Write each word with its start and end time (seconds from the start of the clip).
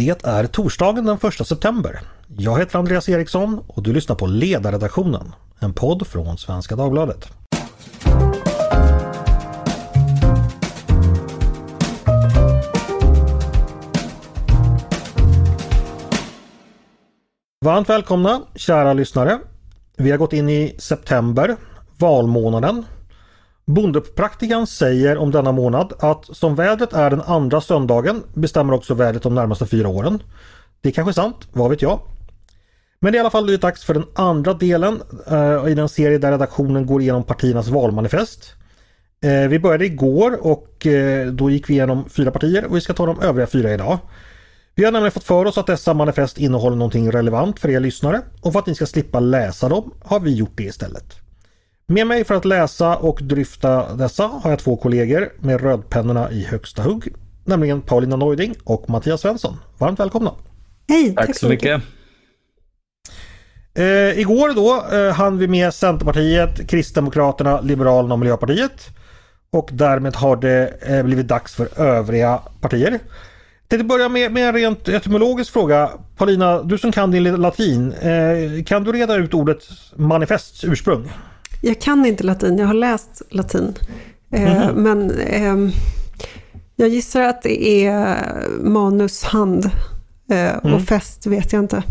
Det 0.00 0.24
är 0.24 0.46
torsdagen 0.46 1.04
den 1.04 1.18
1 1.40 1.46
september. 1.46 2.00
Jag 2.26 2.58
heter 2.58 2.78
Andreas 2.78 3.08
Eriksson 3.08 3.64
och 3.66 3.82
du 3.82 3.92
lyssnar 3.92 4.16
på 4.16 4.26
Ledarredaktionen, 4.26 5.32
en 5.58 5.72
podd 5.72 6.06
från 6.06 6.38
Svenska 6.38 6.76
Dagbladet. 6.76 7.28
Varmt 17.64 17.88
välkomna 17.88 18.42
kära 18.54 18.92
lyssnare. 18.92 19.38
Vi 19.96 20.10
har 20.10 20.18
gått 20.18 20.32
in 20.32 20.48
i 20.48 20.76
september, 20.78 21.56
valmånaden. 21.98 22.84
Bondepraktikan 23.66 24.66
säger 24.66 25.16
om 25.18 25.30
denna 25.30 25.52
månad 25.52 25.92
att 25.98 26.36
som 26.36 26.54
vädret 26.54 26.92
är 26.92 27.10
den 27.10 27.20
andra 27.20 27.60
söndagen 27.60 28.22
bestämmer 28.34 28.72
också 28.72 28.94
vädret 28.94 29.22
de 29.22 29.34
närmaste 29.34 29.66
fyra 29.66 29.88
åren. 29.88 30.22
Det 30.80 30.88
är 30.88 30.92
kanske 30.92 31.12
sant, 31.12 31.36
vad 31.52 31.70
vet 31.70 31.82
jag? 31.82 32.00
Men 33.00 33.12
det 33.12 33.16
är 33.16 33.18
i 33.18 33.20
alla 33.20 33.30
fall 33.30 33.44
blivit 33.44 33.60
dags 33.60 33.84
för 33.84 33.94
den 33.94 34.04
andra 34.14 34.54
delen 34.54 35.02
eh, 35.30 35.68
i 35.68 35.74
den 35.74 35.88
serie 35.88 36.18
där 36.18 36.30
redaktionen 36.30 36.86
går 36.86 37.02
igenom 37.02 37.24
partiernas 37.24 37.68
valmanifest. 37.68 38.54
Eh, 39.24 39.48
vi 39.48 39.58
började 39.58 39.86
igår 39.86 40.46
och 40.46 40.86
eh, 40.86 41.26
då 41.26 41.50
gick 41.50 41.70
vi 41.70 41.74
igenom 41.74 42.08
fyra 42.08 42.30
partier 42.30 42.64
och 42.64 42.76
vi 42.76 42.80
ska 42.80 42.92
ta 42.92 43.06
de 43.06 43.20
övriga 43.20 43.46
fyra 43.46 43.74
idag. 43.74 43.98
Vi 44.74 44.84
har 44.84 44.92
nämligen 44.92 45.12
fått 45.12 45.24
för 45.24 45.44
oss 45.44 45.58
att 45.58 45.66
dessa 45.66 45.94
manifest 45.94 46.38
innehåller 46.38 46.76
någonting 46.76 47.12
relevant 47.12 47.60
för 47.60 47.68
er 47.68 47.80
lyssnare 47.80 48.22
och 48.40 48.52
för 48.52 48.58
att 48.58 48.66
ni 48.66 48.74
ska 48.74 48.86
slippa 48.86 49.20
läsa 49.20 49.68
dem 49.68 49.94
har 50.04 50.20
vi 50.20 50.34
gjort 50.34 50.56
det 50.56 50.64
istället. 50.64 51.25
Med 51.88 52.06
mig 52.06 52.24
för 52.24 52.34
att 52.34 52.44
läsa 52.44 52.96
och 52.96 53.18
dryfta 53.22 53.94
dessa 53.94 54.26
har 54.26 54.50
jag 54.50 54.58
två 54.58 54.76
kollegor 54.76 55.32
med 55.38 55.60
rödpennorna 55.60 56.30
i 56.30 56.44
högsta 56.44 56.82
hugg. 56.82 57.14
Nämligen 57.44 57.82
Paulina 57.82 58.16
Neuding 58.16 58.54
och 58.64 58.90
Mattias 58.90 59.20
Svensson. 59.20 59.56
Varmt 59.78 60.00
välkomna! 60.00 60.32
Hej! 60.88 61.14
Tack, 61.14 61.26
tack 61.26 61.38
så 61.38 61.48
mycket! 61.48 61.82
Eh, 63.74 64.18
igår 64.18 64.54
då 64.54 64.96
eh, 64.96 65.12
hann 65.12 65.38
vi 65.38 65.48
med 65.48 65.74
Centerpartiet, 65.74 66.68
Kristdemokraterna, 66.68 67.60
Liberalerna 67.60 68.14
och 68.14 68.18
Miljöpartiet. 68.18 68.86
Och 69.50 69.68
därmed 69.72 70.16
har 70.16 70.36
det 70.36 70.74
eh, 70.82 71.02
blivit 71.02 71.28
dags 71.28 71.54
för 71.54 71.80
övriga 71.80 72.40
partier. 72.60 72.90
Jag 72.90 73.68
tänkte 73.68 73.84
börja 73.84 74.08
med, 74.08 74.32
med 74.32 74.48
en 74.48 74.54
rent 74.54 74.88
etymologisk 74.88 75.52
fråga. 75.52 75.90
Paulina, 76.16 76.62
du 76.62 76.78
som 76.78 76.92
kan 76.92 77.10
din 77.10 77.36
latin. 77.36 77.92
Eh, 77.92 78.64
kan 78.64 78.84
du 78.84 78.92
reda 78.92 79.14
ut 79.16 79.34
ordet 79.34 79.58
manifests 79.96 80.64
ursprung? 80.64 81.10
Jag 81.66 81.80
kan 81.80 82.06
inte 82.06 82.24
latin, 82.24 82.58
jag 82.58 82.66
har 82.66 82.74
läst 82.74 83.22
latin. 83.30 83.74
Mm. 84.30 84.82
Men 84.82 85.10
eh, 85.20 85.74
jag 86.76 86.88
gissar 86.88 87.22
att 87.22 87.42
det 87.42 87.86
är 87.86 88.16
manus, 88.60 89.22
hand 89.22 89.64
eh, 90.30 90.56
och 90.56 90.68
mm. 90.68 90.86
fest 90.86 91.26
vet 91.26 91.52
jag 91.52 91.62
inte. 91.62 91.82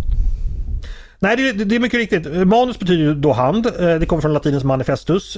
Nej, 1.19 1.37
det, 1.37 1.51
det, 1.51 1.75
är 1.75 1.79
mycket 1.79 1.97
riktigt. 1.97 2.47
Manus 2.47 2.79
betyder 2.79 3.03
ju 3.03 3.15
då 3.15 3.33
hand. 3.33 3.65
Eh, 3.65 3.95
det 3.95 4.05
kommer 4.05 4.21
från 4.21 4.33
latinens 4.33 4.63
manifestus. 4.63 5.37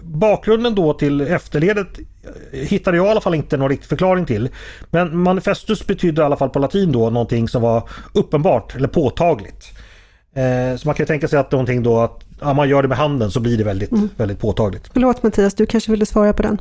Bakgrunden 0.00 0.74
då 0.74 0.94
till 0.94 1.20
efterledet 1.20 1.98
hittade 2.52 2.96
jag 2.96 3.06
i 3.06 3.10
alla 3.10 3.20
fall 3.20 3.34
inte 3.34 3.56
någon 3.56 3.68
riktig 3.68 3.88
förklaring 3.88 4.26
till. 4.26 4.48
Men 4.90 5.18
manifestus 5.18 5.86
betyder 5.86 6.22
i 6.22 6.26
alla 6.26 6.36
fall 6.36 6.50
på 6.50 6.58
latin 6.58 6.92
då 6.92 7.10
någonting 7.10 7.48
som 7.48 7.62
var 7.62 7.88
uppenbart 8.14 8.76
eller 8.76 8.88
påtagligt. 8.88 9.64
Så 10.78 10.88
man 10.88 10.94
kan 10.94 11.06
tänka 11.06 11.28
sig 11.28 11.38
att 11.38 11.52
någonting 11.52 11.82
då 11.82 12.00
att 12.00 12.27
ja, 12.40 12.54
man 12.54 12.68
gör 12.68 12.82
det 12.82 12.88
med 12.88 12.98
handen 12.98 13.30
så 13.30 13.40
blir 13.40 13.58
det 13.58 13.64
väldigt, 13.64 13.92
mm. 13.92 14.08
väldigt 14.16 14.38
påtagligt. 14.38 14.90
Förlåt 14.92 15.22
Mattias, 15.22 15.54
du 15.54 15.66
kanske 15.66 15.90
ville 15.90 16.06
svara 16.06 16.32
på 16.32 16.42
den? 16.42 16.60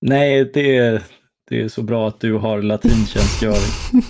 Nej, 0.00 0.50
det 0.54 0.76
är, 0.76 1.02
det 1.48 1.62
är 1.62 1.68
så 1.68 1.82
bra 1.82 2.08
att 2.08 2.20
du 2.20 2.34
har 2.34 2.62
latintjänstgöring. 2.62 3.72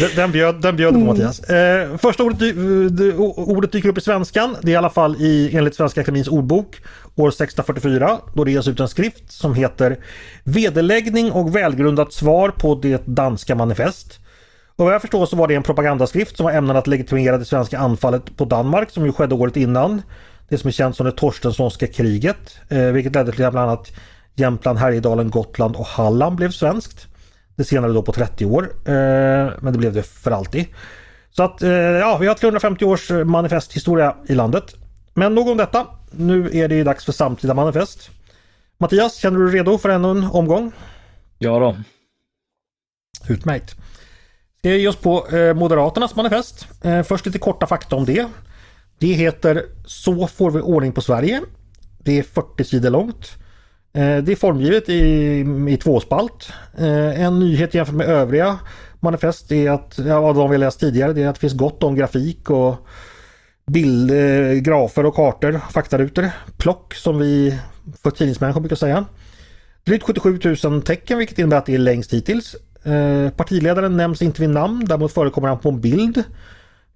den, 0.00 0.10
den 0.16 0.32
bjöd, 0.32 0.60
den 0.62 0.76
bjöd 0.76 0.92
på 0.92 1.00
mm. 1.00 1.08
Mattias. 1.08 1.40
Eh, 1.40 1.96
första 1.96 2.22
ordet, 2.22 2.56
ordet 3.36 3.72
dyker 3.72 3.88
upp 3.88 3.98
i 3.98 4.00
svenskan. 4.00 4.56
Det 4.62 4.70
är 4.70 4.72
i 4.72 4.76
alla 4.76 4.90
fall 4.90 5.16
i, 5.16 5.56
enligt 5.56 5.74
Svenska 5.74 6.00
Akademins 6.00 6.28
ordbok 6.28 6.76
år 7.16 7.28
1644 7.28 8.18
då 8.34 8.44
det 8.44 8.50
ges 8.50 8.68
ut 8.68 8.80
en 8.80 8.88
skrift 8.88 9.32
som 9.32 9.54
heter 9.54 9.98
Vederläggning 10.44 11.32
och 11.32 11.56
välgrundat 11.56 12.12
svar 12.12 12.48
på 12.48 12.74
det 12.74 13.06
danska 13.06 13.54
manifest. 13.54 14.20
Och 14.78 14.84
vad 14.84 14.94
jag 14.94 15.00
förstår 15.00 15.26
så 15.26 15.36
var 15.36 15.48
det 15.48 15.54
en 15.54 15.62
propagandaskrift 15.62 16.36
som 16.36 16.44
var 16.44 16.52
ämnad 16.52 16.76
att 16.76 16.86
legitimera 16.86 17.38
det 17.38 17.44
svenska 17.44 17.78
anfallet 17.78 18.36
på 18.36 18.44
Danmark 18.44 18.90
som 18.90 19.06
ju 19.06 19.12
skedde 19.12 19.34
året 19.34 19.56
innan. 19.56 20.02
Det 20.48 20.58
som 20.58 20.68
är 20.68 20.72
känt 20.72 20.96
som 20.96 21.06
det 21.06 21.12
Torstenssonska 21.12 21.86
kriget. 21.86 22.60
Eh, 22.68 22.82
vilket 22.82 23.14
ledde 23.14 23.32
till 23.32 23.44
att 23.44 23.52
bland 23.52 23.70
annat 23.70 23.92
Jämtland, 24.34 24.78
Härjedalen, 24.78 25.30
Gotland 25.30 25.76
och 25.76 25.86
Halland 25.86 26.36
blev 26.36 26.50
svenskt. 26.50 27.06
Det 27.56 27.64
senare 27.64 27.92
då 27.92 28.02
på 28.02 28.12
30 28.12 28.46
år. 28.46 28.62
Eh, 28.84 29.52
men 29.60 29.72
det 29.72 29.78
blev 29.78 29.92
det 29.92 30.02
för 30.02 30.30
alltid. 30.30 30.66
Så 31.30 31.42
att 31.42 31.62
eh, 31.62 31.70
ja, 31.70 32.18
vi 32.18 32.26
har 32.26 32.34
350 32.34 32.84
års 32.84 33.10
manifesthistoria 33.10 34.16
i 34.26 34.34
landet. 34.34 34.74
Men 35.14 35.34
nog 35.34 35.48
om 35.48 35.56
detta. 35.56 35.86
Nu 36.10 36.50
är 36.52 36.68
det 36.68 36.84
dags 36.84 37.04
för 37.04 37.12
samtida 37.12 37.54
manifest. 37.54 38.10
Mattias, 38.78 39.16
känner 39.16 39.38
du 39.38 39.50
dig 39.50 39.54
redo 39.54 39.78
för 39.78 39.88
ännu 39.88 40.10
en 40.10 40.24
omgång? 40.24 40.72
Ja 41.38 41.58
då. 41.58 41.76
Utmärkt. 43.28 43.76
Ska 44.58 44.70
ge 44.70 44.88
oss 44.88 44.96
på 44.96 45.26
eh, 45.28 45.54
Moderaternas 45.54 46.16
manifest. 46.16 46.66
Eh, 46.82 47.02
först 47.02 47.26
lite 47.26 47.38
korta 47.38 47.66
fakta 47.66 47.96
om 47.96 48.04
det. 48.04 48.26
Det 48.98 49.12
heter 49.12 49.66
Så 49.84 50.26
får 50.26 50.50
vi 50.50 50.60
ordning 50.60 50.92
på 50.92 51.00
Sverige. 51.00 51.40
Det 51.98 52.18
är 52.18 52.22
40 52.22 52.64
sidor 52.64 52.90
långt. 52.90 53.36
Eh, 53.92 54.18
det 54.18 54.32
är 54.32 54.36
formgivet 54.36 54.88
i, 54.88 55.00
i 55.68 55.76
tvåspalt. 55.76 56.52
En 57.14 57.40
nyhet 57.40 57.74
jämfört 57.74 57.94
med 57.94 58.06
övriga 58.06 58.58
manifest 59.00 59.52
är 59.52 59.70
att, 59.70 59.98
ja, 59.98 60.32
de 60.32 60.50
vi 60.50 60.58
läst 60.58 60.80
tidigare, 60.80 61.12
det 61.12 61.22
är 61.22 61.28
att 61.28 61.34
det 61.34 61.40
finns 61.40 61.56
gott 61.56 61.82
om 61.82 61.94
grafik 61.94 62.50
och 62.50 62.76
bild, 63.66 64.12
grafer 64.64 65.06
och 65.06 65.14
kartor, 65.14 65.60
faktarutor. 65.70 66.30
Plock 66.56 66.94
som 66.94 67.18
vi 67.18 67.58
för 68.02 68.10
tidningsmänniskor 68.10 68.60
brukar 68.60 68.76
säga. 68.76 69.04
Drygt 69.84 70.04
77 70.04 70.38
000 70.64 70.82
tecken 70.82 71.18
vilket 71.18 71.38
innebär 71.38 71.56
att 71.56 71.66
det 71.66 71.74
är 71.74 71.78
längst 71.78 72.12
hittills. 72.12 72.56
Eh, 72.88 73.30
partiledaren 73.30 73.96
nämns 73.96 74.22
inte 74.22 74.40
vid 74.40 74.50
namn, 74.50 74.84
däremot 74.84 75.12
förekommer 75.12 75.48
han 75.48 75.58
på 75.58 75.68
en 75.68 75.80
bild. 75.80 76.22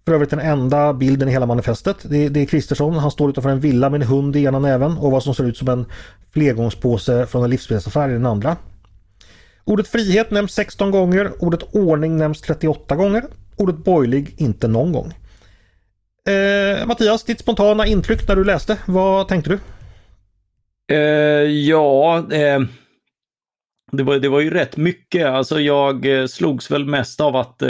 För 0.04 0.14
övrigt 0.14 0.30
den 0.30 0.40
enda 0.40 0.92
bilden 0.92 1.28
i 1.28 1.32
hela 1.32 1.46
manifestet. 1.46 1.96
Det, 2.02 2.28
det 2.28 2.40
är 2.40 2.46
Kristersson, 2.46 2.94
han 2.94 3.10
står 3.10 3.30
utanför 3.30 3.50
en 3.50 3.60
villa 3.60 3.90
med 3.90 4.02
en 4.02 4.08
hund 4.08 4.36
i 4.36 4.44
ena 4.44 4.58
näven 4.58 4.98
och 4.98 5.10
vad 5.10 5.22
som 5.22 5.34
ser 5.34 5.44
ut 5.44 5.56
som 5.56 5.68
en 5.68 5.86
flergångspåse 6.32 7.26
från 7.26 7.44
en 7.44 7.50
livsmedelsaffär 7.50 8.08
i 8.08 8.12
den 8.12 8.26
andra. 8.26 8.56
Ordet 9.64 9.88
frihet 9.88 10.30
nämns 10.30 10.52
16 10.52 10.90
gånger, 10.90 11.32
ordet 11.38 11.62
ordning 11.74 12.16
nämns 12.16 12.40
38 12.40 12.96
gånger, 12.96 13.24
ordet 13.56 13.76
borgerlig 13.76 14.34
inte 14.36 14.68
någon 14.68 14.92
gång. 14.92 15.14
Eh, 16.28 16.86
Mattias, 16.86 17.24
ditt 17.24 17.40
spontana 17.40 17.86
intryck 17.86 18.28
när 18.28 18.36
du 18.36 18.44
läste, 18.44 18.78
vad 18.86 19.28
tänkte 19.28 19.50
du? 19.50 19.58
Eh, 20.94 21.50
ja, 21.50 22.18
eh, 22.32 22.60
det 23.96 24.02
var, 24.02 24.18
det 24.18 24.28
var 24.28 24.40
ju 24.40 24.50
rätt 24.50 24.76
mycket. 24.76 25.26
Alltså 25.26 25.60
jag 25.60 26.06
eh, 26.06 26.26
slogs 26.26 26.70
väl 26.70 26.84
mest 26.84 27.20
av 27.20 27.36
att 27.36 27.62
eh, 27.62 27.68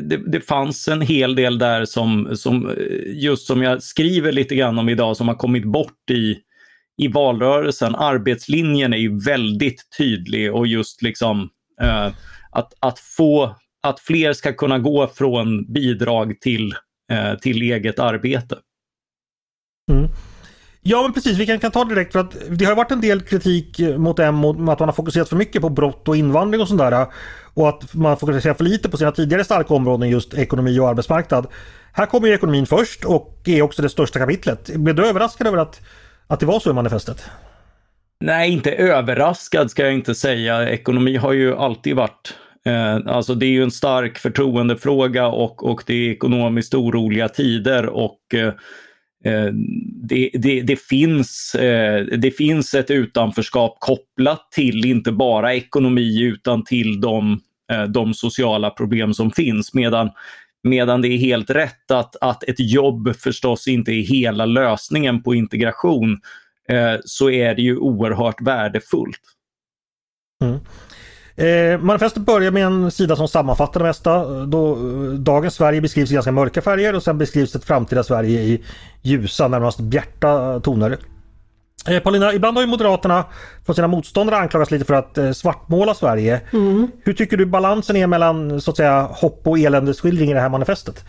det, 0.00 0.22
det 0.26 0.40
fanns 0.40 0.88
en 0.88 1.00
hel 1.00 1.34
del 1.34 1.58
där 1.58 1.84
som, 1.84 2.36
som, 2.36 2.70
eh, 2.70 2.74
just 3.06 3.46
som 3.46 3.62
jag 3.62 3.82
skriver 3.82 4.32
lite 4.32 4.54
grann 4.54 4.78
om 4.78 4.88
idag, 4.88 5.16
som 5.16 5.28
har 5.28 5.34
kommit 5.34 5.64
bort 5.64 6.10
i, 6.10 6.38
i 7.02 7.08
valrörelsen. 7.08 7.94
Arbetslinjen 7.94 8.92
är 8.92 8.98
ju 8.98 9.20
väldigt 9.20 9.82
tydlig 9.98 10.54
och 10.54 10.66
just 10.66 11.02
liksom 11.02 11.48
eh, 11.82 12.06
att, 12.50 12.72
att 12.80 12.98
få 12.98 13.56
att 13.82 14.00
fler 14.00 14.32
ska 14.32 14.52
kunna 14.52 14.78
gå 14.78 15.06
från 15.06 15.72
bidrag 15.72 16.40
till, 16.40 16.74
eh, 17.12 17.34
till 17.34 17.62
eget 17.62 17.98
arbete. 17.98 18.58
Mm. 19.90 20.08
Ja 20.82 21.02
men 21.02 21.12
precis, 21.12 21.38
vi 21.38 21.46
kan, 21.46 21.58
kan 21.58 21.70
ta 21.70 21.84
det 21.84 21.94
direkt 21.94 22.12
för 22.12 22.20
att 22.20 22.36
det 22.50 22.64
har 22.64 22.74
varit 22.74 22.90
en 22.90 23.00
del 23.00 23.20
kritik 23.20 23.80
eh, 23.80 23.98
mot 23.98 24.18
M 24.18 24.34
mot 24.34 24.56
att 24.56 24.78
man 24.78 24.88
har 24.88 24.92
fokuserat 24.92 25.28
för 25.28 25.36
mycket 25.36 25.62
på 25.62 25.68
brott 25.68 26.08
och 26.08 26.16
invandring 26.16 26.60
och 26.60 26.68
sådär. 26.68 27.06
Och 27.54 27.68
att 27.68 27.94
man 27.94 28.16
fokuserar 28.16 28.54
för 28.54 28.64
lite 28.64 28.88
på 28.88 28.96
sina 28.96 29.12
tidigare 29.12 29.44
starka 29.44 29.74
områden 29.74 30.08
just 30.08 30.34
ekonomi 30.34 30.78
och 30.78 30.88
arbetsmarknad. 30.88 31.46
Här 31.92 32.06
kommer 32.06 32.28
ju 32.28 32.34
ekonomin 32.34 32.66
först 32.66 33.04
och 33.04 33.38
är 33.44 33.62
också 33.62 33.82
det 33.82 33.88
största 33.88 34.18
kapitlet. 34.18 34.70
Blev 34.74 34.94
du 34.94 35.06
överraskad 35.06 35.46
över 35.46 35.58
att, 35.58 35.80
att 36.26 36.40
det 36.40 36.46
var 36.46 36.60
så 36.60 36.70
i 36.70 36.72
manifestet? 36.72 37.24
Nej, 38.20 38.50
inte 38.50 38.72
överraskad 38.72 39.70
ska 39.70 39.84
jag 39.84 39.94
inte 39.94 40.14
säga. 40.14 40.68
Ekonomi 40.68 41.16
har 41.16 41.32
ju 41.32 41.56
alltid 41.56 41.96
varit 41.96 42.34
eh, 42.66 43.14
Alltså 43.14 43.34
det 43.34 43.46
är 43.46 43.50
ju 43.50 43.62
en 43.62 43.70
stark 43.70 44.18
förtroendefråga 44.18 45.26
och, 45.26 45.64
och 45.70 45.82
det 45.86 45.94
är 45.94 46.10
ekonomiskt 46.10 46.74
oroliga 46.74 47.28
tider 47.28 47.86
och 47.86 48.34
eh, 48.34 48.52
Eh, 49.28 49.52
det, 50.02 50.30
det, 50.34 50.62
det, 50.62 50.76
finns, 50.76 51.54
eh, 51.54 52.04
det 52.04 52.30
finns 52.30 52.74
ett 52.74 52.90
utanförskap 52.90 53.76
kopplat 53.80 54.52
till 54.52 54.84
inte 54.84 55.12
bara 55.12 55.54
ekonomi 55.54 56.22
utan 56.22 56.64
till 56.64 57.00
de, 57.00 57.40
eh, 57.72 57.82
de 57.82 58.14
sociala 58.14 58.70
problem 58.70 59.14
som 59.14 59.30
finns. 59.30 59.74
Medan, 59.74 60.10
medan 60.62 61.02
det 61.02 61.08
är 61.08 61.18
helt 61.18 61.50
rätt 61.50 61.90
att, 61.90 62.16
att 62.20 62.44
ett 62.44 62.60
jobb 62.60 63.16
förstås 63.16 63.68
inte 63.68 63.92
är 63.92 64.02
hela 64.02 64.46
lösningen 64.46 65.22
på 65.22 65.34
integration 65.34 66.20
eh, 66.68 66.94
så 67.04 67.30
är 67.30 67.54
det 67.54 67.62
ju 67.62 67.76
oerhört 67.76 68.40
värdefullt. 68.40 69.20
Mm. 70.44 70.58
Eh, 71.38 71.80
manifestet 71.80 72.22
börjar 72.22 72.50
med 72.50 72.64
en 72.66 72.90
sida 72.90 73.16
som 73.16 73.28
sammanfattar 73.28 73.80
det 73.80 73.86
mesta. 73.86 74.24
Då, 74.46 74.76
dagens 75.18 75.54
Sverige 75.54 75.80
beskrivs 75.80 76.10
i 76.10 76.14
ganska 76.14 76.32
mörka 76.32 76.62
färger 76.62 76.94
och 76.94 77.02
sen 77.02 77.18
beskrivs 77.18 77.54
ett 77.54 77.64
framtida 77.64 78.04
Sverige 78.04 78.40
i 78.40 78.64
ljusa, 79.02 79.48
närmast 79.48 79.80
bjärta 79.80 80.60
toner. 80.60 80.98
Eh, 81.88 81.98
Paulina, 82.02 82.32
ibland 82.34 82.56
har 82.56 82.62
ju 82.62 82.66
Moderaterna 82.66 83.24
från 83.66 83.74
sina 83.74 83.88
motståndare 83.88 84.36
anklagats 84.36 84.70
lite 84.70 84.84
för 84.84 84.94
att 84.94 85.18
eh, 85.18 85.32
svartmåla 85.32 85.94
Sverige. 85.94 86.40
Mm. 86.52 86.90
Hur 87.04 87.12
tycker 87.12 87.36
du 87.36 87.46
balansen 87.46 87.96
är 87.96 88.06
mellan 88.06 88.60
så 88.60 88.70
att 88.70 88.76
säga 88.76 89.02
hopp 89.02 89.40
och 89.44 89.58
eländesskildring 89.58 90.30
i 90.30 90.34
det 90.34 90.40
här 90.40 90.48
manifestet? 90.48 91.04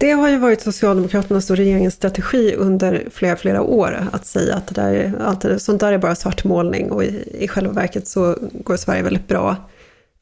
Det 0.00 0.10
har 0.10 0.28
ju 0.28 0.38
varit 0.38 0.60
Socialdemokraternas 0.60 1.50
och 1.50 1.56
regeringens 1.56 1.94
strategi 1.94 2.54
under 2.56 3.08
flera, 3.10 3.36
flera 3.36 3.62
år 3.62 4.08
att 4.12 4.26
säga 4.26 4.54
att 4.54 4.66
det 4.66 4.74
där, 4.74 5.12
allt 5.20 5.40
det, 5.40 5.58
sånt 5.58 5.80
där 5.80 5.92
är 5.92 5.98
bara 5.98 6.14
svartmålning 6.14 6.90
och 6.90 7.04
i, 7.04 7.36
i 7.40 7.48
själva 7.48 7.72
verket 7.72 8.08
så 8.08 8.36
går 8.52 8.76
Sverige 8.76 9.02
väldigt 9.02 9.28
bra. 9.28 9.56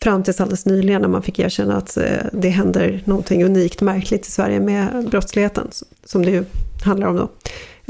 Fram 0.03 0.23
tills 0.23 0.41
alldeles 0.41 0.67
nyligen 0.67 1.03
när 1.03 1.09
man 1.09 1.23
fick 1.23 1.39
erkänna 1.39 1.77
att 1.77 1.97
eh, 1.97 2.05
det 2.33 2.49
händer 2.49 3.03
någonting 3.05 3.45
unikt 3.45 3.81
märkligt 3.81 4.27
i 4.27 4.31
Sverige 4.31 4.61
med 4.61 5.09
brottsligheten, 5.11 5.69
som 6.05 6.25
det 6.25 6.31
ju 6.31 6.45
handlar 6.85 7.09
om 7.09 7.17
då. 7.17 7.31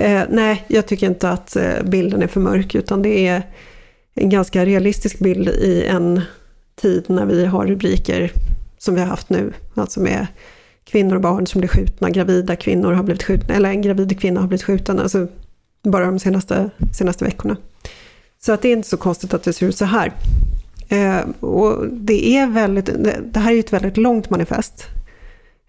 Eh, 0.02 0.23
nej, 0.31 0.64
jag 0.69 0.87
tycker 0.87 1.06
inte 1.06 1.31
att 1.31 1.56
eh, 1.56 1.82
bilden 1.85 2.23
är 2.23 2.26
för 2.26 2.40
mörk 2.40 2.75
utan 2.75 3.02
det 3.02 3.26
är 3.26 3.43
en 4.14 4.31
ganska 4.31 4.64
realistisk 4.64 5.19
bild 5.19 5.49
i 5.49 5.85
en 5.85 6.20
tid 6.81 7.05
när 7.06 7.26
vi 7.26 7.46
har 7.46 7.67
rubriker 7.67 8.32
som 8.79 8.94
vi 8.94 9.00
har 9.00 9.08
haft 9.08 9.31
nu, 9.31 9.52
alltså 9.75 10.00
med 10.00 10.26
kvinnor 10.90 11.14
och 11.14 11.20
barn 11.23 11.46
som 11.46 11.61
blir 11.61 11.69
skjutna, 11.69 12.11
gravida 12.11 12.56
kvinnor 12.56 12.93
har 12.93 13.02
blivit 13.02 13.23
skjutna, 13.23 13.55
eller 13.55 13.70
en 13.70 13.82
gravid 13.82 14.20
kvinna 14.20 14.40
har 14.40 14.49
blivit 14.49 14.64
skjuten, 14.64 14.99
alltså 14.99 15.26
bara 15.82 16.06
de 16.06 16.19
senaste, 16.19 16.70
senaste 16.99 17.25
veckorna. 17.25 17.56
Så 18.40 18.52
att 18.52 18.62
det 18.62 18.69
är 18.69 18.73
inte 18.73 18.88
så 18.88 18.96
konstigt 18.96 19.35
att 19.35 19.43
det 19.43 19.52
ser 19.52 19.67
ut 19.67 19.76
så 19.76 19.85
här. 19.85 20.12
Eh, 20.88 21.20
och 21.40 21.87
det 21.88 22.37
är 22.37 22.46
väldigt, 22.46 22.87
det, 22.87 23.20
det, 23.25 23.40
här 23.40 23.50
är 23.50 23.55
ju 23.55 23.61
ett 23.61 23.73
väldigt 23.73 23.96
långt 23.96 24.31
manifest. 24.31 24.87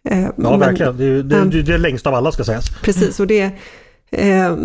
Eh, 0.10 0.21
ja, 0.21 0.31
men, 0.36 0.60
verkligen. 0.60 0.98
Det 0.98 1.06
är, 1.06 1.24
det, 1.24 1.45
det, 1.45 1.62
det 1.62 1.74
är 1.74 1.77
längst 1.77 2.07
av 2.07 2.13
alla 2.13 2.31
ska 2.31 2.44
sägas. 2.44 2.69
Precis, 2.83 3.19
och 3.19 3.27
det, 3.27 3.51
eh, 4.12 4.57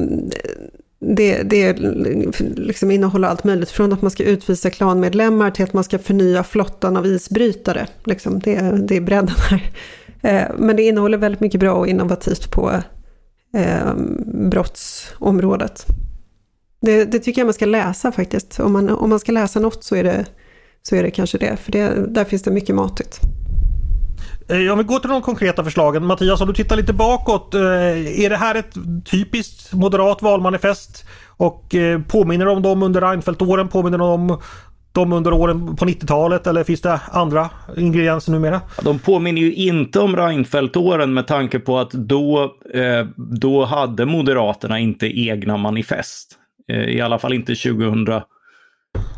det, 0.99 1.43
det 1.43 1.79
liksom 2.57 2.91
innehåller 2.91 3.29
allt 3.29 3.45
möjligt. 3.45 3.71
Från 3.71 3.93
att 3.93 4.03
man 4.03 4.11
ska 4.11 4.25
utvisa 4.25 4.71
klanmedlemmar 4.71 5.51
till 5.51 5.65
att 5.65 5.73
man 5.73 5.85
ska 5.85 5.99
förnya 5.99 6.45
flottan 6.45 6.97
av 6.97 7.07
isbrytare. 7.07 7.87
Liksom, 8.05 8.39
det, 8.39 8.87
det 8.89 8.97
är 8.97 9.01
bredden 9.01 9.35
här. 9.51 9.71
Eh, 10.25 10.49
men 10.59 10.77
det 10.77 10.83
innehåller 10.83 11.19
väldigt 11.19 11.41
mycket 11.41 11.61
bra 11.61 11.73
och 11.73 11.87
innovativt 11.87 12.51
på 12.51 12.73
eh, 13.57 13.95
brottsområdet. 14.51 15.87
Det, 16.81 17.05
det, 17.05 17.19
tycker 17.19 17.41
jag 17.41 17.47
man 17.47 17.55
ska 17.55 17.67
läsa 17.67 18.13
faktiskt. 18.13 18.61
Om 18.61 18.73
man, 18.73 18.91
om 18.91 19.11
man 19.11 19.21
ska 19.21 19.33
läsa 19.33 19.61
något 19.61 19.85
så 19.85 19.97
är 19.97 20.05
det, 20.05 20.25
så 20.83 20.97
är 20.97 21.03
det 21.03 21.11
kanske 21.11 21.39
det. 21.39 21.57
För 21.57 21.73
det, 21.73 22.07
där 22.09 22.25
finns 22.25 22.43
det 22.43 22.51
mycket 22.51 22.75
matigt. 22.75 23.21
Eh, 24.49 24.73
om 24.73 24.79
vi 24.79 24.85
går 24.85 24.99
till 24.99 25.11
de 25.11 25.23
konkreta 25.23 25.65
förslagen. 25.65 26.07
Mattias, 26.07 26.41
om 26.41 26.49
du 26.49 26.55
tittar 26.55 26.77
lite 26.77 26.93
bakåt. 26.93 27.55
Är 27.55 28.31
det 28.31 28.37
här 28.37 28.55
ett 28.55 28.75
typiskt 29.11 29.73
moderat 29.73 30.23
valmanifest? 30.23 31.05
Och 31.37 31.75
påminner 32.09 32.49
om 32.49 32.63
dem 32.63 32.83
under 32.83 33.01
Reinfeldt-åren? 33.01 33.69
Påminner 33.69 34.01
om 34.01 34.41
de 34.95 35.13
under 35.13 35.33
åren 35.33 35.77
på 35.77 35.85
90-talet 35.85 36.47
eller 36.47 36.65
finns 36.65 36.81
det 36.81 37.01
andra 37.11 37.51
ingredienser 37.77 38.33
numera? 38.33 38.61
De 38.83 38.99
påminner 38.99 39.41
ju 39.41 39.55
inte 39.55 40.01
om 40.01 40.17
Reinfeldt-åren 40.17 41.15
med 41.15 41.27
tanke 41.27 41.59
på 41.59 41.79
att 41.79 41.91
då, 41.91 42.43
eh, 42.75 43.07
då 43.17 43.65
hade 43.65 44.07
Moderaterna 44.07 44.79
inte 44.79 45.07
egna 45.07 45.57
manifest. 45.57 46.39
Eh, 46.73 46.85
I 46.85 47.01
alla 47.01 47.19
fall 47.19 47.33
inte 47.33 47.55
2000. 47.55 48.09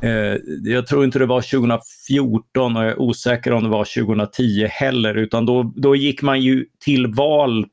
Eh, 0.03 0.37
jag 0.65 0.87
tror 0.87 1.05
inte 1.05 1.19
det 1.19 1.27
var 1.27 1.41
2014 1.41 2.77
och 2.77 2.85
jag 2.85 2.91
är 2.91 3.01
osäker 3.01 3.53
om 3.53 3.63
det 3.63 3.69
var 3.69 3.85
2010 3.85 4.67
heller, 4.71 5.15
utan 5.15 5.47
då, 5.47 5.73
då 5.77 5.97
gick 5.97 6.23
man 6.23 6.41
ju 6.41 6.65
till 6.85 7.07
val 7.07 7.67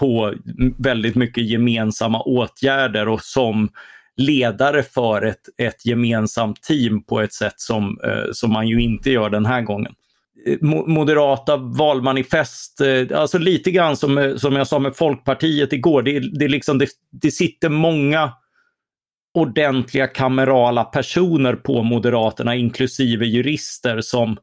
på 0.00 0.34
väldigt 0.78 1.14
mycket 1.14 1.50
gemensamma 1.50 2.22
åtgärder 2.22 3.08
och 3.08 3.20
som 3.20 3.68
ledare 4.16 4.82
för 4.82 5.22
ett, 5.22 5.40
ett 5.58 5.86
gemensamt 5.86 6.62
team 6.62 7.02
på 7.02 7.20
ett 7.20 7.32
sätt 7.32 7.60
som, 7.60 8.00
eh, 8.04 8.32
som 8.32 8.52
man 8.52 8.68
ju 8.68 8.82
inte 8.82 9.10
gör 9.10 9.30
den 9.30 9.46
här 9.46 9.62
gången. 9.62 9.94
Eh, 10.46 10.58
moderata 10.86 11.56
valmanifest, 11.56 12.80
eh, 12.80 13.18
alltså 13.20 13.38
lite 13.38 13.70
grann 13.70 13.96
som, 13.96 14.18
eh, 14.18 14.36
som 14.36 14.56
jag 14.56 14.66
sa 14.66 14.78
med 14.78 14.96
Folkpartiet 14.96 15.72
igår, 15.72 16.02
det, 16.02 16.38
det, 16.38 16.48
liksom, 16.48 16.78
det, 16.78 16.88
det 17.10 17.30
sitter 17.30 17.68
många 17.68 18.32
ordentliga 19.34 20.06
kamerala 20.06 20.84
personer 20.84 21.54
på 21.54 21.82
Moderaterna, 21.82 22.54
inklusive 22.54 23.26
jurister 23.26 24.00
som, 24.00 24.36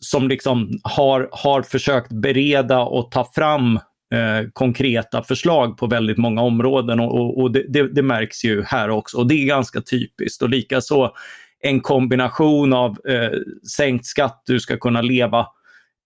som 0.00 0.28
liksom 0.28 0.80
har, 0.82 1.28
har 1.32 1.62
försökt 1.62 2.12
bereda 2.12 2.80
och 2.80 3.10
ta 3.10 3.30
fram 3.34 3.78
eh, 4.14 4.48
konkreta 4.52 5.22
förslag 5.22 5.76
på 5.76 5.86
väldigt 5.86 6.18
många 6.18 6.42
områden 6.42 7.00
och, 7.00 7.20
och, 7.20 7.40
och 7.40 7.52
det, 7.52 7.64
det, 7.68 7.94
det, 7.94 8.02
märks 8.02 8.44
ju 8.44 8.62
här 8.62 8.90
också 8.90 9.16
och 9.16 9.26
det 9.26 9.34
är 9.34 9.46
ganska 9.46 9.80
typiskt. 9.80 10.42
Och 10.42 10.48
likaså 10.48 11.12
en 11.60 11.80
kombination 11.80 12.72
av 12.72 12.98
eh, 13.08 13.38
sänkt 13.76 14.06
skatt, 14.06 14.42
du 14.46 14.60
ska 14.60 14.76
kunna 14.76 15.02
leva 15.02 15.46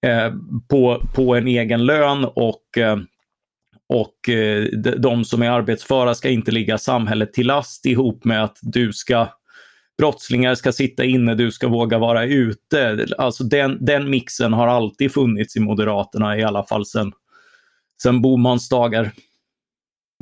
eh, 0.07 0.33
på, 0.69 1.03
på 1.15 1.35
en 1.35 1.49
egen 1.49 1.87
lön 1.87 2.25
och 2.25 2.79
eh, 2.79 2.97
och 3.89 4.29
eh, 4.29 4.65
de 4.99 5.25
som 5.25 5.43
är 5.43 5.51
arbetsföra 5.51 6.15
ska 6.15 6.29
inte 6.29 6.51
ligga 6.51 6.79
samhället 6.79 7.33
till 7.33 7.47
last 7.47 7.87
ihop 7.87 8.25
med 8.25 8.45
att 8.45 8.59
du 8.63 8.93
ska 8.93 9.29
brottslingar 9.99 10.55
ska 10.55 10.73
sitta 10.73 11.05
inne, 11.05 11.35
du 11.35 11.51
ska 11.51 11.69
våga 11.69 11.99
vara 11.99 12.25
ute. 12.25 13.07
Alltså 13.19 13.45
den, 13.45 13.85
den 13.85 14.11
mixen 14.11 14.53
har 14.53 14.67
alltid 14.67 15.13
funnits 15.13 15.57
i 15.57 15.61
Moderaterna, 15.61 16.39
i 16.39 16.43
alla 16.43 16.65
fall 16.65 16.87
sedan 16.87 17.13
sen 18.03 18.23
Bomans 18.23 18.69
dagar. 18.69 19.13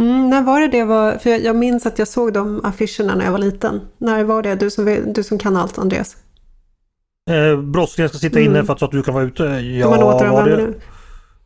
Mm, 0.02 0.31
när 0.31 0.43
var 0.43 0.61
det 0.61 0.69
det 0.69 0.84
var? 0.84 1.19
För 1.19 1.31
jag, 1.31 1.40
jag, 1.40 1.56
minns 1.56 1.87
att 1.87 1.99
jag 1.99 2.08
såg 2.08 2.32
de 2.32 2.64
affischerna 2.64 3.14
när 3.14 3.25
jag 3.25 3.32
var 3.32 3.38
liten. 3.38 3.81
När 3.99 4.25
var 4.25 4.43
det? 4.43 4.55
Du 4.55 4.70
som, 4.70 5.12
du 5.14 5.23
som 5.23 5.38
kan 5.38 5.56
allt, 5.56 5.78
Andreas. 5.78 6.17
Eh, 7.31 7.61
brottslingar 7.61 8.08
ska 8.08 8.19
sitta 8.19 8.40
inne 8.40 8.50
mm. 8.50 8.67
för 8.67 8.73
att, 8.73 8.78
så 8.78 8.84
att 8.84 8.90
du 8.90 9.02
kan 9.02 9.14
vara 9.14 9.25
ute. 9.25 9.44
Ja, 9.44 9.90
man 9.90 10.00
var 10.00 10.49
det, 10.49 10.56
nu? 10.56 10.81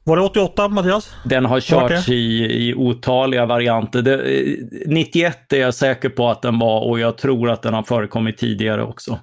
Var 0.05 0.17
det 0.17 0.23
88 0.23 0.69
Mattias? 0.69 1.15
Den 1.25 1.45
har 1.45 1.61
körts 1.61 2.09
i, 2.09 2.45
i 2.69 2.75
otaliga 2.75 3.47
varianter. 3.47 4.03
Det, 4.03 4.47
91 4.87 5.53
är 5.53 5.61
jag 5.61 5.75
säker 5.75 6.09
på 6.09 6.29
att 6.29 6.43
den 6.43 6.59
var 6.59 6.89
och 6.89 7.01
jag 7.01 7.19
tror 7.19 7.51
att 7.51 7.63
den 7.63 7.75
har 7.75 7.83
förekommit 7.83 8.39
tidigare 8.39 8.83
också. 8.83 9.19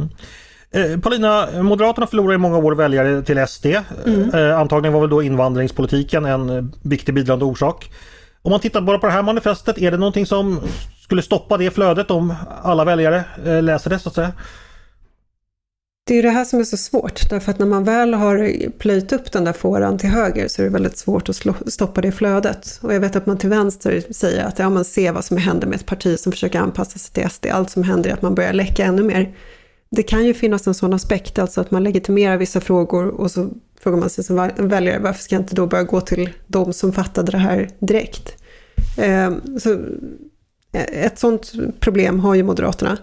Mm. 0.00 0.10
Eh, 0.70 1.00
Paulina, 1.00 1.62
Moderaterna 1.62 2.06
förlorade 2.06 2.34
i 2.34 2.38
många 2.38 2.58
år 2.58 2.74
väljare 2.74 3.22
till 3.22 3.46
SD. 3.46 3.66
Mm. 4.06 4.34
Eh, 4.34 4.58
antagligen 4.58 4.92
var 4.92 5.00
väl 5.00 5.10
då 5.10 5.22
invandringspolitiken 5.22 6.24
en 6.24 6.72
viktig 6.82 7.14
bidragande 7.14 7.44
orsak. 7.44 7.90
Om 8.42 8.50
man 8.50 8.60
tittar 8.60 8.80
bara 8.80 8.98
på 8.98 9.06
det 9.06 9.12
här 9.12 9.22
manifestet, 9.22 9.78
är 9.78 9.90
det 9.90 9.96
någonting 9.96 10.26
som 10.26 10.60
skulle 11.00 11.22
stoppa 11.22 11.56
det 11.56 11.70
flödet 11.70 12.10
om 12.10 12.34
alla 12.62 12.84
väljare 12.84 13.24
eh, 13.46 13.62
läser 13.62 13.90
det 13.90 13.98
så 13.98 14.08
att 14.08 14.14
säga? 14.14 14.32
Det 16.06 16.18
är 16.18 16.22
det 16.22 16.30
här 16.30 16.44
som 16.44 16.60
är 16.60 16.64
så 16.64 16.76
svårt, 16.76 17.30
därför 17.30 17.50
att 17.50 17.58
när 17.58 17.66
man 17.66 17.84
väl 17.84 18.14
har 18.14 18.70
plöjt 18.78 19.12
upp 19.12 19.32
den 19.32 19.44
där 19.44 19.52
fåran 19.52 19.98
till 19.98 20.10
höger 20.10 20.48
så 20.48 20.62
är 20.62 20.66
det 20.66 20.72
väldigt 20.72 20.98
svårt 20.98 21.28
att 21.28 21.36
slå, 21.36 21.54
stoppa 21.66 22.00
det 22.00 22.12
flödet. 22.12 22.78
Och 22.82 22.94
jag 22.94 23.00
vet 23.00 23.16
att 23.16 23.26
man 23.26 23.38
till 23.38 23.48
vänster 23.48 24.02
säger 24.10 24.44
att 24.44 24.58
ja, 24.58 24.70
man 24.70 24.84
ser 24.84 25.12
vad 25.12 25.24
som 25.24 25.36
händer 25.36 25.66
med 25.66 25.76
ett 25.76 25.86
parti 25.86 26.18
som 26.18 26.32
försöker 26.32 26.58
anpassa 26.58 26.98
sig 26.98 27.12
till 27.12 27.30
SD. 27.30 27.46
Allt 27.46 27.70
som 27.70 27.82
händer 27.82 28.10
är 28.10 28.14
att 28.14 28.22
man 28.22 28.34
börjar 28.34 28.52
läcka 28.52 28.84
ännu 28.84 29.02
mer 29.02 29.34
det 29.90 30.02
kan 30.02 30.26
ju 30.26 30.34
finnas 30.34 30.66
en 30.66 30.74
sån 30.74 30.92
aspekt, 30.92 31.38
alltså 31.38 31.60
att 31.60 31.70
man 31.70 31.84
legitimerar 31.84 32.36
vissa 32.36 32.60
frågor 32.60 33.06
och 33.06 33.30
så 33.30 33.50
frågar 33.80 33.98
man 33.98 34.10
sig 34.10 34.24
som 34.24 34.50
väljare, 34.56 34.98
varför 34.98 35.22
ska 35.22 35.34
jag 35.34 35.42
inte 35.42 35.54
då 35.54 35.66
börja 35.66 35.84
gå 35.84 36.00
till 36.00 36.30
de 36.46 36.72
som 36.72 36.92
fattade 36.92 37.32
det 37.32 37.38
här 37.38 37.70
direkt? 37.78 38.42
Ehm, 38.98 39.58
så 39.60 39.72
eh, 40.72 41.04
ett 41.04 41.18
sånt 41.18 41.52
problem 41.80 42.20
har 42.20 42.34
ju 42.34 42.42
Moderaterna. 42.42 42.98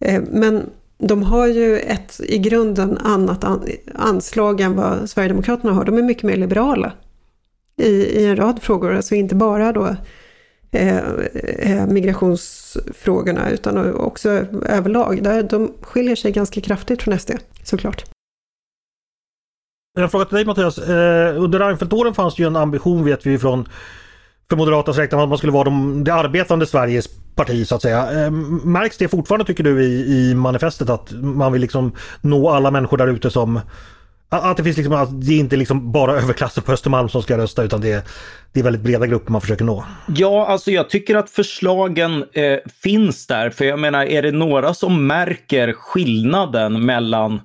Ehm, 0.00 0.26
men 0.30 0.70
de 0.98 1.22
har 1.22 1.46
ju 1.46 1.78
ett 1.78 2.20
i 2.20 2.38
grunden 2.38 2.98
annat 2.98 3.44
anslag 3.94 4.60
än 4.60 4.76
vad 4.76 5.10
Sverigedemokraterna 5.10 5.72
har. 5.72 5.84
De 5.84 5.98
är 5.98 6.02
mycket 6.02 6.22
mer 6.22 6.36
liberala 6.36 6.92
i, 7.76 7.90
i 7.90 8.26
en 8.26 8.36
rad 8.36 8.62
frågor, 8.62 8.94
alltså 8.94 9.14
inte 9.14 9.34
bara 9.34 9.72
då 9.72 9.96
Eh, 10.76 10.98
eh, 11.70 11.86
migrationsfrågorna 11.86 13.50
utan 13.50 13.94
också 13.94 14.30
överlag. 14.66 15.22
Där 15.22 15.42
de 15.42 15.72
skiljer 15.82 16.16
sig 16.16 16.32
ganska 16.32 16.60
kraftigt 16.60 17.02
från 17.02 17.18
SD 17.18 17.30
såklart. 17.62 18.04
Jag 19.98 20.10
fråga 20.10 20.24
till 20.24 20.36
dig 20.36 20.44
Mattias. 20.44 20.78
Eh, 20.78 21.42
under 21.42 21.58
Reinfeldt-åren 21.58 22.14
fanns 22.14 22.34
det 22.34 22.42
ju 22.42 22.46
en 22.46 22.56
ambition 22.56 23.04
vet 23.04 23.26
vi 23.26 23.38
från 23.38 23.68
för 24.48 24.56
Moderaternas 24.56 24.98
räkning 24.98 25.20
att 25.20 25.28
man 25.28 25.38
skulle 25.38 25.52
vara 25.52 25.64
de, 25.64 26.04
det 26.04 26.14
arbetande 26.14 26.66
Sveriges 26.66 27.08
parti 27.34 27.66
så 27.66 27.74
att 27.74 27.82
säga. 27.82 28.30
Märks 28.64 28.96
det 28.98 29.08
fortfarande 29.08 29.44
tycker 29.44 29.64
du 29.64 29.84
i, 29.84 30.30
i 30.30 30.34
manifestet 30.34 30.90
att 30.90 31.12
man 31.12 31.52
vill 31.52 31.62
liksom 31.62 31.92
nå 32.20 32.50
alla 32.50 32.70
människor 32.70 32.96
där 32.96 33.06
ute 33.06 33.30
som 33.30 33.60
att 34.28 34.56
det 34.56 34.64
finns 34.64 34.76
liksom, 34.76 34.94
att 34.94 35.26
det 35.26 35.32
är 35.32 35.38
inte 35.38 35.56
liksom 35.56 35.92
bara 35.92 36.12
överklassen 36.12 36.62
på 36.62 36.72
Östermalm 36.72 37.08
som 37.08 37.22
ska 37.22 37.38
rösta 37.38 37.62
utan 37.62 37.80
det 37.80 37.92
är, 37.92 38.02
det 38.52 38.60
är 38.60 38.64
väldigt 38.64 38.82
breda 38.82 39.06
grupper 39.06 39.32
man 39.32 39.40
försöker 39.40 39.64
nå. 39.64 39.84
Ja, 40.16 40.46
alltså 40.46 40.70
jag 40.70 40.90
tycker 40.90 41.14
att 41.14 41.30
förslagen 41.30 42.24
eh, 42.32 42.58
finns 42.82 43.26
där. 43.26 43.50
För 43.50 43.64
jag 43.64 43.78
menar, 43.78 44.04
är 44.04 44.22
det 44.22 44.32
några 44.32 44.74
som 44.74 45.06
märker 45.06 45.72
skillnaden 45.72 46.86
mellan 46.86 47.40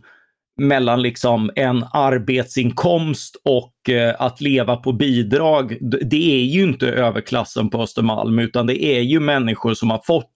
mellan 0.62 1.02
liksom 1.02 1.52
en 1.56 1.86
arbetsinkomst 1.94 3.36
och 3.44 3.90
eh, 3.90 4.16
att 4.20 4.42
leva 4.42 4.76
på 4.76 4.94
bidrag. 4.94 5.78
Det 5.82 6.42
är 6.42 6.44
ju 6.44 6.64
inte 6.64 6.88
överklassen 6.88 7.70
på 7.70 7.82
Östermalm 7.82 8.40
utan 8.40 8.68
det 8.68 8.84
är 8.84 9.02
ju 9.02 9.20
människor 9.20 9.74
som 9.74 9.90
har 9.90 10.02
fått 10.06 10.32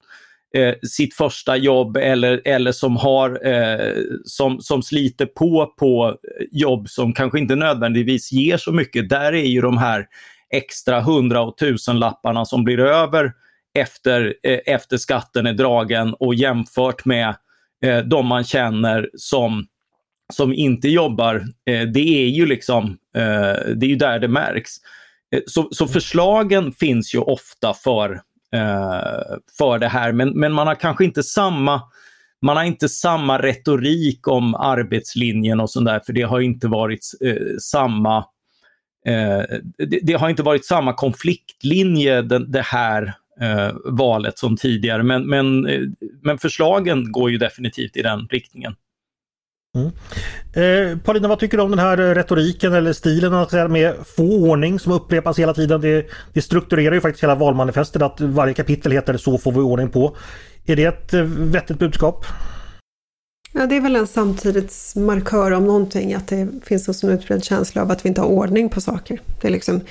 eh, 0.55 0.74
sitt 0.83 1.13
första 1.13 1.57
jobb 1.57 1.97
eller, 1.97 2.41
eller 2.45 2.71
som, 2.71 2.97
har, 2.97 3.47
eh, 3.47 3.93
som, 4.25 4.62
som 4.62 4.83
sliter 4.83 5.25
på 5.25 5.74
på 5.77 6.17
jobb 6.51 6.89
som 6.89 7.13
kanske 7.13 7.39
inte 7.39 7.55
nödvändigtvis 7.55 8.31
ger 8.31 8.57
så 8.57 8.71
mycket. 8.71 9.09
Där 9.09 9.33
är 9.33 9.47
ju 9.47 9.62
de 9.62 9.77
här 9.77 10.05
extra 10.53 11.01
hundra 11.01 11.41
och 11.41 11.57
tusenlapparna 11.57 12.45
som 12.45 12.63
blir 12.63 12.79
över 12.79 13.33
efter, 13.79 14.35
eh, 14.43 14.59
efter 14.65 14.97
skatten 14.97 15.47
är 15.47 15.53
dragen 15.53 16.13
och 16.13 16.35
jämfört 16.35 17.05
med 17.05 17.35
eh, 17.85 17.97
de 17.97 18.27
man 18.27 18.43
känner 18.43 19.09
som 19.17 19.67
som 20.33 20.53
inte 20.53 20.88
jobbar, 20.88 21.35
eh, 21.65 21.81
det 21.81 22.24
är 22.24 22.27
ju 22.27 22.45
liksom, 22.45 22.97
eh, 23.15 23.74
det 23.75 23.85
är 23.85 23.89
ju 23.89 23.95
där 23.95 24.19
det 24.19 24.27
märks. 24.27 24.71
Eh, 25.35 25.41
så, 25.47 25.69
så 25.71 25.88
förslagen 25.88 26.71
finns 26.71 27.15
ju 27.15 27.19
ofta 27.19 27.74
för, 27.74 28.21
Eh, 28.55 29.38
för 29.57 29.79
det 29.79 29.88
här, 29.88 30.12
men, 30.12 30.39
men 30.39 30.53
man 30.53 30.67
har 30.67 30.75
kanske 30.75 31.05
inte 31.05 31.24
samma 31.24 31.81
man 32.41 32.57
har 32.57 32.63
inte 32.63 32.89
samma 32.89 33.41
retorik 33.41 34.27
om 34.27 34.55
arbetslinjen 34.55 35.59
och 35.59 35.69
sånt 35.69 35.85
där, 35.85 36.00
för 36.05 36.13
det 36.13 36.21
har 36.21 36.39
inte 36.39 36.67
varit 36.67 37.12
eh, 37.21 37.57
samma 37.62 38.17
eh, 39.05 39.43
det, 39.77 40.00
det, 40.03 40.13
har 40.13 40.29
inte 40.29 40.43
varit 40.43 40.65
samma 40.65 40.93
konfliktlinje 40.93 42.21
den, 42.21 42.51
det 42.51 42.62
här 42.62 43.13
eh, 43.41 43.75
valet 43.85 44.39
som 44.39 44.57
tidigare. 44.57 45.03
Men, 45.03 45.29
men, 45.29 45.67
eh, 45.67 45.81
men 46.21 46.38
förslagen 46.38 47.12
går 47.12 47.31
ju 47.31 47.38
definitivt 47.38 47.97
i 47.97 48.01
den 48.01 48.27
riktningen. 48.27 48.75
Mm. 49.75 49.91
Eh, 50.53 50.98
Paulina, 50.98 51.27
vad 51.27 51.39
tycker 51.39 51.58
du 51.58 51.63
om 51.63 51.70
den 51.70 51.79
här 51.79 51.98
eh, 51.98 52.15
retoriken 52.15 52.74
eller 52.74 52.94
stilen 52.94 53.34
att 53.34 53.51
säga, 53.51 53.67
med 53.67 53.94
få 54.05 54.24
ordning 54.24 54.79
som 54.79 54.91
upprepas 54.91 55.39
hela 55.39 55.53
tiden? 55.53 55.82
Det, 55.82 56.05
det 56.34 56.41
strukturerar 56.41 56.96
ju 56.96 57.01
faktiskt 57.01 57.24
hela 57.24 57.36
valmanifestet 57.36 58.01
att 58.01 58.22
varje 58.22 58.53
kapitel 58.53 58.91
heter 58.91 59.17
Så 59.17 59.38
får 59.38 59.51
vi 59.51 59.60
ordning 59.60 59.89
på. 59.89 60.15
Är 60.65 60.75
det 60.75 60.86
ett 60.86 61.13
eh, 61.13 61.22
vettigt 61.22 61.79
budskap? 61.79 62.25
Ja, 63.53 63.65
det 63.65 63.75
är 63.75 63.82
väl 63.82 63.96
en 63.96 64.08
samtidsmarkör 64.08 65.51
om 65.51 65.67
någonting, 65.67 66.13
att 66.13 66.27
det 66.27 66.48
finns 66.63 66.88
en 66.88 66.94
sån 66.94 67.10
utbredd 67.10 67.44
känsla 67.44 67.82
av 67.82 67.91
att 67.91 68.05
vi 68.05 68.10
inte 68.10 68.22
har 68.22 68.27
ordning 68.27 68.70
på 68.70 68.82
saker. 68.82 69.22
Det, 69.41 69.48
är 69.48 69.51
liksom, 69.51 69.82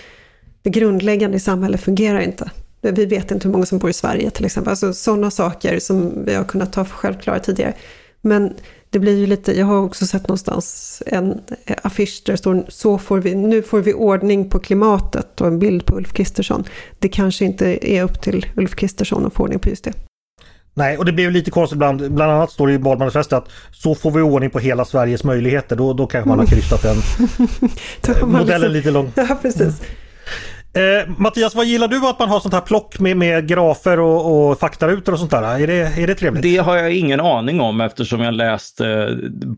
det 0.62 0.70
grundläggande 0.70 1.36
i 1.36 1.40
samhället 1.40 1.80
fungerar 1.80 2.20
inte. 2.20 2.50
Vi 2.80 3.06
vet 3.06 3.30
inte 3.30 3.48
hur 3.48 3.52
många 3.52 3.66
som 3.66 3.78
bor 3.78 3.90
i 3.90 3.92
Sverige 3.92 4.30
till 4.30 4.44
exempel. 4.44 4.70
Alltså 4.70 4.92
sådana 4.92 5.30
saker 5.30 5.78
som 5.78 6.24
vi 6.24 6.34
har 6.34 6.44
kunnat 6.44 6.72
ta 6.72 6.84
för 6.84 6.94
självklara 6.96 7.38
tidigare. 7.38 7.74
Men 8.20 8.54
det 8.94 9.00
blir 9.00 9.18
ju 9.18 9.26
lite, 9.26 9.58
jag 9.58 9.66
har 9.66 9.82
också 9.82 10.06
sett 10.06 10.28
någonstans 10.28 11.02
en 11.06 11.40
affisch 11.82 12.22
där 12.26 12.32
det 12.32 12.36
står 12.36 12.64
så 12.68 12.98
får 12.98 13.18
vi, 13.18 13.34
nu 13.34 13.62
får 13.62 13.80
vi 13.80 13.94
ordning 13.94 14.50
på 14.50 14.58
klimatet 14.58 15.40
och 15.40 15.46
en 15.46 15.58
bild 15.58 15.86
på 15.86 15.96
Ulf 15.96 16.12
Kristersson. 16.12 16.64
Det 16.98 17.08
kanske 17.08 17.44
inte 17.44 17.92
är 17.94 18.02
upp 18.02 18.22
till 18.22 18.46
Ulf 18.56 18.74
Kristersson 18.74 19.26
att 19.26 19.34
få 19.34 19.42
ordning 19.42 19.58
på 19.58 19.68
just 19.68 19.84
det. 19.84 19.92
Nej, 20.74 20.98
och 20.98 21.04
det 21.04 21.12
blev 21.12 21.30
lite 21.30 21.50
konstigt 21.50 21.76
ibland. 21.76 22.12
Bland 22.12 22.32
annat 22.32 22.50
står 22.50 22.66
det 22.66 22.72
i 22.72 22.78
badmanifestet 22.78 23.32
att 23.32 23.48
så 23.72 23.94
får 23.94 24.10
vi 24.10 24.20
ordning 24.20 24.50
på 24.50 24.58
hela 24.58 24.84
Sveriges 24.84 25.24
möjligheter. 25.24 25.76
Då, 25.76 25.92
då 25.92 26.06
kanske 26.06 26.28
man 26.28 26.38
har 26.38 26.46
kryssat 26.46 26.82
den 26.82 26.96
modellen 28.30 28.60
liksom, 28.60 28.72
lite 28.72 28.90
långt. 28.90 29.12
Ja, 29.16 29.38
precis. 29.42 29.82
Eh, 30.76 31.08
Mattias, 31.18 31.54
vad 31.54 31.66
gillar 31.66 31.88
du 31.88 32.08
att 32.08 32.18
man 32.18 32.28
har 32.28 32.40
sånt 32.40 32.54
här 32.54 32.60
plock 32.60 32.98
med, 32.98 33.16
med 33.16 33.48
grafer 33.48 34.00
och, 34.00 34.50
och 34.50 34.58
faktarutor 34.58 35.12
och 35.12 35.18
sånt 35.18 35.30
där? 35.30 35.42
Är 35.42 35.66
det, 35.66 36.02
är 36.02 36.06
det 36.06 36.14
trevligt? 36.14 36.42
Det 36.42 36.56
har 36.56 36.76
jag 36.76 36.92
ingen 36.92 37.20
aning 37.20 37.60
om 37.60 37.80
eftersom 37.80 38.20
jag 38.20 38.34
läst 38.34 38.80
eh, 38.80 38.86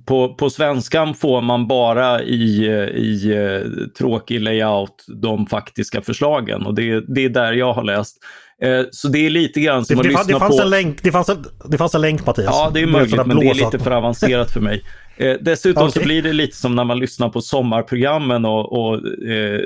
på, 0.06 0.34
på 0.34 0.50
svenskan 0.50 1.14
får 1.14 1.40
man 1.40 1.68
bara 1.68 2.22
i, 2.22 2.66
i 2.94 3.32
eh, 3.36 3.86
tråkig 3.98 4.40
layout 4.40 5.04
de 5.22 5.46
faktiska 5.46 6.02
förslagen 6.02 6.66
och 6.66 6.74
det, 6.74 7.14
det 7.14 7.24
är 7.24 7.28
där 7.28 7.52
jag 7.52 7.72
har 7.72 7.84
läst. 7.84 8.16
Eh, 8.62 8.82
så 8.90 9.08
det 9.08 9.26
är 9.26 9.30
lite 9.30 9.60
grann 9.60 9.84
som 9.84 9.96
det, 9.96 10.00
att 10.00 10.02
det, 10.02 10.08
lyssna 10.08 10.34
det 10.34 10.40
fanns 10.40 10.56
på... 10.56 10.62
En 10.62 10.70
länk, 10.70 11.02
det, 11.02 11.12
fanns 11.12 11.28
en, 11.28 11.44
det 11.64 11.78
fanns 11.78 11.94
en 11.94 12.00
länk 12.00 12.26
Mattias. 12.26 12.50
Ja, 12.50 12.70
det 12.74 12.80
är 12.80 12.86
möjligt, 12.86 13.26
men 13.26 13.38
det 13.38 13.46
är 13.46 13.54
lite 13.54 13.78
för 13.78 13.90
avancerat 13.90 14.50
för 14.50 14.60
mig. 14.60 14.82
Eh, 15.16 15.36
dessutom 15.40 15.82
okay. 15.86 16.02
så 16.02 16.06
blir 16.06 16.22
det 16.22 16.32
lite 16.32 16.56
som 16.56 16.76
när 16.76 16.84
man 16.84 16.98
lyssnar 16.98 17.28
på 17.28 17.40
sommarprogrammen 17.40 18.44
och, 18.44 18.72
och 18.72 18.94
eh, 19.28 19.60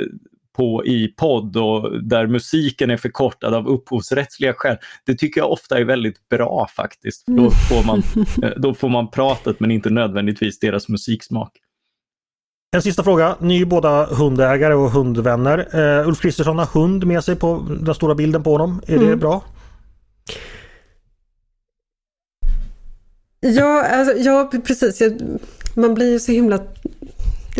på 0.57 0.87
i 0.87 1.09
podd 1.09 1.57
och 1.57 2.03
där 2.03 2.27
musiken 2.27 2.91
är 2.91 2.97
förkortad 2.97 3.55
av 3.55 3.69
upphovsrättsliga 3.69 4.55
skäl. 4.55 4.77
Det 5.07 5.15
tycker 5.15 5.41
jag 5.41 5.53
ofta 5.53 5.79
är 5.79 5.85
väldigt 5.85 6.29
bra 6.29 6.69
faktiskt. 6.77 7.27
Då 7.27 7.33
mm. 7.33 7.51
får, 7.51 7.87
man, 7.87 8.03
eh, 8.43 8.61
då 8.61 8.75
får 8.75 8.89
man 8.89 9.11
pratet 9.11 9.61
men 9.61 9.71
inte 9.71 9.91
nödvändigtvis 9.91 10.59
deras 10.59 10.89
musiksmak. 10.89 11.53
En 12.77 12.83
sista 12.83 13.03
fråga. 13.03 13.37
Ni 13.41 13.55
är 13.55 13.59
ju 13.59 13.67
båda 13.67 14.07
hundägare 14.07 14.75
och 14.75 14.91
hundvänner. 14.91 15.59
Uh, 15.75 16.09
Ulf 16.09 16.21
Kristersson 16.21 16.59
har 16.59 16.67
hund 16.67 17.07
med 17.07 17.25
sig 17.25 17.37
på 17.37 17.67
den 17.81 17.95
stora 17.95 18.15
bilden 18.15 18.43
på 18.43 18.53
honom. 18.53 18.83
Är 18.87 18.97
mm. 18.97 19.09
det 19.09 19.17
bra? 19.17 19.43
Ja, 23.41 23.83
alltså, 23.83 24.17
ja 24.17 24.51
precis. 24.67 25.01
Jag, 25.01 25.21
man 25.75 25.95
blir 25.95 26.13
ju 26.13 26.19
så 26.19 26.33
himla 26.33 26.61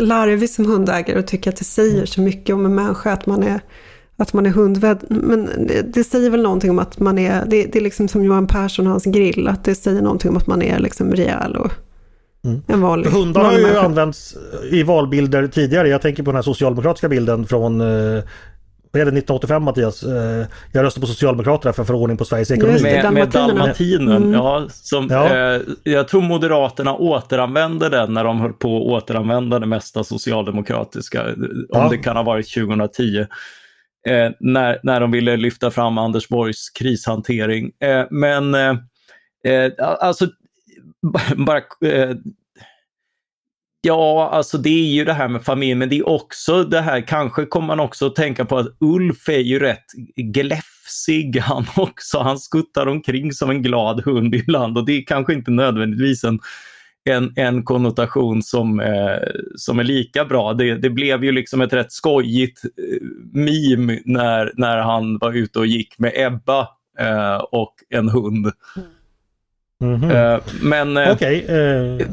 larvig 0.01 0.49
som 0.49 0.65
hundägare 0.65 1.19
och 1.19 1.27
tycker 1.27 1.49
att 1.49 1.57
det 1.57 1.65
säger 1.65 2.05
så 2.05 2.21
mycket 2.21 2.53
om 2.53 2.65
en 2.65 2.75
människa 2.75 3.11
att 3.11 3.25
man 3.25 3.43
är, 3.43 3.59
att 4.17 4.33
man 4.33 4.45
är 4.45 4.49
hundvän. 4.49 4.99
Men 5.09 5.49
det, 5.67 5.93
det, 5.93 6.03
säger 6.03 6.29
väl 6.29 6.41
någonting 6.41 6.69
om 6.69 6.79
att 6.79 6.99
man 6.99 7.17
är, 7.17 7.45
det, 7.45 7.63
det, 7.63 7.79
är 7.79 7.83
liksom 7.83 8.07
som 8.07 8.23
Johan 8.23 8.47
Persson 8.47 8.87
och 8.87 8.91
hans 8.91 9.05
grill, 9.05 9.47
att 9.47 9.63
det 9.63 9.75
säger 9.75 10.01
någonting 10.01 10.31
om 10.31 10.37
att 10.37 10.47
man 10.47 10.61
är 10.61 10.79
liksom 10.79 11.11
rejäl 11.11 11.55
och 11.55 11.71
mm. 12.45 12.61
en 12.67 12.81
vanlig 12.81 13.09
Hundar 13.09 13.43
har 13.43 13.51
ju 13.51 13.61
människa. 13.61 13.81
använts 13.81 14.37
i 14.71 14.83
valbilder 14.83 15.47
tidigare. 15.47 15.89
Jag 15.89 16.01
tänker 16.01 16.23
på 16.23 16.31
den 16.31 16.35
här 16.35 16.43
socialdemokratiska 16.43 17.09
bilden 17.09 17.45
från 17.45 17.81
eh, 18.93 19.01
är 19.01 19.05
det 19.05 19.09
1985 19.09 19.63
Mattias? 19.63 20.03
Eh, 20.03 20.45
jag 20.71 20.83
röstade 20.83 21.01
på 21.01 21.07
Socialdemokraterna 21.07 21.73
för 21.73 21.83
förordning 21.83 22.17
på 22.17 22.25
Sveriges 22.25 22.51
ekonomi. 22.51 22.81
Med, 22.81 23.13
med 23.13 23.29
dalmatinen, 23.29 24.23
mm. 24.23 24.33
ja. 24.33 24.67
Som, 24.69 25.07
ja. 25.09 25.35
Eh, 25.35 25.61
jag 25.83 26.07
tror 26.07 26.21
Moderaterna 26.21 26.95
återanvände 26.95 27.89
den 27.89 28.13
när 28.13 28.23
de 28.23 28.41
höll 28.41 28.53
på 28.53 28.77
att 28.77 29.03
återanvända 29.03 29.59
det 29.59 29.67
mesta 29.67 30.03
socialdemokratiska. 30.03 31.25
Om 31.69 31.89
det 31.89 31.97
kan 31.97 32.15
ha 32.15 32.23
varit 32.23 32.53
2010. 32.53 33.25
Eh, 34.07 34.31
när, 34.39 34.79
när 34.83 34.99
de 34.99 35.11
ville 35.11 35.37
lyfta 35.37 35.71
fram 35.71 35.97
Anders 35.97 36.27
Borgs 36.27 36.69
krishantering. 36.69 37.71
Eh, 37.79 38.05
men 38.11 38.55
eh, 38.55 38.75
eh, 39.43 39.71
alltså, 39.77 40.27
bara 41.35 41.61
Ja, 43.83 44.29
alltså 44.29 44.57
det 44.57 44.69
är 44.69 44.93
ju 44.93 45.05
det 45.05 45.13
här 45.13 45.27
med 45.27 45.43
familj, 45.43 45.75
men 45.75 45.89
det 45.89 45.97
är 45.97 46.09
också 46.09 46.63
det 46.63 46.81
här, 46.81 47.07
kanske 47.07 47.45
kommer 47.45 47.67
man 47.67 47.79
också 47.79 48.05
att 48.05 48.15
tänka 48.15 48.45
på 48.45 48.57
att 48.57 48.67
Ulf 48.79 49.29
är 49.29 49.39
ju 49.39 49.59
rätt 49.59 49.85
gläfsig 50.15 51.37
han 51.41 51.65
också. 51.75 52.19
Han 52.19 52.39
skuttar 52.39 52.87
omkring 52.87 53.33
som 53.33 53.49
en 53.49 53.61
glad 53.61 54.01
hund 54.05 54.35
ibland 54.35 54.77
och 54.77 54.85
det 54.85 54.97
är 54.97 55.05
kanske 55.05 55.33
inte 55.33 55.51
nödvändigtvis 55.51 56.23
en, 56.23 56.39
en, 57.09 57.33
en 57.35 57.63
konnotation 57.63 58.43
som, 58.43 58.79
eh, 58.79 59.17
som 59.55 59.79
är 59.79 59.83
lika 59.83 60.25
bra. 60.25 60.53
Det, 60.53 60.75
det 60.75 60.89
blev 60.89 61.23
ju 61.23 61.31
liksom 61.31 61.61
ett 61.61 61.73
rätt 61.73 61.91
skojigt 61.91 62.63
eh, 62.63 63.07
meme 63.33 63.99
när, 64.05 64.51
när 64.55 64.77
han 64.77 65.17
var 65.17 65.33
ute 65.33 65.59
och 65.59 65.67
gick 65.67 65.99
med 65.99 66.11
Ebba 66.15 66.67
eh, 66.99 67.37
och 67.37 67.73
en 67.89 68.09
hund. 68.09 68.51
Mm. 68.75 68.89
Mm 69.81 70.01
-hmm. 70.01 70.41
Men 70.61 70.97
eh, 70.97 71.11
okay. 71.11 71.41
eh, 71.41 72.07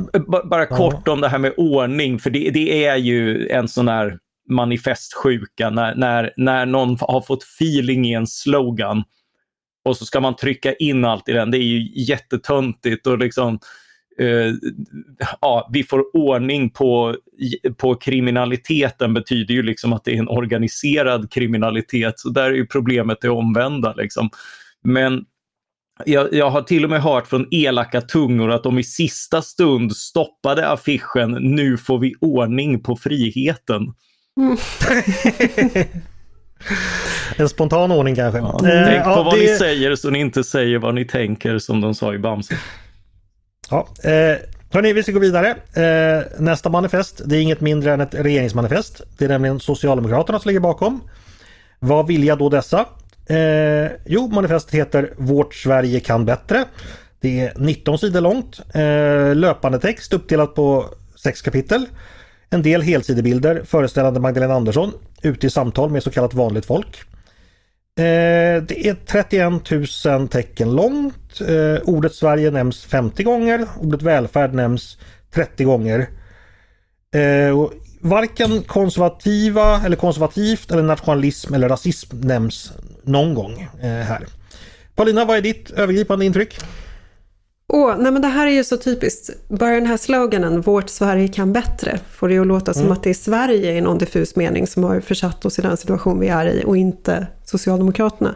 bara 0.44 0.66
kort 0.66 1.08
om 1.08 1.20
det 1.20 1.28
här 1.28 1.38
med 1.38 1.52
ordning, 1.56 2.18
för 2.18 2.30
det, 2.30 2.50
det, 2.50 2.86
är 2.86 2.96
ju 2.96 3.48
en 3.48 3.68
sån 3.68 3.88
här 3.88 4.18
manifestsjuka 4.50 5.70
när, 5.70 5.94
när, 5.94 6.32
när 6.36 6.66
någon 6.66 6.96
har 7.00 7.20
fått 7.20 7.42
feeling 7.42 8.06
i 8.06 8.12
en 8.12 8.26
slogan 8.26 9.04
och 9.84 9.96
så 9.96 10.04
ska 10.04 10.20
man 10.20 10.36
trycka 10.36 10.72
in 10.72 11.04
allt 11.04 11.28
i 11.28 11.32
den. 11.32 11.50
Det 11.50 11.58
är 11.58 11.62
ju 11.62 11.88
jättetöntigt 11.94 13.06
och 13.06 13.18
liksom 13.18 13.58
uh, 14.20 14.54
ja, 15.40 15.70
vi 15.72 15.84
får 15.84 16.16
ordning 16.16 16.70
på, 16.70 17.16
på 17.76 17.94
kriminaliteten 17.94 19.14
betyder 19.14 19.54
ju 19.54 19.62
liksom 19.62 19.92
att 19.92 20.04
det 20.04 20.14
är 20.14 20.18
en 20.18 20.28
organiserad 20.28 21.32
kriminalitet. 21.32 22.18
Så 22.18 22.28
där 22.28 22.44
är 22.44 22.54
ju 22.54 22.66
problemet 22.66 23.20
det 23.20 23.28
omvända. 23.28 23.94
Liksom. 23.94 24.30
Men 24.84 25.24
jag, 26.06 26.34
jag, 26.34 26.50
har 26.50 26.62
till 26.62 26.84
och 26.84 26.90
med 26.90 27.02
hört 27.02 27.26
från 27.26 27.46
elaka 27.50 28.00
tungor 28.00 28.50
att 28.50 28.62
de 28.62 28.78
i 28.78 28.84
sista 28.84 29.42
stund 29.42 29.96
stoppade 29.96 30.68
affischen 30.68 31.30
“Nu 31.30 31.78
får 31.78 31.98
vi 31.98 32.14
ordning 32.20 32.82
på 32.82 32.96
friheten”. 32.96 33.82
Mm. 34.40 34.56
en 37.36 37.48
spontan 37.48 37.92
ordning 37.92 38.14
kanske. 38.14 38.38
Ja, 38.38 38.68
eh, 38.68 38.86
tänk 38.86 39.04
på 39.04 39.10
ja, 39.10 39.22
vad 39.22 39.34
det... 39.34 39.40
ni 39.40 39.48
säger 39.48 39.96
så 39.96 40.10
ni 40.10 40.18
inte 40.18 40.44
säger 40.44 40.78
vad 40.78 40.94
ni 40.94 41.04
tänker 41.04 41.58
som 41.58 41.80
de 41.80 41.94
sa 41.94 42.14
i 42.14 42.18
Bamse. 42.18 42.54
Ja, 43.70 43.88
eh, 44.04 44.36
Hörni, 44.70 44.92
vi 44.92 45.02
ska 45.02 45.12
gå 45.12 45.18
vidare. 45.18 45.50
Eh, 45.74 46.24
nästa 46.38 46.70
manifest, 46.70 47.20
det 47.24 47.36
är 47.36 47.40
inget 47.40 47.60
mindre 47.60 47.92
än 47.92 48.00
ett 48.00 48.14
regeringsmanifest. 48.14 49.02
Det 49.18 49.24
är 49.24 49.28
nämligen 49.28 49.60
Socialdemokraterna 49.60 50.38
som 50.38 50.48
ligger 50.48 50.60
bakom. 50.60 51.00
Vad 51.78 52.06
vill 52.06 52.24
jag 52.24 52.38
då 52.38 52.48
dessa? 52.48 52.86
Eh, 53.28 53.90
jo, 54.04 54.28
manifestet 54.28 54.74
heter 54.74 55.12
Vårt 55.16 55.54
Sverige 55.54 56.00
kan 56.00 56.24
bättre. 56.24 56.64
Det 57.20 57.40
är 57.40 57.52
19 57.56 57.98
sidor 57.98 58.20
långt. 58.20 58.60
Eh, 58.74 59.34
löpande 59.34 59.78
text 59.78 60.12
uppdelat 60.12 60.54
på 60.54 60.84
sex 61.22 61.42
kapitel. 61.42 61.86
En 62.50 62.62
del 62.62 62.82
helsidebilder 62.82 63.62
föreställande 63.64 64.20
Magdalena 64.20 64.54
Andersson 64.54 64.92
ute 65.22 65.46
i 65.46 65.50
samtal 65.50 65.90
med 65.90 66.02
så 66.02 66.10
kallat 66.10 66.34
vanligt 66.34 66.66
folk. 66.66 66.96
Eh, 67.98 68.62
det 68.62 68.86
är 68.88 68.96
31 69.06 69.70
000 70.04 70.28
tecken 70.28 70.76
långt. 70.76 71.40
Eh, 71.40 71.82
ordet 71.84 72.14
Sverige 72.14 72.50
nämns 72.50 72.84
50 72.84 73.22
gånger. 73.22 73.66
Ordet 73.80 74.02
välfärd 74.02 74.54
nämns 74.54 74.98
30 75.34 75.64
gånger. 75.64 76.08
Eh, 77.14 77.68
varken 78.00 78.62
konservativa 78.62 79.80
eller 79.84 79.96
konservativt 79.96 80.70
eller 80.70 80.82
nationalism 80.82 81.54
eller 81.54 81.68
rasism 81.68 82.20
nämns 82.20 82.72
någon 83.02 83.34
gång 83.34 83.68
här. 83.80 84.26
Paulina, 84.94 85.24
vad 85.24 85.36
är 85.36 85.42
ditt 85.42 85.70
övergripande 85.70 86.24
intryck? 86.24 86.58
Åh, 87.72 87.94
nej 87.98 88.12
men 88.12 88.22
det 88.22 88.28
här 88.28 88.46
är 88.46 88.50
ju 88.50 88.64
så 88.64 88.76
typiskt. 88.76 89.48
Bara 89.48 89.74
den 89.74 89.86
här 89.86 89.96
sloganen, 89.96 90.60
vårt 90.60 90.88
Sverige 90.88 91.28
kan 91.28 91.52
bättre, 91.52 92.00
får 92.10 92.28
det 92.28 92.38
att 92.38 92.46
låta 92.46 92.72
som 92.72 92.82
mm. 92.82 92.92
att 92.92 93.02
det 93.02 93.10
är 93.10 93.14
Sverige 93.14 93.72
i 93.72 93.80
någon 93.80 93.98
diffus 93.98 94.36
mening 94.36 94.66
som 94.66 94.84
har 94.84 95.00
försatt 95.00 95.44
oss 95.44 95.58
i 95.58 95.62
den 95.62 95.76
situation 95.76 96.20
vi 96.20 96.28
är 96.28 96.46
i 96.46 96.64
och 96.66 96.76
inte 96.76 97.26
Socialdemokraterna. 97.44 98.34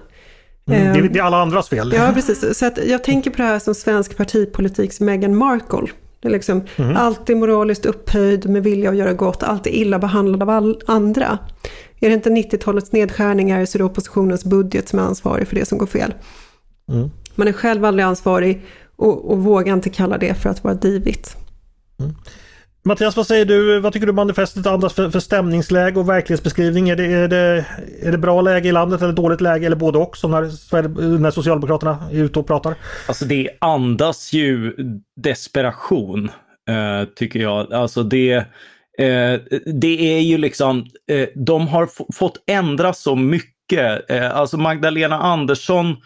Mm, 0.67 0.93
det, 0.93 0.99
är, 0.99 1.09
det 1.09 1.19
är 1.19 1.23
alla 1.23 1.43
andras 1.43 1.69
fel. 1.69 1.93
Ja, 1.97 2.11
precis. 2.15 2.59
Så 2.59 2.67
att 2.67 2.79
jag 2.87 3.05
tänker 3.05 3.31
på 3.31 3.37
det 3.37 3.43
här 3.43 3.59
som 3.59 3.75
svensk 3.75 4.17
partipolitiks 4.17 5.01
Meghan 5.01 5.37
Markle. 5.37 5.89
Det 6.23 6.29
är 6.29 6.33
liksom 6.33 6.63
mm. 6.77 6.97
alltid 6.97 7.37
moraliskt 7.37 7.87
upphöjd 7.87 8.49
med 8.49 8.63
vilja 8.63 8.91
att 8.91 8.97
göra 8.97 9.13
gott, 9.13 9.43
alltid 9.43 9.75
illa 9.75 9.99
behandlad 9.99 10.43
av 10.43 10.51
all 10.51 10.81
andra. 10.87 11.39
Är 12.01 12.09
det 12.09 12.15
inte 12.15 12.31
90-talets 12.31 12.93
nedskärningar 12.93 13.65
så 13.65 13.77
är 13.77 13.79
det 13.79 13.85
oppositionens 13.85 14.45
budget 14.45 14.89
som 14.89 14.99
är 14.99 15.03
ansvarig 15.03 15.49
för 15.49 15.57
det 15.57 15.65
som 15.65 15.79
går 15.79 15.87
fel. 15.87 16.15
Mm. 16.89 17.11
Man 17.35 17.49
är 17.49 17.53
själv 17.53 17.85
aldrig 17.85 18.05
ansvarig 18.05 18.63
och, 18.97 19.31
och 19.31 19.39
vågar 19.39 19.75
inte 19.75 19.91
kalla 19.91 20.19
det 20.19 20.35
för 20.35 20.51
att 20.51 20.65
vara 20.65 20.75
divigt. 20.75 21.37
Mm. 22.01 22.15
Mattias, 22.85 23.17
vad 23.17 23.27
säger 23.27 23.45
du? 23.45 23.81
Vad 23.81 23.93
tycker 23.93 24.07
du 24.07 24.13
manifestet 24.13 24.67
andas 24.67 24.93
för, 24.93 25.11
för 25.11 25.21
stämningsläge 25.21 26.01
och 26.01 26.09
verklighetsbeskrivning? 26.09 26.89
Är 26.89 26.97
det, 26.97 27.05
är, 27.05 27.29
det, 27.29 27.67
är 28.03 28.13
det 28.13 28.19
bra 28.19 28.41
läge 28.41 28.69
i 28.69 28.73
landet 28.73 29.03
eller 29.03 29.13
dåligt 29.13 29.41
läge 29.41 29.67
eller 29.67 29.77
både 29.77 29.99
och 29.99 30.17
som 30.17 30.31
när, 30.31 31.19
när 31.19 31.31
Socialdemokraterna 31.31 32.09
är 32.13 32.17
ute 32.17 32.39
och 32.39 32.47
pratar? 32.47 32.75
Alltså 33.07 33.25
det 33.25 33.51
andas 33.59 34.33
ju 34.33 34.75
desperation, 35.17 36.31
eh, 36.69 37.09
tycker 37.17 37.41
jag. 37.41 37.73
Alltså 37.73 38.03
det, 38.03 38.33
eh, 38.99 39.41
det 39.67 40.17
är 40.17 40.21
ju 40.21 40.39
liksom, 40.39 40.87
eh, 41.11 41.29
de 41.35 41.69
har 41.69 41.89
fått 42.13 42.37
ändra 42.47 42.93
så 42.93 43.17
mycket. 43.17 44.11
Eh, 44.11 44.37
alltså 44.37 44.57
Magdalena 44.57 45.19
Andersson 45.19 45.97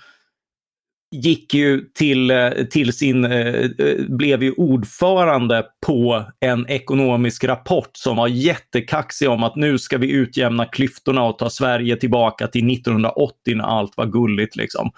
gick 1.24 1.54
ju 1.54 1.80
till, 1.80 2.30
eh, 2.30 2.50
till 2.50 2.92
sin, 2.92 3.24
eh, 3.24 3.54
eh, 3.78 4.06
blev 4.08 4.42
ju 4.42 4.52
ordförande 4.52 5.64
på 5.86 6.24
en 6.40 6.66
ekonomisk 6.68 7.44
rapport 7.44 7.90
som 7.92 8.16
var 8.16 8.28
jättekaxig 8.28 9.28
om 9.28 9.42
att 9.42 9.56
nu 9.56 9.78
ska 9.78 9.98
vi 9.98 10.10
utjämna 10.10 10.64
klyftorna 10.64 11.22
och 11.22 11.38
ta 11.38 11.50
Sverige 11.50 11.96
tillbaka 11.96 12.46
till 12.46 12.66
1980 12.66 13.56
när 13.56 13.64
allt 13.64 13.96
var 13.96 14.06
gulligt. 14.06 14.56
Liksom. 14.56 14.90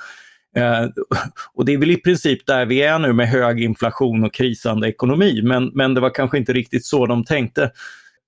och 1.54 1.64
det 1.64 1.72
är 1.72 1.78
väl 1.78 1.90
i 1.90 1.96
princip 1.96 2.46
där 2.46 2.66
vi 2.66 2.82
är 2.82 2.98
nu 2.98 3.12
med 3.12 3.28
hög 3.28 3.62
inflation 3.62 4.25
och 4.25 4.34
krisande 4.34 4.88
ekonomi, 4.88 5.40
men, 5.42 5.70
men 5.75 5.94
det 5.94 6.00
var 6.00 6.14
kanske 6.14 6.38
inte 6.38 6.52
riktigt 6.52 6.84
så 6.84 7.06
de 7.06 7.25
tänkte. 7.25 7.70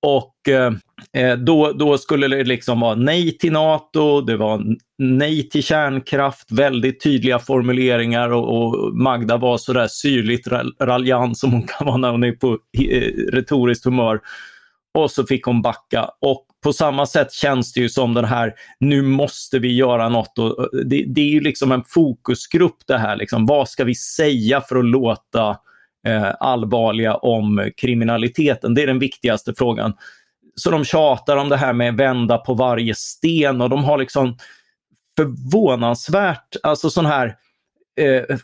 Och 0.03 0.49
eh, 0.49 0.73
eh, 1.13 1.37
då, 1.37 1.73
då 1.73 1.99
skulle 1.99 2.29
det 2.29 2.45
liksom 2.45 2.81
vara 2.81 2.95
nej 2.95 3.39
till 3.39 3.53
NATO, 3.53 4.21
det 4.21 4.37
var 4.37 4.63
nej 4.99 5.49
till 5.49 5.63
kärnkraft, 5.63 6.53
väldigt 6.53 7.03
tydliga 7.03 7.39
formuleringar 7.39 8.33
och, 8.33 8.57
och 8.57 8.97
Magda 8.97 9.37
var 9.37 9.59
sådär 9.59 9.89
syrligt 9.89 10.49
raljant 10.81 11.39
som 11.39 11.53
hon 11.53 11.63
kan 11.63 11.87
vara 11.87 11.97
när 11.97 12.11
hon 12.11 12.25
är 12.25 12.33
på 12.33 12.59
eh, 12.79 13.13
retoriskt 13.33 13.85
humör. 13.85 14.21
Och 14.99 15.11
så 15.11 15.27
fick 15.27 15.45
hon 15.45 15.63
backa. 15.63 16.11
Och 16.21 16.47
på 16.63 16.73
samma 16.73 17.07
sätt 17.07 17.33
känns 17.33 17.73
det 17.73 17.81
ju 17.81 17.89
som 17.89 18.15
den 18.15 18.25
här, 18.25 18.55
nu 18.81 19.03
måste 19.03 19.59
vi 19.59 19.75
göra 19.75 20.09
något. 20.09 20.39
Och 20.39 20.61
eh, 20.61 20.81
det, 20.85 21.05
det 21.07 21.21
är 21.21 21.31
ju 21.31 21.41
liksom 21.41 21.73
en 21.73 21.85
fokusgrupp 21.87 22.77
det 22.87 22.99
här. 22.99 23.17
Liksom. 23.17 23.47
Vad 23.47 23.69
ska 23.69 23.85
vi 23.85 23.95
säga 23.95 24.61
för 24.61 24.77
att 24.77 24.85
låta 24.85 25.49
eh, 25.51 25.57
Eh, 26.07 26.33
allvarliga 26.41 27.15
om 27.15 27.71
kriminaliteten? 27.77 28.75
Det 28.75 28.83
är 28.83 28.87
den 28.87 28.99
viktigaste 28.99 29.55
frågan. 29.59 29.93
Så 30.55 30.71
de 30.71 30.85
tjatar 30.85 31.37
om 31.37 31.49
det 31.49 31.57
här 31.57 31.73
med 31.73 31.97
vända 31.97 32.39
på 32.39 32.55
varje 32.55 32.95
sten 32.95 33.61
och 33.61 33.71
de 33.71 33.85
har 33.85 33.99
liksom 33.99 34.37
förvånansvärt, 35.17 36.57
alltså 36.63 36.91
sån 36.91 37.07
här 37.07 37.37
eh, 38.01 38.37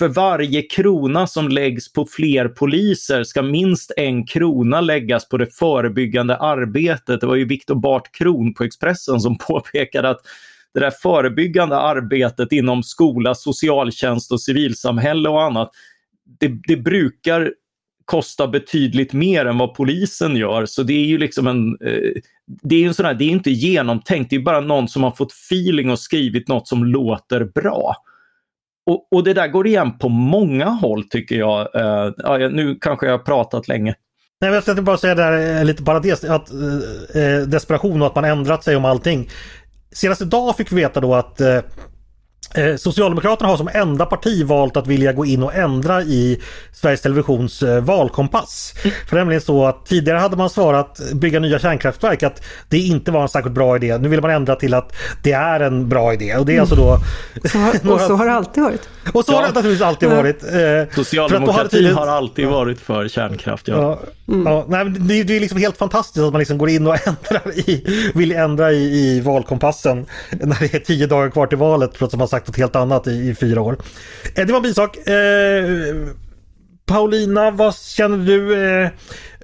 för 0.00 0.08
varje 0.08 0.62
krona 0.62 1.26
som 1.26 1.48
läggs 1.48 1.92
på 1.92 2.06
fler 2.06 2.48
poliser 2.48 3.24
ska 3.24 3.42
minst 3.42 3.92
en 3.96 4.26
krona 4.26 4.80
läggas 4.80 5.28
på 5.28 5.36
det 5.36 5.54
förebyggande 5.54 6.36
arbetet. 6.36 7.20
Det 7.20 7.26
var 7.26 7.36
ju 7.36 7.44
Viktor 7.44 7.74
Bart 7.74 8.14
Kron 8.14 8.54
på 8.54 8.64
Expressen 8.64 9.20
som 9.20 9.38
påpekade 9.48 10.10
att 10.10 10.20
det 10.74 10.80
där 10.80 10.90
förebyggande 10.90 11.76
arbetet 11.76 12.52
inom 12.52 12.82
skola, 12.82 13.34
socialtjänst 13.34 14.32
och 14.32 14.40
civilsamhälle 14.40 15.28
och 15.28 15.42
annat, 15.42 15.70
det, 16.38 16.48
det 16.66 16.76
brukar 16.76 17.52
kosta 18.04 18.48
betydligt 18.48 19.12
mer 19.12 19.46
än 19.46 19.58
vad 19.58 19.74
polisen 19.74 20.36
gör. 20.36 20.66
Så 20.66 20.82
det 20.82 20.92
är 20.92 21.06
ju 21.06 21.18
liksom 21.18 21.46
en... 21.46 21.76
Eh, 21.80 22.12
det 22.62 22.74
är 22.74 22.80
ju 22.80 22.86
en 22.86 22.94
sån 22.94 23.06
här, 23.06 23.14
det 23.14 23.24
är 23.24 23.28
inte 23.28 23.50
genomtänkt, 23.50 24.30
det 24.30 24.36
är 24.36 24.40
bara 24.40 24.60
någon 24.60 24.88
som 24.88 25.02
har 25.02 25.10
fått 25.10 25.32
feeling 25.32 25.90
och 25.90 25.98
skrivit 25.98 26.48
något 26.48 26.68
som 26.68 26.84
låter 26.84 27.44
bra. 27.44 27.96
Och, 28.86 29.08
och 29.12 29.24
det 29.24 29.34
där 29.34 29.48
går 29.48 29.66
igen 29.66 29.98
på 29.98 30.08
många 30.08 30.64
håll 30.64 31.04
tycker 31.04 31.36
jag. 31.36 31.74
Eh, 31.74 32.12
ja, 32.16 32.38
nu 32.38 32.78
kanske 32.80 33.06
jag 33.06 33.12
har 33.12 33.24
pratat 33.24 33.68
länge. 33.68 33.94
Nej, 34.40 34.50
jag 34.50 34.64
tänkte 34.64 34.82
bara 34.82 34.96
säga 34.96 35.14
där 35.14 35.32
här, 35.32 35.58
eh, 35.58 35.64
lite 35.64 35.84
parentes 35.84 36.24
att 36.24 36.50
eh, 37.14 37.46
desperation 37.46 38.02
och 38.02 38.06
att 38.06 38.14
man 38.14 38.24
ändrat 38.24 38.64
sig 38.64 38.76
om 38.76 38.84
allting. 38.84 39.30
Senast 39.92 40.22
idag 40.22 40.56
fick 40.56 40.72
vi 40.72 40.76
veta 40.76 41.00
då 41.00 41.14
att 41.14 41.40
Eh, 41.40 41.60
Socialdemokraterna 42.78 43.48
har 43.48 43.56
som 43.56 43.68
enda 43.74 44.06
parti 44.06 44.46
valt 44.46 44.76
att 44.76 44.86
vilja 44.86 45.12
gå 45.12 45.26
in 45.26 45.42
och 45.42 45.54
ändra 45.54 46.02
i 46.02 46.40
Sveriges 46.72 47.00
Televisions 47.00 47.62
eh, 47.62 47.80
valkompass. 47.80 48.74
Mm. 48.84 48.94
För 49.06 49.16
det 49.16 49.20
är 49.20 49.24
nämligen 49.24 49.40
så 49.40 49.66
att 49.66 49.86
tidigare 49.86 50.18
hade 50.18 50.36
man 50.36 50.50
svarat 50.50 51.00
bygga 51.14 51.40
nya 51.40 51.58
kärnkraftverk 51.58 52.22
att 52.22 52.42
det 52.68 52.78
inte 52.78 53.10
var 53.10 53.22
en 53.22 53.28
särskilt 53.28 53.54
bra 53.54 53.76
idé. 53.76 53.98
Nu 53.98 54.08
vill 54.08 54.20
man 54.20 54.30
ändra 54.30 54.56
till 54.56 54.74
att 54.74 54.92
det 55.22 55.32
är 55.32 55.60
en 55.60 55.88
bra 55.88 56.14
idé. 56.14 56.36
Och 56.36 56.46
det 56.46 56.56
är 56.56 56.60
alltså 56.60 56.76
då... 56.76 56.98
Så 57.44 57.58
har, 57.58 57.70
och 57.92 58.00
så 58.00 58.14
har 58.14 58.26
det 58.26 58.32
alltid 58.32 58.62
varit. 58.62 58.88
Och 59.12 59.24
så 59.24 59.32
ja. 59.32 59.36
har 59.36 59.42
det 59.42 59.48
naturligtvis 59.48 59.86
alltid 59.86 60.08
varit. 60.08 60.44
Eh, 60.44 60.94
Socialdemokratin 60.94 61.94
har 61.94 62.06
alltid 62.06 62.48
varit 62.48 62.80
för 62.80 63.08
kärnkraft. 63.08 63.68
Ja. 63.68 63.74
ja, 63.76 64.34
mm. 64.34 64.52
ja 64.52 64.64
nej, 64.68 64.84
det, 64.84 65.22
det, 65.22 65.36
är 65.36 65.40
liksom 65.40 65.58
helt 65.58 65.76
fantastiskt 65.76 66.24
att 66.24 66.32
man 66.32 66.38
liksom 66.38 66.58
går 66.58 66.70
in 66.70 66.86
och 66.86 66.96
ändrar 67.06 67.58
i, 67.58 67.84
vill 68.14 68.32
ändra 68.32 68.72
i, 68.72 69.16
i 69.16 69.20
valkompassen 69.20 70.06
när 70.30 70.60
det 70.60 70.74
är 70.74 70.78
tio 70.78 71.06
dagar 71.06 71.30
kvar 71.30 71.46
till 71.46 71.58
valet 71.58 71.94
trots 71.94 72.14
att 72.14 72.18
man 72.18 72.28
sagt 72.30 72.46
något 72.46 72.56
helt 72.56 72.76
annat 72.76 73.06
i, 73.06 73.10
i 73.10 73.34
fyra 73.34 73.60
år. 73.60 73.76
Eh, 74.34 74.46
det 74.46 74.52
var 74.52 74.56
en 74.56 74.62
bisak. 74.62 75.08
Eh, 75.08 75.94
Paulina, 76.86 77.50
vad 77.50 77.74
känner 77.74 78.18
du? 78.18 78.64
Eh, 78.64 78.90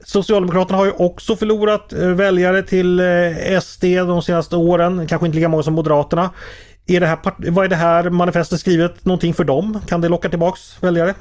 Socialdemokraterna 0.04 0.78
har 0.78 0.84
ju 0.84 0.92
också 0.92 1.36
förlorat 1.36 1.92
eh, 1.92 2.08
väljare 2.08 2.62
till 2.62 3.00
eh, 3.00 3.60
SD 3.60 3.84
de 3.84 4.22
senaste 4.22 4.56
åren. 4.56 5.06
Kanske 5.06 5.26
inte 5.26 5.36
lika 5.36 5.48
många 5.48 5.62
som 5.62 5.74
Moderaterna. 5.74 6.30
Är 6.86 7.00
det 7.00 7.06
här, 7.06 7.18
vad 7.50 7.64
är 7.64 7.68
det 7.68 7.76
här 7.76 8.10
manifestet 8.10 8.60
skrivet 8.60 9.04
någonting 9.04 9.34
för 9.34 9.44
dem? 9.44 9.80
Kan 9.86 10.00
det 10.00 10.08
locka 10.08 10.28
tillbaks 10.28 10.82
väljare? 10.82 11.14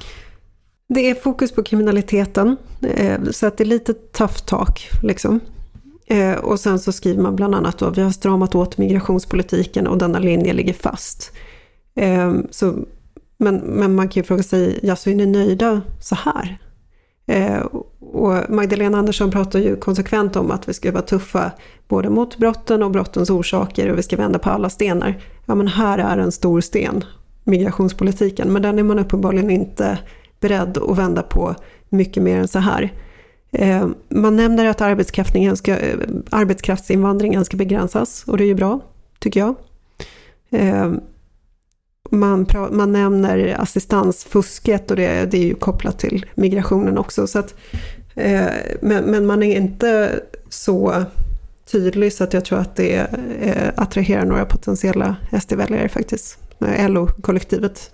Det 0.89 1.09
är 1.09 1.15
fokus 1.15 1.51
på 1.51 1.63
kriminaliteten, 1.63 2.57
eh, 2.95 3.19
så 3.31 3.47
att 3.47 3.57
det 3.57 3.63
är 3.63 3.65
lite 3.65 3.93
tough 3.93 4.37
talk. 4.45 4.89
Liksom. 5.03 5.39
Och 6.41 6.59
sen 6.59 6.79
så 6.79 6.91
skriver 6.91 7.21
man 7.21 7.35
bland 7.35 7.55
annat 7.55 7.81
att 7.81 7.97
vi 7.97 8.01
har 8.01 8.11
stramat 8.11 8.55
åt 8.55 8.77
migrationspolitiken 8.77 9.87
och 9.87 9.97
denna 9.97 10.19
linje 10.19 10.53
ligger 10.53 10.73
fast. 10.73 11.31
Eh, 11.95 12.33
så, 12.49 12.75
men, 13.37 13.55
men 13.55 13.95
man 13.95 14.09
kan 14.09 14.21
ju 14.21 14.27
fråga 14.27 14.43
sig, 14.43 14.79
ja, 14.83 14.95
så 14.95 15.09
är 15.09 15.15
ni 15.15 15.25
nöjda 15.25 15.81
så 16.01 16.15
här? 16.15 16.57
Ehm, 17.27 17.67
och 17.99 18.49
Magdalena 18.49 18.97
Andersson 18.97 19.31
pratar 19.31 19.59
ju 19.59 19.75
konsekvent 19.75 20.35
om 20.35 20.51
att 20.51 20.69
vi 20.69 20.73
ska 20.73 20.91
vara 20.91 21.01
tuffa 21.01 21.51
både 21.87 22.09
mot 22.09 22.37
brotten 22.37 22.83
och 22.83 22.91
brottens 22.91 23.29
orsaker 23.29 23.91
och 23.91 23.97
vi 23.97 24.03
ska 24.03 24.17
vända 24.17 24.39
på 24.39 24.49
alla 24.49 24.69
stenar. 24.69 25.21
Ja 25.45 25.55
men 25.55 25.67
här 25.67 25.97
är 25.97 26.17
en 26.17 26.31
stor 26.31 26.61
sten, 26.61 27.03
migrationspolitiken, 27.43 28.53
men 28.53 28.61
den 28.61 28.79
är 28.79 28.83
man 28.83 28.99
uppenbarligen 28.99 29.49
inte 29.49 29.99
beredd 30.39 30.77
att 30.77 30.97
vända 30.97 31.21
på 31.23 31.55
mycket 31.89 32.23
mer 32.23 32.39
än 32.39 32.47
så 32.47 32.59
här. 32.59 32.93
Eh, 33.51 33.87
man 34.09 34.35
nämner 34.35 34.65
att 34.65 35.07
ska, 35.57 35.77
eh, 35.77 35.97
arbetskraftsinvandringen 36.29 37.45
ska 37.45 37.57
begränsas 37.57 38.23
och 38.27 38.37
det 38.37 38.43
är 38.43 38.47
ju 38.47 38.55
bra, 38.55 38.79
tycker 39.19 39.39
jag. 39.39 39.55
Eh, 40.49 40.91
man, 42.11 42.47
man 42.71 42.91
nämner 42.91 43.55
assistansfusket 43.59 44.91
och 44.91 44.97
det, 44.97 45.31
det 45.31 45.37
är 45.37 45.43
ju 45.43 45.55
kopplat 45.55 45.99
till 45.99 46.25
migrationen 46.35 46.97
också. 46.97 47.27
Så 47.27 47.39
att, 47.39 47.55
eh, 48.15 48.45
men, 48.81 49.03
men, 49.03 49.25
man 49.25 49.43
är 49.43 49.55
inte 49.55 50.19
så 50.49 51.03
tydlig 51.71 52.13
så 52.13 52.23
att 52.23 52.33
jag 52.33 52.45
tror 52.45 52.59
att 52.59 52.75
det 52.75 52.95
eh, 53.41 53.71
attraherar 53.75 54.25
några 54.25 54.45
potentiella 54.45 55.15
SD-väljare 55.41 55.89
faktiskt. 55.89 56.37
LO-kollektivet. 56.87 57.91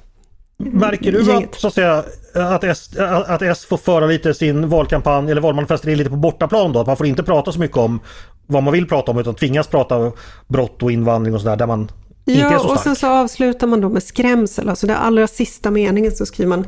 Märker 0.58 1.12
du 1.12 1.34
att, 1.34 1.56
så 1.56 1.67
att, 1.67 1.74
säga, 1.74 2.04
att, 2.34 2.63
S, 2.63 2.89
att 3.28 3.41
S 3.41 3.65
får 3.65 3.78
föra 3.78 4.06
lite 4.06 4.34
sin 4.34 4.69
valkampanj 4.69 5.32
eller 5.32 5.41
valmanifest 5.41 5.86
lite 5.86 6.10
på 6.10 6.15
bortaplan 6.15 6.74
då? 6.74 6.80
Att 6.80 6.88
man 6.88 6.97
får 6.97 7.08
inte 7.08 7.24
prata 7.24 7.52
så 7.52 7.60
mycket 7.60 7.78
om 7.78 8.00
vad 8.47 8.63
man 8.63 8.74
vill 8.74 8.88
prata 8.88 9.12
om 9.12 9.17
utan 9.17 9.36
tvingas 9.36 9.67
prata 9.67 10.12
brott 10.47 10.84
och 10.84 10.91
invandring 10.91 11.36
och 11.36 11.41
sådär 11.41 11.56
där 11.56 11.67
man 11.67 11.91
stark. 12.24 12.64
och 12.64 12.80
sen 12.80 12.96
så 12.96 13.08
avslutar 13.08 13.68
man 13.68 13.82
då 13.82 13.90
med 13.90 14.04
skrämsel. 14.04 14.70
Alltså 14.70 14.88
den 14.88 14.96
allra 14.96 15.28
sista 15.28 15.72
meningen 15.72 16.12
så 16.12 16.26
skriver 16.26 16.50
man 16.50 16.66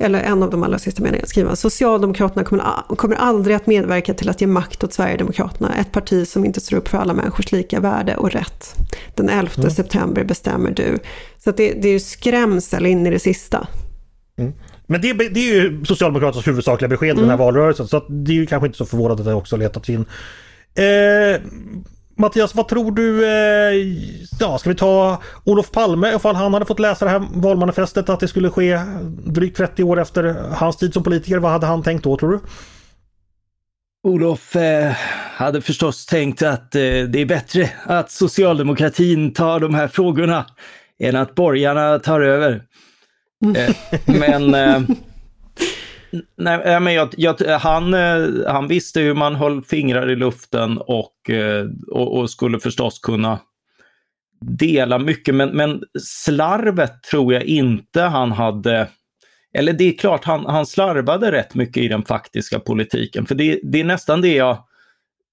eller 0.00 0.20
en 0.20 0.42
av 0.42 0.50
de 0.50 0.62
allra 0.62 0.78
sista 0.78 1.02
meningarna 1.02 1.26
skriver 1.26 1.54
Socialdemokraterna 1.54 2.44
kommer, 2.44 2.96
kommer 2.96 3.16
aldrig 3.16 3.56
att 3.56 3.66
medverka 3.66 4.14
till 4.14 4.28
att 4.28 4.40
ge 4.40 4.46
makt 4.46 4.84
åt 4.84 4.92
Sverigedemokraterna, 4.92 5.74
ett 5.74 5.92
parti 5.92 6.28
som 6.28 6.44
inte 6.44 6.60
står 6.60 6.76
upp 6.76 6.88
för 6.88 6.98
alla 6.98 7.14
människors 7.14 7.52
lika 7.52 7.80
värde 7.80 8.16
och 8.16 8.32
rätt. 8.32 8.74
Den 9.14 9.28
11 9.28 9.52
mm. 9.56 9.70
september 9.70 10.24
bestämmer 10.24 10.70
du. 10.70 10.98
Så 11.38 11.50
det, 11.50 11.72
det 11.72 11.88
är 11.88 11.92
ju 11.92 12.00
skrämsel 12.00 12.86
in 12.86 13.06
i 13.06 13.10
det 13.10 13.18
sista. 13.18 13.68
Mm. 14.38 14.52
Men 14.86 15.00
det, 15.00 15.12
det, 15.12 15.40
är 15.40 15.54
ju 15.54 15.84
Socialdemokraternas 15.84 16.46
huvudsakliga 16.46 16.88
besked 16.88 17.10
mm. 17.10 17.18
i 17.18 17.20
den 17.20 17.30
här 17.30 17.36
mm. 17.36 17.46
valrörelsen, 17.46 17.88
så 17.88 18.04
det 18.08 18.32
är 18.32 18.36
ju 18.36 18.46
kanske 18.46 18.66
inte 18.66 18.78
så 18.78 18.86
förvånande 18.86 19.22
att 19.22 19.26
det 19.26 19.34
också 19.34 19.56
letats 19.56 19.88
in. 19.88 20.04
Eh, 20.74 21.40
Mattias, 22.18 22.54
vad 22.54 22.68
tror 22.68 22.92
du? 22.92 23.26
Eh, 23.26 23.74
ja, 24.40 24.58
ska 24.58 24.70
vi 24.70 24.76
ta 24.76 25.22
Olof 25.44 25.70
Palme 25.70 26.14
ifall 26.16 26.34
han 26.34 26.54
hade 26.54 26.66
fått 26.66 26.78
läsa 26.78 27.04
det 27.04 27.10
här 27.10 27.26
valmanifestet 27.34 28.08
att 28.08 28.20
det 28.20 28.28
skulle 28.28 28.50
ske 28.50 28.80
drygt 29.26 29.56
30 29.56 29.82
år 29.84 30.00
efter 30.00 30.34
hans 30.52 30.76
tid 30.76 30.92
som 30.92 31.02
politiker. 31.02 31.38
Vad 31.38 31.52
hade 31.52 31.66
han 31.66 31.82
tänkt 31.82 32.04
då 32.04 32.16
tror 32.16 32.30
du? 32.30 32.40
Olof 34.02 34.56
eh, 34.56 34.92
hade 35.34 35.60
förstås 35.60 36.06
tänkt 36.06 36.42
att 36.42 36.74
eh, 36.74 36.80
det 36.80 37.18
är 37.18 37.26
bättre 37.26 37.70
att 37.84 38.10
socialdemokratin 38.10 39.32
tar 39.32 39.60
de 39.60 39.74
här 39.74 39.88
frågorna 39.88 40.46
än 40.98 41.16
att 41.16 41.34
borgarna 41.34 41.98
tar 41.98 42.20
över. 42.20 42.62
Mm. 43.44 43.56
Eh, 43.56 43.74
men 44.06 44.54
eh, 44.54 44.80
Nej, 46.36 46.80
men 46.80 46.94
jag, 46.94 47.08
jag, 47.16 47.34
han, 47.58 47.94
eh, 47.94 48.28
han 48.46 48.68
visste 48.68 49.00
hur 49.00 49.14
man 49.14 49.34
höll 49.34 49.62
fingrar 49.62 50.10
i 50.10 50.16
luften 50.16 50.78
och, 50.78 51.30
eh, 51.30 51.66
och, 51.88 52.18
och, 52.18 52.30
skulle 52.30 52.60
förstås 52.60 52.98
kunna 52.98 53.38
dela 54.40 54.98
mycket. 54.98 55.34
Men, 55.34 55.56
men 55.56 55.82
slarvet 56.00 57.02
tror 57.02 57.34
jag 57.34 57.44
inte 57.44 58.02
han 58.02 58.32
hade... 58.32 58.88
Eller 59.54 59.72
det 59.72 59.84
är 59.84 59.98
klart, 59.98 60.24
han, 60.24 60.46
han 60.46 60.66
slarvade 60.66 61.32
rätt 61.32 61.54
mycket 61.54 61.82
i 61.82 61.88
den 61.88 62.04
faktiska 62.04 62.60
politiken. 62.60 63.26
För 63.26 63.34
det, 63.34 63.60
det 63.62 63.80
är 63.80 63.84
nästan 63.84 64.20
det 64.20 64.34
jag 64.34 64.64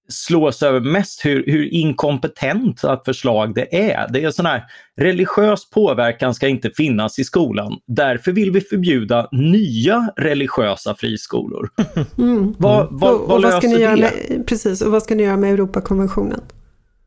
slås 0.07 0.63
över 0.63 0.79
mest 0.79 1.25
hur, 1.25 1.43
hur 1.47 1.73
inkompetent 1.73 2.83
ett 2.83 3.05
förslag 3.05 3.55
det 3.55 3.91
är. 3.91 4.07
Det 4.13 4.23
är 4.23 4.31
sån 4.31 4.45
här, 4.45 4.63
religiös 4.97 5.69
påverkan 5.69 6.33
ska 6.35 6.47
inte 6.47 6.69
finnas 6.69 7.19
i 7.19 7.23
skolan. 7.23 7.79
Därför 7.87 8.31
vill 8.31 8.51
vi 8.51 8.61
förbjuda 8.61 9.27
nya 9.31 10.09
religiösa 10.17 10.95
friskolor. 10.95 11.69
Mm. 12.17 12.55
Vad, 12.57 12.87
vad, 12.91 13.13
och, 13.13 13.19
vad 13.19 13.31
och 13.31 13.39
löser 13.39 13.79
det? 13.79 13.95
Med, 13.95 14.47
precis, 14.47 14.81
och 14.81 14.91
vad 14.91 15.03
ska 15.03 15.15
ni 15.15 15.23
göra 15.23 15.37
med 15.37 15.53
Europakonventionen? 15.53 16.41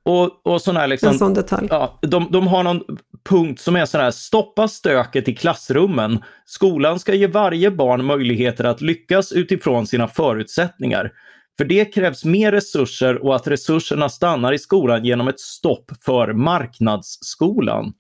Och, 0.03 0.47
och 0.47 0.63
sån 0.63 0.77
här 0.77 0.87
liksom, 0.87 1.09
en 1.09 1.19
sån 1.19 1.35
detalj. 1.35 1.69
Ja, 1.71 1.99
de, 2.03 2.29
de 2.31 2.47
har 2.47 2.63
någon 2.63 2.81
punkt 3.29 3.61
som 3.61 3.77
är 3.77 3.87
sån 3.87 4.01
här, 4.01 4.11
stoppa 4.11 4.69
stöket 4.69 5.29
i 5.29 5.35
klassrummen. 5.35 6.23
Skolan 6.47 6.99
ska 6.99 7.15
ge 7.15 7.27
varje 7.27 7.71
barn 7.71 8.05
möjligheter 8.05 8.65
att 8.65 8.81
lyckas 8.81 9.33
utifrån 9.33 9.87
sina 9.87 10.09
förutsättningar. 10.09 11.13
För 11.59 11.65
det 11.65 11.85
krävs 11.85 12.25
mer 12.25 12.53
resurser 12.53 13.25
och 13.25 13.37
att 13.37 13.47
resurserna 13.47 14.09
stannar 14.09 14.53
i 14.53 14.59
skolan 14.59 15.05
genom 15.05 15.29
ett 15.29 15.41
stopp 15.41 15.91
för 16.05 16.33
marknadsskolan. 16.33 17.93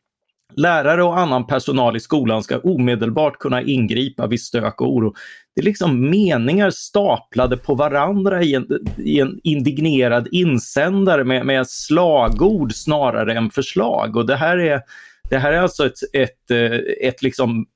Lärare 0.56 1.02
och 1.02 1.18
annan 1.18 1.46
personal 1.46 1.96
i 1.96 2.00
skolan 2.00 2.42
ska 2.42 2.58
omedelbart 2.58 3.38
kunna 3.38 3.62
ingripa 3.62 4.26
vid 4.26 4.40
stök 4.40 4.80
och 4.80 4.94
oro. 4.94 5.14
Det 5.54 5.60
är 5.60 5.64
liksom 5.64 6.10
meningar 6.10 6.70
staplade 6.70 7.56
på 7.56 7.74
varandra 7.74 8.42
i 8.42 8.54
en, 8.54 8.66
i 8.96 9.20
en 9.20 9.40
indignerad 9.42 10.28
insändare 10.32 11.24
med, 11.24 11.46
med 11.46 11.66
slagord 11.66 12.74
snarare 12.74 13.34
än 13.34 13.50
förslag. 13.50 14.16
Och 14.16 14.26
det 14.26 14.36
här 14.36 14.58
är, 14.58 14.80
det 15.30 15.38
här 15.38 15.52
är 15.52 15.60
alltså 15.60 15.86
ett, 15.86 15.98
ett, 16.12 16.50
ett, 16.50 16.82
ett 17.00 17.22
liksom 17.22 17.66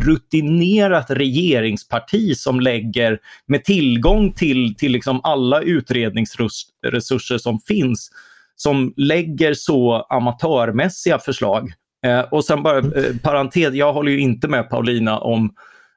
rutinerat 0.00 1.10
regeringsparti 1.10 2.36
som 2.36 2.60
lägger 2.60 3.18
med 3.46 3.64
tillgång 3.64 4.32
till, 4.32 4.74
till 4.76 4.92
liksom 4.92 5.20
alla 5.22 5.60
utredningsresurser 5.60 7.38
som 7.38 7.60
finns, 7.60 8.10
som 8.56 8.94
lägger 8.96 9.54
så 9.54 10.06
amatörmässiga 10.10 11.18
förslag. 11.18 11.72
Eh, 12.06 12.20
och 12.20 12.44
sen 12.44 12.62
bara 12.62 12.78
eh, 12.78 13.16
parentes, 13.22 13.74
jag 13.74 13.92
håller 13.92 14.12
ju 14.12 14.20
inte 14.20 14.48
med 14.48 14.70
Paulina 14.70 15.18
om 15.18 15.54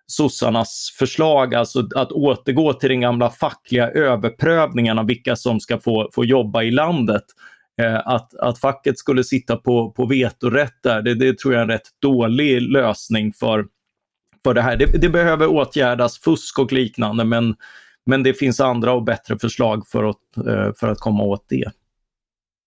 sossarnas 0.07 0.95
förslag, 0.99 1.55
alltså 1.55 1.87
att 1.95 2.11
återgå 2.11 2.73
till 2.73 2.89
den 2.89 3.01
gamla 3.01 3.29
fackliga 3.29 3.89
överprövningen 3.89 4.99
av 4.99 5.07
vilka 5.07 5.35
som 5.35 5.59
ska 5.59 5.79
få, 5.79 6.09
få 6.13 6.25
jobba 6.25 6.63
i 6.63 6.71
landet. 6.71 7.23
Eh, 7.81 8.07
att, 8.07 8.35
att 8.35 8.59
facket 8.59 8.97
skulle 8.97 9.23
sitta 9.23 9.57
på, 9.57 9.91
på 9.91 10.05
vetorätt 10.05 10.83
där, 10.83 11.01
det, 11.01 11.15
det 11.15 11.39
tror 11.39 11.53
jag 11.53 11.59
är 11.59 11.63
en 11.63 11.69
rätt 11.69 11.87
dålig 12.01 12.61
lösning 12.61 13.33
för, 13.33 13.65
för 14.43 14.53
det 14.53 14.61
här. 14.61 14.75
Det, 14.75 14.85
det, 14.85 15.09
behöver 15.09 15.47
åtgärdas, 15.47 16.19
fusk 16.19 16.59
och 16.59 16.71
liknande, 16.71 17.23
men, 17.23 17.55
men 18.05 18.23
det 18.23 18.33
finns 18.33 18.59
andra 18.59 18.93
och 18.93 19.03
bättre 19.03 19.39
förslag 19.39 19.87
för 19.87 20.03
att, 20.03 20.47
eh, 20.47 20.73
för 20.79 20.87
att 20.87 20.99
komma 20.99 21.23
åt 21.23 21.45
det. 21.49 21.71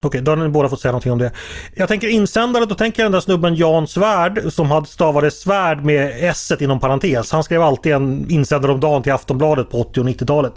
Okej, 0.04 0.20
då 0.20 0.30
har 0.30 0.36
ni 0.36 0.48
båda 0.48 0.68
fått 0.68 0.80
säga 0.80 0.92
någonting 0.92 1.12
om 1.12 1.18
det. 1.18 1.32
Jag 1.74 1.88
tänker 1.88 2.08
insändare, 2.08 2.64
då 2.66 2.74
tänker 2.74 3.02
jag 3.02 3.06
den 3.06 3.12
där 3.12 3.20
snubben 3.20 3.54
Jan 3.54 3.86
Svärd 3.86 4.52
som 4.52 4.70
hade 4.70 4.86
stavade 4.86 5.30
svärd 5.30 5.84
med 5.84 6.30
s 6.30 6.52
inom 6.60 6.80
parentes. 6.80 7.32
Han 7.32 7.44
skrev 7.44 7.62
alltid 7.62 7.92
en 7.92 8.30
insändare 8.30 8.72
om 8.72 8.80
dagen 8.80 9.02
till 9.02 9.12
Aftonbladet 9.12 9.70
på 9.70 9.80
80 9.80 10.00
och 10.00 10.06
90-talet. 10.06 10.52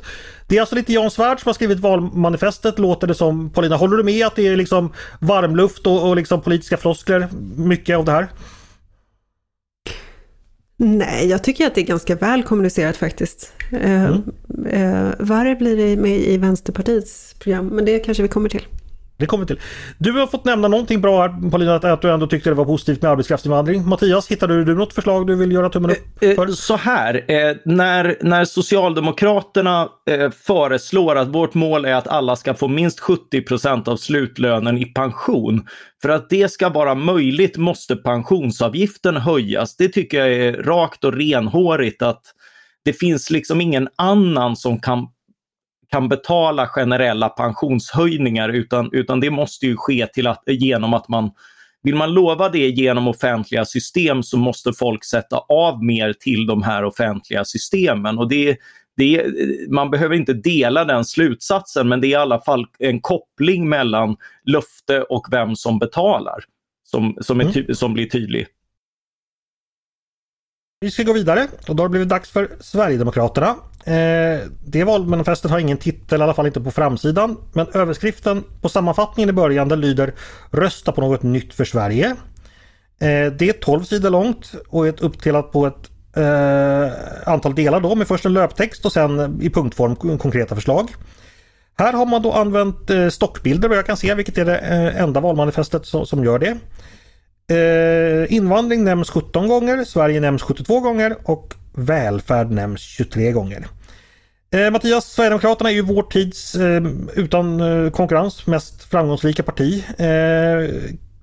Det 0.47 0.57
är 0.57 0.61
alltså 0.61 0.75
lite 0.75 0.93
Jan 0.93 1.11
Svärd 1.11 1.39
som 1.39 1.49
har 1.49 1.53
skrivit 1.53 1.79
valmanifestet 1.79 2.79
låter 2.79 3.07
det 3.07 3.15
som. 3.15 3.49
Paulina, 3.49 3.75
håller 3.75 3.97
du 3.97 4.03
med 4.03 4.27
att 4.27 4.35
det 4.35 4.47
är 4.47 4.55
liksom 4.55 4.93
varmluft 5.19 5.87
och, 5.87 6.09
och 6.09 6.15
liksom 6.15 6.41
politiska 6.41 6.77
floskler, 6.77 7.27
mycket 7.55 7.97
av 7.97 8.05
det 8.05 8.11
här? 8.11 8.27
Nej, 10.77 11.27
jag 11.27 11.43
tycker 11.43 11.67
att 11.67 11.75
det 11.75 11.81
är 11.81 11.85
ganska 11.85 12.15
väl 12.15 12.43
kommunicerat 12.43 12.97
faktiskt. 12.97 13.53
Eh, 13.71 14.05
mm. 14.05 14.23
Eh, 14.69 15.11
värre 15.19 15.55
blir 15.55 15.77
det 15.77 16.01
med 16.01 16.19
i 16.19 16.37
Vänsterpartiets 16.37 17.35
program, 17.39 17.67
men 17.67 17.85
det 17.85 17.99
kanske 17.99 18.23
vi 18.23 18.29
kommer 18.29 18.49
till. 18.49 18.65
Det 19.17 19.25
kommer 19.25 19.45
till. 19.45 19.59
Du 19.97 20.11
har 20.11 20.27
fått 20.27 20.45
nämna 20.45 20.67
någonting 20.67 21.01
bra 21.01 21.21
här 21.21 21.49
Paulina, 21.49 21.75
att 21.75 22.01
du 22.01 22.11
ändå 22.11 22.27
tyckte 22.27 22.49
det 22.49 22.53
var 22.53 22.65
positivt 22.65 23.01
med 23.01 23.11
arbetskraftsinvandring. 23.11 23.89
Mattias, 23.89 24.27
hittade 24.27 24.63
du 24.63 24.75
något 24.75 24.93
förslag 24.93 25.27
du 25.27 25.35
vill 25.35 25.51
göra 25.51 25.69
tummen 25.69 25.91
upp 25.91 25.97
eh, 26.21 26.35
för? 26.35 26.47
Så 26.47 26.75
här, 26.75 27.23
när, 27.65 28.17
när 28.21 28.45
Socialdemokraterna 28.45 29.89
föreslår 30.43 31.15
att 31.15 31.27
vårt 31.27 31.53
mål 31.53 31.85
är 31.85 31.93
att 31.93 32.07
alla 32.07 32.35
ska 32.35 32.53
få 32.53 32.67
minst 32.67 32.99
70% 32.99 33.89
av 33.89 33.97
slutlönen 33.97 34.77
i 34.77 34.85
pension. 34.85 35.67
För 36.01 36.09
att 36.09 36.29
det 36.29 36.51
ska 36.51 36.69
vara 36.69 36.95
möjligt 36.95 37.57
måste 37.57 37.95
pensionsavgiften 37.95 39.17
höjas. 39.17 39.75
Det 39.75 39.89
tycker 39.89 40.17
jag 40.17 40.33
är 40.33 40.63
rakt 40.63 41.03
och 41.03 41.13
renhårigt 41.13 42.01
att 42.01 42.21
det 42.85 42.93
finns 42.93 43.29
liksom 43.29 43.61
ingen 43.61 43.89
annan 43.95 44.55
som 44.55 44.79
kan 44.79 45.07
kan 45.95 46.07
betala 46.07 46.67
generella 46.67 47.29
pensionshöjningar 47.29 48.49
utan, 48.49 48.89
utan 48.91 49.19
det 49.19 49.29
måste 49.29 49.65
ju 49.65 49.75
ske 49.77 50.07
till 50.07 50.27
att, 50.27 50.43
genom 50.47 50.93
att 50.93 51.07
man 51.07 51.31
vill 51.83 51.95
man 51.95 52.13
lova 52.13 52.49
det 52.49 52.69
genom 52.69 53.07
offentliga 53.07 53.65
system 53.65 54.23
så 54.23 54.37
måste 54.37 54.73
folk 54.73 55.05
sätta 55.05 55.37
av 55.37 55.83
mer 55.83 56.13
till 56.13 56.47
de 56.47 56.63
här 56.63 56.83
offentliga 56.83 57.45
systemen. 57.45 58.17
Och 58.17 58.29
det, 58.29 58.57
det, 58.97 59.25
man 59.69 59.91
behöver 59.91 60.15
inte 60.15 60.33
dela 60.33 60.85
den 60.85 61.05
slutsatsen 61.05 61.87
men 61.87 62.01
det 62.01 62.07
är 62.07 62.09
i 62.09 62.15
alla 62.15 62.41
fall 62.41 62.65
en 62.79 63.01
koppling 63.01 63.69
mellan 63.69 64.15
löfte 64.45 65.01
och 65.01 65.27
vem 65.31 65.55
som 65.55 65.79
betalar 65.79 66.43
som, 66.83 67.17
som, 67.21 67.39
är, 67.39 67.57
mm. 67.57 67.75
som 67.75 67.93
blir 67.93 68.09
tydlig. 68.09 68.47
Vi 70.79 70.91
ska 70.91 71.03
gå 71.03 71.13
vidare 71.13 71.47
och 71.67 71.75
då 71.75 71.83
har 71.83 71.87
det 71.87 71.91
blivit 71.91 72.09
dags 72.09 72.29
för 72.29 72.49
Sverigedemokraterna. 72.59 73.55
Eh, 73.85 74.39
det 74.65 74.83
valmanifestet 74.83 75.51
har 75.51 75.59
ingen 75.59 75.77
titel, 75.77 76.19
i 76.19 76.23
alla 76.23 76.33
fall 76.33 76.45
inte 76.45 76.61
på 76.61 76.71
framsidan. 76.71 77.37
Men 77.53 77.67
överskriften 77.73 78.43
på 78.61 78.69
sammanfattningen 78.69 79.29
i 79.29 79.33
början 79.33 79.69
den 79.69 79.81
lyder 79.81 80.13
Rösta 80.51 80.91
på 80.91 81.01
något 81.01 81.23
nytt 81.23 81.53
för 81.53 81.65
Sverige. 81.65 82.15
Eh, 82.99 83.31
det 83.31 83.49
är 83.49 83.53
12 83.53 83.83
sidor 83.83 84.09
långt 84.09 84.53
och 84.67 84.87
är 84.87 85.03
uppdelat 85.03 85.51
på 85.51 85.67
ett 85.67 85.89
eh, 86.17 86.91
antal 87.25 87.55
delar 87.55 87.79
då 87.79 87.95
med 87.95 88.07
först 88.07 88.25
en 88.25 88.33
löptext 88.33 88.85
och 88.85 88.91
sen 88.91 89.41
i 89.41 89.49
punktform 89.49 90.17
konkreta 90.17 90.55
förslag. 90.55 90.91
Här 91.77 91.93
har 91.93 92.05
man 92.05 92.21
då 92.21 92.31
använt 92.31 92.89
eh, 92.89 93.09
stockbilder 93.09 93.69
vad 93.69 93.77
jag 93.77 93.85
kan 93.85 93.97
se, 93.97 94.13
vilket 94.13 94.37
är 94.37 94.45
det 94.45 94.57
eh, 94.57 95.01
enda 95.01 95.19
valmanifestet 95.19 95.85
som, 95.85 96.05
som 96.05 96.23
gör 96.23 96.39
det. 96.39 96.57
Eh, 97.47 98.33
invandring 98.33 98.83
nämns 98.83 99.09
17 99.09 99.47
gånger, 99.47 99.83
Sverige 99.83 100.19
nämns 100.19 100.41
72 100.41 100.79
gånger 100.79 101.15
och 101.23 101.53
välfärd 101.73 102.51
nämns 102.51 102.81
23 102.81 103.31
gånger. 103.31 103.67
Eh, 104.51 104.71
Mattias, 104.71 105.05
Sverigedemokraterna 105.05 105.69
är 105.69 105.73
ju 105.73 105.81
vår 105.81 106.03
tids 106.03 106.55
eh, 106.55 106.83
utan 107.15 107.59
eh, 107.59 107.91
konkurrens 107.91 108.47
mest 108.47 108.83
framgångsrika 108.83 109.43
parti. 109.43 109.83
Eh, 109.97 110.05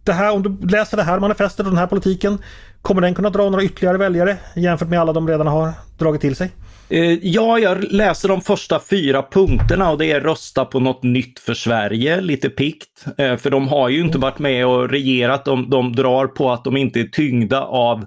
det 0.05 0.13
här, 0.13 0.33
om 0.33 0.43
du 0.43 0.69
läser 0.69 0.97
det 0.97 1.03
här 1.03 1.21
manifestet 1.21 1.67
och 1.67 1.73
den 1.73 1.79
här 1.79 1.87
politiken, 1.87 2.39
kommer 2.83 3.01
den 3.01 3.15
kunna 3.15 3.31
dra 3.31 3.51
några 3.51 3.65
ytterligare 3.65 3.99
väljare 3.99 4.37
jämfört 4.57 4.89
med 4.89 5.01
alla 5.01 5.13
de 5.13 5.29
redan 5.29 5.47
har 5.47 5.73
dragit 5.99 6.21
till 6.21 6.37
sig? 6.37 6.51
Eh, 6.89 7.19
ja, 7.23 7.59
jag 7.59 7.93
läser 7.93 8.29
de 8.29 8.41
första 8.41 8.81
fyra 8.91 9.25
punkterna 9.33 9.91
och 9.91 9.99
det 9.99 10.11
är 10.11 10.21
rösta 10.21 10.65
på 10.65 10.81
något 10.81 11.03
nytt 11.03 11.39
för 11.39 11.55
Sverige, 11.55 12.21
lite 12.21 12.49
pikt. 12.49 13.05
Eh, 13.19 13.37
för 13.37 13.51
de 13.51 13.69
har 13.69 13.89
ju 13.89 14.01
inte 14.01 14.19
varit 14.19 14.39
med 14.39 14.67
och 14.67 14.91
regerat. 14.91 15.45
De, 15.45 15.71
de 15.71 15.93
drar 15.93 16.27
på 16.27 16.53
att 16.53 16.65
de 16.65 16.77
inte 16.77 17.01
är 17.01 17.05
tyngda 17.05 17.63
av, 17.63 18.05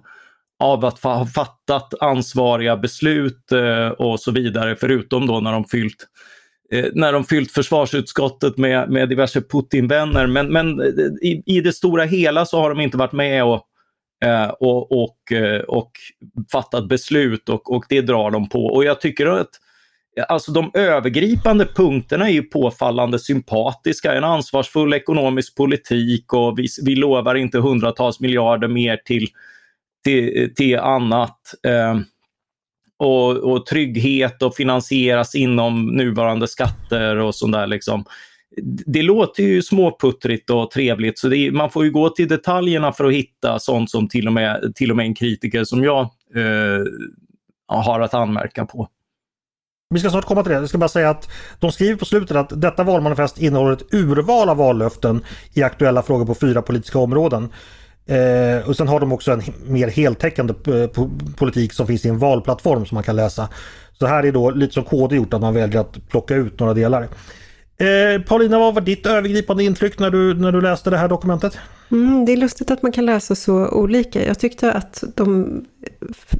av 0.59 0.85
att 0.85 1.03
ha 1.03 1.25
fattat 1.25 1.93
ansvariga 1.99 2.77
beslut 2.77 3.51
eh, 3.51 3.87
och 3.87 4.19
så 4.19 4.31
vidare, 4.31 4.75
förutom 4.75 5.27
då 5.27 5.39
när 5.39 5.51
de 5.51 5.65
fyllt 5.65 6.07
eh, 6.71 6.85
när 6.93 7.13
de 7.13 7.23
fyllt 7.23 7.51
försvarsutskottet 7.51 8.57
med, 8.57 8.89
med 8.89 9.09
diverse 9.09 9.41
Putin-vänner. 9.41 10.27
Men, 10.27 10.47
men 10.53 10.79
eh, 10.81 10.85
i, 11.21 11.43
i 11.45 11.61
det 11.61 11.73
stora 11.73 12.03
hela 12.03 12.45
så 12.45 12.59
har 12.59 12.69
de 12.69 12.81
inte 12.81 12.97
varit 12.97 13.11
med 13.11 13.43
och 13.43 13.67
och, 14.59 14.91
och, 14.91 15.17
och 15.67 15.91
fattat 16.51 16.87
beslut 16.87 17.49
och, 17.49 17.71
och 17.71 17.85
det 17.89 18.01
drar 18.01 18.31
de 18.31 18.49
på. 18.49 18.65
Och 18.65 18.85
jag 18.85 19.01
tycker 19.01 19.25
att 19.25 19.49
Alltså 20.27 20.51
de 20.51 20.71
övergripande 20.73 21.65
punkterna 21.65 22.29
är 22.29 22.33
ju 22.33 22.43
påfallande 22.43 23.19
sympatiska. 23.19 24.13
En 24.13 24.23
ansvarsfull 24.23 24.93
ekonomisk 24.93 25.55
politik 25.55 26.33
och 26.33 26.59
vi, 26.59 26.67
vi 26.85 26.95
lovar 26.95 27.35
inte 27.35 27.59
hundratals 27.59 28.19
miljarder 28.19 28.67
mer 28.67 28.97
till, 29.05 29.27
till, 30.05 30.53
till 30.55 30.79
annat. 30.79 31.39
Eh, 31.67 31.99
och, 32.97 33.31
och 33.31 33.65
trygghet 33.65 34.41
och 34.41 34.55
finansieras 34.55 35.35
inom 35.35 35.87
nuvarande 35.87 36.47
skatter 36.47 37.15
och 37.15 37.35
sånt 37.35 37.53
där. 37.53 37.67
Liksom 37.67 38.05
det 38.85 39.01
låter 39.01 39.43
ju 39.43 39.61
småputtrigt 39.61 40.49
och 40.49 40.71
trevligt 40.71 41.19
så 41.19 41.33
är, 41.33 41.51
man 41.51 41.69
får 41.69 41.85
ju 41.85 41.91
gå 41.91 42.09
till 42.09 42.27
detaljerna 42.27 42.91
för 42.91 43.05
att 43.05 43.13
hitta 43.13 43.59
sånt 43.59 43.89
som 43.89 44.07
till 44.07 44.27
och 44.27 44.33
med, 44.33 44.73
till 44.75 44.91
och 44.91 44.97
med 44.97 45.05
en 45.05 45.15
kritiker 45.15 45.63
som 45.63 45.83
jag 45.83 46.01
eh, 46.35 46.83
har 47.67 47.99
att 47.99 48.13
anmärka 48.13 48.65
på. 48.65 48.87
Vi 49.89 49.99
ska 49.99 50.09
snart 50.09 50.25
komma 50.25 50.43
till 50.43 50.51
det. 50.51 50.57
Jag 50.59 50.69
ska 50.69 50.77
bara 50.77 50.89
säga 50.89 51.09
att 51.09 51.29
de 51.59 51.71
skriver 51.71 51.95
på 51.95 52.05
slutet 52.05 52.37
att 52.37 52.61
detta 52.61 52.83
valmanifest 52.83 53.41
innehåller 53.41 53.73
ett 53.73 53.93
urval 53.93 54.49
av 54.49 54.57
vallöften 54.57 55.23
i 55.53 55.63
aktuella 55.63 56.01
frågor 56.01 56.25
på 56.25 56.35
fyra 56.35 56.61
politiska 56.61 56.99
områden. 56.99 57.49
Eh, 58.07 58.69
och 58.69 58.75
sen 58.75 58.87
har 58.87 58.99
de 58.99 59.11
också 59.11 59.31
en 59.31 59.41
mer 59.67 59.87
heltäckande 59.87 60.53
politik 61.35 61.73
som 61.73 61.87
finns 61.87 62.05
i 62.05 62.09
en 62.09 62.17
valplattform 62.17 62.85
som 62.85 62.95
man 62.95 63.03
kan 63.03 63.15
läsa. 63.15 63.49
Så 63.99 64.05
här 64.05 64.25
är 64.25 64.31
då 64.31 64.51
lite 64.51 64.73
som 64.73 64.83
KD 64.83 65.15
gjort 65.15 65.33
att 65.33 65.41
man 65.41 65.53
väljer 65.53 65.81
att 65.81 66.09
plocka 66.09 66.35
ut 66.35 66.59
några 66.59 66.73
delar. 66.73 67.07
Eh, 67.77 68.21
Paulina, 68.21 68.59
vad 68.59 68.73
var 68.73 68.81
ditt 68.81 69.05
övergripande 69.05 69.63
intryck 69.63 69.99
när 69.99 70.11
du, 70.11 70.33
när 70.33 70.51
du 70.51 70.61
läste 70.61 70.89
det 70.89 70.97
här 70.97 71.07
dokumentet? 71.07 71.57
Mm, 71.91 72.25
det 72.25 72.31
är 72.31 72.37
lustigt 72.37 72.71
att 72.71 72.81
man 72.81 72.91
kan 72.91 73.05
läsa 73.05 73.35
så 73.35 73.67
olika. 73.67 74.25
Jag 74.25 74.39
tyckte 74.39 74.71
att 74.71 75.03
de 75.15 75.61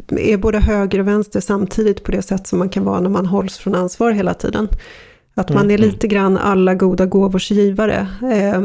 är 0.09 0.37
både 0.37 0.59
höger 0.59 0.99
och 0.99 1.07
vänster 1.07 1.39
samtidigt 1.39 2.03
på 2.03 2.11
det 2.11 2.21
sätt 2.21 2.47
som 2.47 2.59
man 2.59 2.69
kan 2.69 2.83
vara 2.83 2.99
när 2.99 3.09
man 3.09 3.25
hålls 3.25 3.57
från 3.57 3.75
ansvar 3.75 4.11
hela 4.11 4.33
tiden. 4.33 4.67
Att 5.35 5.49
man 5.49 5.71
är 5.71 5.75
mm. 5.75 5.89
lite 5.89 6.07
grann 6.07 6.37
alla 6.37 6.73
goda 6.73 7.05
gåvors 7.05 7.51
givare. 7.51 8.07
Eh, 8.21 8.61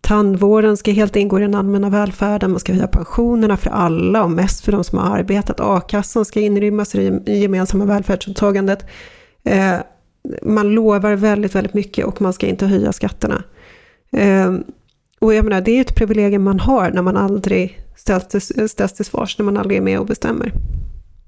tandvården 0.00 0.76
ska 0.76 0.90
helt 0.90 1.16
ingå 1.16 1.38
i 1.38 1.42
den 1.42 1.54
allmänna 1.54 1.90
välfärden, 1.90 2.50
man 2.50 2.60
ska 2.60 2.72
höja 2.72 2.86
pensionerna 2.86 3.56
för 3.56 3.70
alla 3.70 4.24
och 4.24 4.30
mest 4.30 4.64
för 4.64 4.72
de 4.72 4.84
som 4.84 4.98
har 4.98 5.18
arbetat. 5.18 5.60
A-kassan 5.60 6.24
ska 6.24 6.40
inrymmas 6.40 6.94
i 6.94 7.10
det 7.10 7.32
gemensamma 7.32 7.84
välfärdsåtagandet. 7.84 8.84
Eh, 9.44 9.74
man 10.42 10.68
lovar 10.70 11.12
väldigt, 11.12 11.54
väldigt 11.54 11.74
mycket 11.74 12.04
och 12.04 12.22
man 12.22 12.32
ska 12.32 12.46
inte 12.46 12.66
höja 12.66 12.92
skatterna. 12.92 13.42
Eh, 14.12 14.52
och 15.18 15.34
jag 15.34 15.44
menar, 15.44 15.60
det 15.60 15.70
är 15.70 15.80
ett 15.80 15.94
privilegium 15.94 16.42
man 16.42 16.60
har 16.60 16.90
när 16.90 17.02
man 17.02 17.16
aldrig 17.16 17.80
ställs 17.96 18.28
till, 18.28 18.68
ställs 18.68 18.92
till 18.92 19.04
svars, 19.04 19.38
när 19.38 19.44
man 19.44 19.56
aldrig 19.56 19.78
är 19.78 19.82
med 19.82 19.98
och 20.00 20.06
bestämmer. 20.06 20.52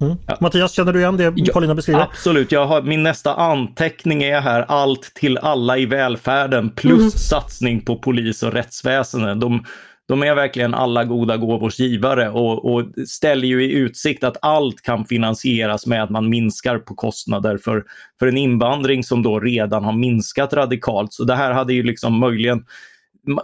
Mm. 0.02 0.16
Ja. 0.26 0.36
Mattias, 0.40 0.72
känner 0.72 0.92
du 0.92 0.98
igen 0.98 1.16
det 1.16 1.52
Paulina 1.52 1.74
beskriver? 1.74 2.00
absolut, 2.00 2.52
jag 2.52 2.66
har, 2.66 2.82
min 2.82 3.02
nästa 3.02 3.34
anteckning 3.34 4.22
är 4.22 4.40
här 4.40 4.64
allt 4.68 5.14
till 5.14 5.38
alla 5.38 5.78
i 5.78 5.86
välfärden 5.86 6.70
plus 6.70 7.00
mm. 7.00 7.10
satsning 7.10 7.80
på 7.80 7.96
polis 7.96 8.42
och 8.42 8.52
rättsväsende. 8.52 9.34
De, 9.34 9.64
de 10.08 10.22
är 10.22 10.34
verkligen 10.34 10.74
alla 10.74 11.04
goda 11.04 11.36
gåvors 11.36 11.78
givare 11.78 12.30
och, 12.30 12.72
och 12.72 12.84
ställer 13.08 13.48
ju 13.48 13.64
i 13.64 13.72
utsikt 13.72 14.24
att 14.24 14.36
allt 14.42 14.82
kan 14.82 15.04
finansieras 15.04 15.86
med 15.86 16.02
att 16.02 16.10
man 16.10 16.28
minskar 16.28 16.78
på 16.78 16.94
kostnader 16.94 17.58
för, 17.58 17.84
för 18.18 18.26
en 18.26 18.36
invandring 18.36 19.04
som 19.04 19.22
då 19.22 19.40
redan 19.40 19.84
har 19.84 19.92
minskat 19.92 20.52
radikalt. 20.52 21.12
Så 21.12 21.24
det 21.24 21.34
här 21.34 21.52
hade 21.52 21.74
ju 21.74 21.82
liksom 21.82 22.18
möjligen, 22.18 22.64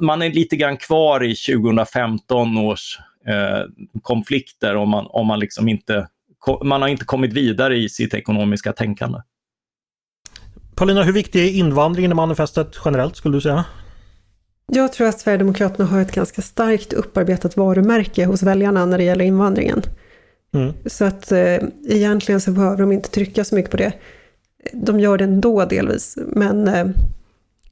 man 0.01 0.23
är 0.23 0.31
lite 0.31 0.57
grann 0.57 0.77
kvar 0.77 1.25
i 1.25 1.35
2015 1.35 2.59
års 2.59 2.99
eh, 3.27 3.91
konflikter 4.03 4.77
om 4.77 4.89
man, 4.89 5.07
om 5.09 5.27
man 5.27 5.41
liksom 5.41 5.69
inte, 5.69 6.09
man 6.65 6.83
har 6.83 6.89
inte 6.89 7.05
kommit 7.05 7.33
vidare 7.33 7.77
i 7.77 7.89
sitt 7.89 8.15
ekonomiska 8.15 8.73
tänkande. 8.73 9.19
Paulina, 10.75 11.03
hur 11.03 11.13
viktig 11.13 11.45
är 11.45 11.51
invandringen 11.51 12.11
i 12.11 12.15
manifestet 12.15 12.77
generellt 12.85 13.17
skulle 13.17 13.37
du 13.37 13.41
säga? 13.41 13.65
Jag 14.73 14.93
tror 14.93 15.09
att 15.09 15.21
Sverigedemokraterna 15.21 15.85
har 15.85 16.01
ett 16.01 16.13
ganska 16.13 16.43
starkt 16.43 16.93
upparbetat 16.93 17.57
varumärke 17.57 18.25
hos 18.25 18.43
väljarna 18.43 18.87
när 18.87 18.99
det 18.99 19.05
gäller 19.05 19.25
invandringen. 19.25 19.83
Mm. 20.55 20.73
Så 20.87 21.05
att 21.05 21.33
eh, 21.33 21.59
egentligen 21.89 22.41
så 22.41 22.51
behöver 22.51 22.77
de 22.77 22.93
inte 22.93 23.11
trycka 23.11 23.45
så 23.45 23.55
mycket 23.55 23.71
på 23.71 23.77
det. 23.77 23.93
De 24.73 25.01
gör 25.01 25.19
det 25.19 25.25
ändå 25.25 25.65
delvis, 25.65 26.19
men 26.27 26.69
eh, 26.69 26.87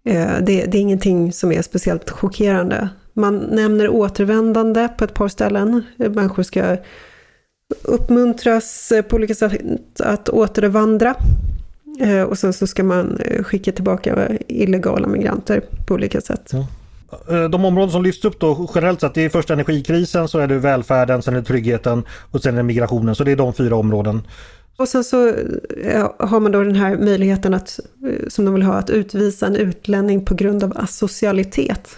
eh, 0.05 0.41
det, 0.41 0.65
det, 0.67 0.79
är 0.79 0.81
ingenting 0.81 1.33
som 1.33 1.53
är 1.53 1.63
speciellt 1.63 2.11
chockerande. 2.11 2.89
Man 3.13 3.37
nämner 3.37 3.89
återvändande 3.89 4.89
på 4.99 5.05
ett 5.05 5.15
par 5.15 5.29
ställen. 5.29 5.83
Människor 5.97 6.43
ska 6.43 6.77
uppmuntras 7.83 8.93
på 9.09 9.17
olika 9.17 9.35
sätt 9.35 10.01
att 10.01 10.29
återvandra. 10.29 11.15
Eh, 12.01 12.23
och 12.23 12.39
sen 12.39 12.53
så 12.53 12.67
ska 12.67 12.85
man 12.85 13.21
eh, 13.21 13.43
skicka 13.43 13.73
tillbaka 13.73 14.29
illegala 14.49 15.09
migranter 15.09 15.63
på 15.87 15.95
olika 15.95 16.21
sätt. 16.21 16.53
Eh, 17.29 17.45
de 17.45 17.65
områden 17.65 17.91
som 17.91 18.03
lyfts 18.03 18.25
upp 18.25 18.41
då 18.41 18.71
generellt 18.75 19.01
sett, 19.01 19.15
det 19.15 19.25
är 19.25 19.29
först 19.29 19.51
energikrisen, 19.51 20.29
så 20.29 20.39
är 20.39 20.47
det 20.47 20.59
välfärden, 20.59 21.23
sen 21.23 21.35
är 21.35 21.39
det 21.41 21.47
tryggheten 21.47 22.03
och 22.31 22.43
sen 22.43 22.55
är 22.55 22.57
det 22.57 22.63
migrationen. 22.63 23.15
Så 23.15 23.25
det 23.25 23.33
är 23.33 23.37
de 23.37 23.55
fyra 23.55 23.77
områden. 23.77 24.23
Och 24.77 24.89
sen 24.89 25.05
så 25.05 25.17
har 26.19 26.41
man 26.41 26.53
då 26.53 26.63
den 26.63 26.77
här 26.77 26.97
möjligheten 26.97 27.55
att, 27.55 27.81
eh, 28.07 28.29
som 28.29 28.45
de 28.45 28.55
vill 28.55 28.63
ha, 28.63 28.75
att 28.75 28.91
utvisa 28.91 29.47
en 29.47 29.57
utlänning 29.57 30.25
på 30.25 30.35
grund 30.35 30.65
av 30.65 30.73
asocialitet. 30.77 31.97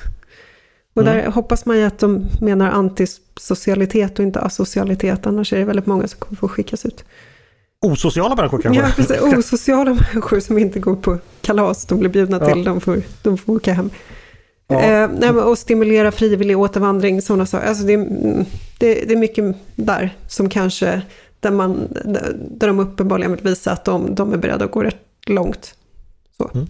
Och 0.99 1.07
mm. 1.07 1.17
där 1.17 1.31
hoppas 1.31 1.67
man 1.67 1.79
ju 1.79 1.85
att 1.85 1.99
de 1.99 2.27
menar 2.41 2.71
antisocialitet 2.71 4.19
och 4.19 4.25
inte 4.25 4.41
asocialitet, 4.41 5.27
annars 5.27 5.53
är 5.53 5.59
det 5.59 5.65
väldigt 5.65 5.87
många 5.87 6.09
som 6.09 6.21
kommer 6.21 6.37
få 6.37 6.49
skickas 6.49 6.87
ut. 6.87 7.05
Osociala 7.81 8.35
människor 8.35 8.63
kanske? 8.63 8.83
Ja, 8.83 8.89
precis. 8.97 9.21
Osociala 9.21 9.95
människor 10.15 10.41
som 10.41 10.59
inte 10.59 10.81
går 10.81 10.97
på 10.97 11.19
kalas, 11.41 11.87
de 11.87 11.99
blir 11.99 12.11
bjudna 12.11 12.39
ja. 12.41 12.53
till, 12.53 12.65
de 12.65 12.81
får, 12.81 13.03
de 13.23 13.39
får 13.39 13.53
åka 13.53 13.73
hem. 13.73 13.91
Ja. 14.67 14.81
Eh, 14.81 15.37
och 15.37 15.59
stimulera 15.59 16.13
frivillig 16.13 16.59
återvandring, 16.59 17.23
sådana 17.23 17.47
saker. 17.47 17.67
Alltså 17.67 17.85
det, 17.85 17.97
det, 18.79 18.95
det, 18.95 19.13
är 19.13 19.17
mycket 19.17 19.57
där 19.75 20.17
som 20.29 20.49
kanske, 20.49 21.03
där, 21.41 21.51
man, 21.51 21.89
där 22.51 22.67
de 22.67 22.81
uppenbarligen 22.81 23.35
vill 23.35 23.45
visa 23.45 23.73
att 23.73 23.85
de, 23.85 24.15
de 24.15 24.33
är 24.33 24.37
beredda 24.37 24.65
att 24.65 24.71
gå 24.71 24.83
rätt 24.83 25.03
långt. 25.27 25.75
Mm. 26.55 26.67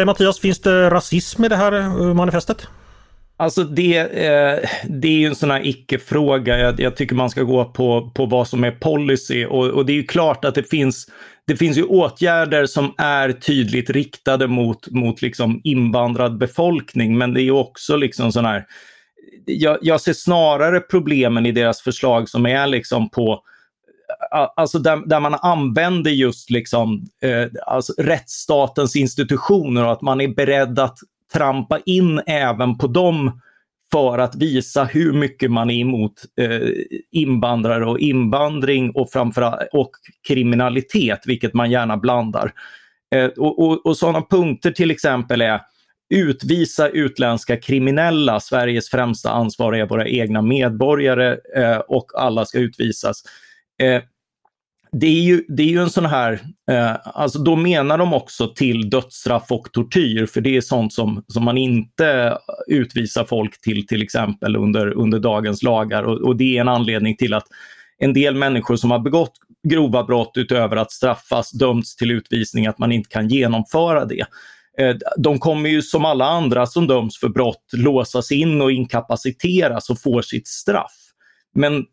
Eh, 0.00 0.06
Mattias, 0.06 0.40
finns 0.40 0.60
det 0.60 0.90
rasism 0.90 1.44
i 1.44 1.48
det 1.48 1.56
här 1.56 1.72
eh, 1.72 2.14
manifestet? 2.14 2.66
Alltså 3.42 3.64
det, 3.64 3.98
eh, 3.98 4.68
det 4.88 5.08
är 5.08 5.12
ju 5.12 5.26
en 5.26 5.34
sån 5.34 5.50
här 5.50 5.66
icke-fråga. 5.66 6.58
Jag, 6.58 6.80
jag, 6.80 6.96
tycker 6.96 7.14
man 7.14 7.30
ska 7.30 7.42
gå 7.42 7.64
på, 7.64 8.10
på 8.14 8.26
vad 8.26 8.48
som 8.48 8.64
är 8.64 8.70
policy 8.70 9.44
och, 9.44 9.66
och, 9.66 9.86
det 9.86 9.92
är 9.92 9.94
ju 9.94 10.06
klart 10.06 10.44
att 10.44 10.54
det 10.54 10.70
finns, 10.70 11.06
det 11.46 11.56
finns 11.56 11.76
ju 11.76 11.82
åtgärder 11.82 12.66
som 12.66 12.94
är 12.98 13.32
tydligt 13.32 13.90
riktade 13.90 14.46
mot, 14.46 14.90
mot 14.90 15.22
liksom 15.22 15.60
invandrad 15.64 16.38
befolkning, 16.38 17.18
men 17.18 17.34
det 17.34 17.40
är 17.40 17.44
ju 17.44 17.52
också 17.52 17.96
liksom 17.96 18.32
sån 18.32 18.44
här 18.44 18.64
jag, 19.46 19.78
jag 19.82 20.00
ser 20.00 20.12
snarare 20.12 20.80
problemen 20.80 21.46
i 21.46 21.52
deras 21.52 21.80
förslag 21.80 22.28
som 22.28 22.46
är 22.46 22.66
liksom 22.66 23.10
på 23.10 23.42
alltså 24.56 24.78
där, 24.78 25.08
där, 25.08 25.20
man 25.20 25.34
använder 25.34 26.10
just 26.10 26.50
liksom, 26.50 27.06
eh, 27.22 27.46
alltså 27.66 27.92
rättsstatens 27.98 28.96
institutioner 28.96 29.84
och 29.84 29.92
att 29.92 30.02
man 30.02 30.20
är 30.20 30.28
beredd 30.28 30.78
att 30.78 30.98
trampa 31.32 31.78
in 31.86 32.20
även 32.26 32.78
på 32.78 32.86
dem 32.86 33.40
för 33.92 34.18
att 34.18 34.34
visa 34.34 34.84
hur 34.84 35.12
mycket 35.12 35.50
man 35.50 35.70
är 35.70 35.80
emot 35.80 36.12
eh, 36.40 36.68
invandrare 37.10 37.86
och 37.86 37.98
invandring 37.98 38.90
och 38.90 39.10
framförallt 39.10 39.68
och 39.72 39.90
kriminalitet, 40.28 41.20
vilket 41.26 41.54
man 41.54 41.70
gärna 41.70 41.96
blandar. 41.96 42.52
Eh, 43.14 43.26
och, 43.26 43.62
och, 43.62 43.86
och 43.86 43.96
sådana 43.96 44.22
punkter 44.30 44.70
till 44.70 44.90
exempel 44.90 45.40
är 45.40 45.60
utvisa 46.14 46.88
utländska 46.88 47.56
kriminella. 47.56 48.40
Sveriges 48.40 48.90
främsta 48.90 49.30
ansvar 49.30 49.72
är 49.72 49.86
våra 49.86 50.08
egna 50.08 50.42
medborgare 50.42 51.36
eh, 51.56 51.78
och 51.78 52.06
alla 52.14 52.44
ska 52.44 52.58
utvisas. 52.58 53.22
Eh, 53.82 54.02
det 54.96 55.06
är 55.06 55.20
ju, 55.20 55.44
det 55.48 55.62
är 55.62 55.66
ju 55.66 55.78
en 55.78 55.90
sån 55.90 56.06
här, 56.06 56.40
eh, 56.70 56.96
alltså 57.04 57.38
då 57.38 57.56
menar 57.56 57.98
de 57.98 58.14
också 58.14 58.48
till 58.48 58.90
dödsstraff 58.90 59.50
och 59.50 59.72
tortyr, 59.72 60.26
för 60.26 60.40
det 60.40 60.56
är 60.56 60.60
sånt 60.60 60.92
som, 60.92 61.24
som 61.28 61.44
man 61.44 61.58
inte 61.58 62.38
utvisar 62.66 63.24
folk 63.24 63.60
till 63.60 63.86
till 63.86 64.02
exempel 64.02 64.56
under, 64.56 64.92
under 64.92 65.18
dagens 65.18 65.62
lagar 65.62 66.02
och, 66.02 66.20
och 66.20 66.36
det 66.36 66.56
är 66.56 66.60
en 66.60 66.68
anledning 66.68 67.16
till 67.16 67.34
att 67.34 67.46
en 67.98 68.12
del 68.12 68.34
människor 68.34 68.76
som 68.76 68.90
har 68.90 68.98
begått 68.98 69.32
grova 69.68 70.04
brott 70.04 70.32
utöver 70.34 70.76
att 70.76 70.92
straffas 70.92 71.50
dömts 71.50 71.96
till 71.96 72.10
utvisning, 72.10 72.66
att 72.66 72.78
man 72.78 72.92
inte 72.92 73.08
kan 73.08 73.28
genomföra 73.28 74.04
det. 74.04 74.24
Eh, 74.78 74.96
de 75.18 75.38
kommer 75.38 75.70
ju 75.70 75.82
som 75.82 76.04
alla 76.04 76.24
andra 76.24 76.66
som 76.66 76.86
döms 76.86 77.18
för 77.18 77.28
brott 77.28 77.64
låsas 77.72 78.32
in 78.32 78.60
och 78.60 78.72
inkapaciteras 78.72 79.90
och 79.90 80.00
får 80.00 80.22
sitt 80.22 80.48
straff. 80.48 80.92
Men, 81.54 81.84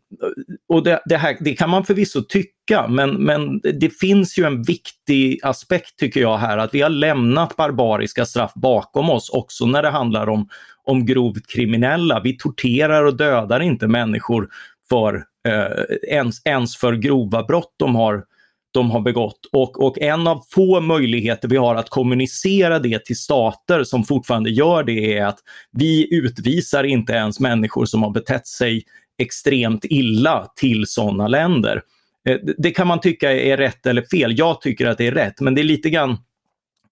och 0.68 0.82
det, 0.84 1.02
det, 1.04 1.16
här, 1.16 1.36
det 1.40 1.54
kan 1.54 1.70
man 1.70 1.84
förvisso 1.84 2.22
tycka, 2.22 2.88
men, 2.88 3.10
men 3.10 3.60
det 3.60 3.90
finns 3.90 4.38
ju 4.38 4.44
en 4.44 4.62
viktig 4.62 5.40
aspekt 5.42 5.98
tycker 5.98 6.20
jag 6.20 6.38
här, 6.38 6.58
att 6.58 6.74
vi 6.74 6.80
har 6.80 6.90
lämnat 6.90 7.56
barbariska 7.56 8.26
straff 8.26 8.52
bakom 8.54 9.10
oss 9.10 9.30
också 9.30 9.66
när 9.66 9.82
det 9.82 9.90
handlar 9.90 10.28
om, 10.28 10.48
om 10.84 11.06
grovt 11.06 11.46
kriminella. 11.46 12.20
Vi 12.20 12.36
torterar 12.36 13.04
och 13.04 13.16
dödar 13.16 13.60
inte 13.60 13.86
människor 13.86 14.48
för, 14.88 15.24
eh, 15.48 16.12
ens, 16.14 16.46
ens 16.46 16.76
för 16.76 16.92
grova 16.92 17.42
brott 17.42 17.74
de 17.76 17.96
har, 17.96 18.24
de 18.72 18.90
har 18.90 19.00
begått. 19.00 19.40
Och, 19.52 19.86
och 19.86 19.98
en 19.98 20.26
av 20.26 20.42
få 20.50 20.80
möjligheter 20.80 21.48
vi 21.48 21.56
har 21.56 21.74
att 21.74 21.90
kommunicera 21.90 22.78
det 22.78 23.04
till 23.04 23.18
stater 23.18 23.84
som 23.84 24.04
fortfarande 24.04 24.50
gör 24.50 24.82
det 24.82 25.18
är 25.18 25.26
att 25.26 25.38
vi 25.72 26.14
utvisar 26.14 26.84
inte 26.84 27.12
ens 27.12 27.40
människor 27.40 27.84
som 27.84 28.02
har 28.02 28.10
betett 28.10 28.46
sig 28.46 28.84
extremt 29.20 29.84
illa 29.84 30.46
till 30.56 30.86
sådana 30.86 31.28
länder. 31.28 31.82
Eh, 32.28 32.36
det 32.58 32.70
kan 32.70 32.86
man 32.86 33.00
tycka 33.00 33.32
är 33.32 33.56
rätt 33.56 33.86
eller 33.86 34.02
fel. 34.02 34.38
Jag 34.38 34.60
tycker 34.60 34.86
att 34.86 34.98
det 34.98 35.06
är 35.06 35.12
rätt, 35.12 35.40
men 35.40 35.54
det 35.54 35.60
är 35.60 35.64
lite 35.64 35.90
grann 35.90 36.18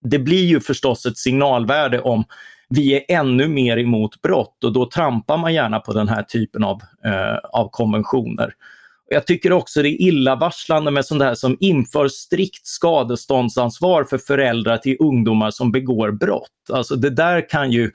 det 0.01 0.19
blir 0.19 0.45
ju 0.45 0.61
förstås 0.61 1.07
ett 1.07 1.19
signalvärde 1.19 2.01
om 2.01 2.25
vi 2.69 2.95
är 2.95 3.19
ännu 3.19 3.49
mer 3.49 3.77
emot 3.77 4.23
brott 4.23 4.65
och 4.65 4.73
då 4.73 4.91
trampar 4.91 5.37
man 5.37 5.55
gärna 5.55 5.81
på 5.81 5.93
den 5.93 6.09
här 6.09 6.23
typen 6.23 6.65
av, 6.65 6.81
eh, 7.05 7.37
av 7.53 7.69
konventioner. 7.71 8.53
Jag 9.11 9.27
tycker 9.27 9.53
också 9.53 9.83
det 9.83 9.89
är 9.89 10.03
illavarslande 10.03 10.91
med 10.91 11.05
sånt 11.05 11.23
här 11.23 11.35
som 11.35 11.57
inför 11.61 12.09
strikt 12.09 12.67
skadeståndsansvar 12.67 14.05
för 14.05 14.19
föräldrar 14.19 14.77
till 14.77 14.97
ungdomar 15.01 15.51
som 15.51 15.73
begår 15.73 16.11
brott. 16.11 16.71
Alltså 16.73 16.97
det 16.97 17.11
där 17.11 17.49
kan 17.49 17.73
ju 17.73 17.91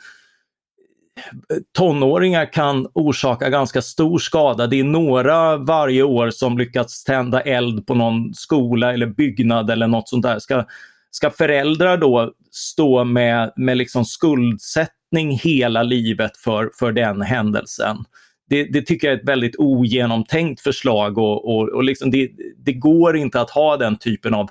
tonåringar 1.78 2.54
kan 2.54 2.88
orsaka 2.93 3.49
ganska 3.49 3.82
stor 3.82 4.19
skada. 4.19 4.67
Det 4.67 4.80
är 4.80 4.84
några 4.84 5.58
varje 5.58 6.04
år 6.04 6.30
som 6.30 6.58
lyckats 6.58 7.04
tända 7.04 7.41
eld 7.41 7.88
på 7.88 7.95
någon 7.95 8.34
skola 8.34 8.93
eller 8.93 9.08
byggnad 9.08 9.69
eller 9.69 9.88
något 9.88 10.10
sånt 10.10 10.23
där. 10.23 10.39
Ska, 10.39 10.65
ska 11.12 11.30
föräldrar 11.30 11.97
då 11.97 12.34
stå 12.52 13.04
med, 13.04 13.54
med 13.56 13.78
liksom 13.78 14.06
skuldsättning 14.06 15.32
hela 15.32 15.84
livet 15.84 16.38
för, 16.38 16.71
för 16.80 16.91
den 16.91 17.21
händelsen? 17.21 17.97
Det, 18.49 18.63
det, 18.63 18.82
tycker 18.82 19.08
jag 19.08 19.13
är 19.17 19.21
ett 19.21 19.30
väldigt 19.30 19.56
ogenomtänkt 19.56 20.62
förslag 20.62 21.17
och, 21.17 21.56
och, 21.56 21.69
och 21.69 21.84
liksom 21.84 22.12
det, 22.12 22.30
det, 22.58 22.73
går 22.73 23.17
inte 23.17 23.41
att 23.41 23.49
ha 23.49 23.78
den 23.78 23.97
typen 23.97 24.34
av, 24.34 24.49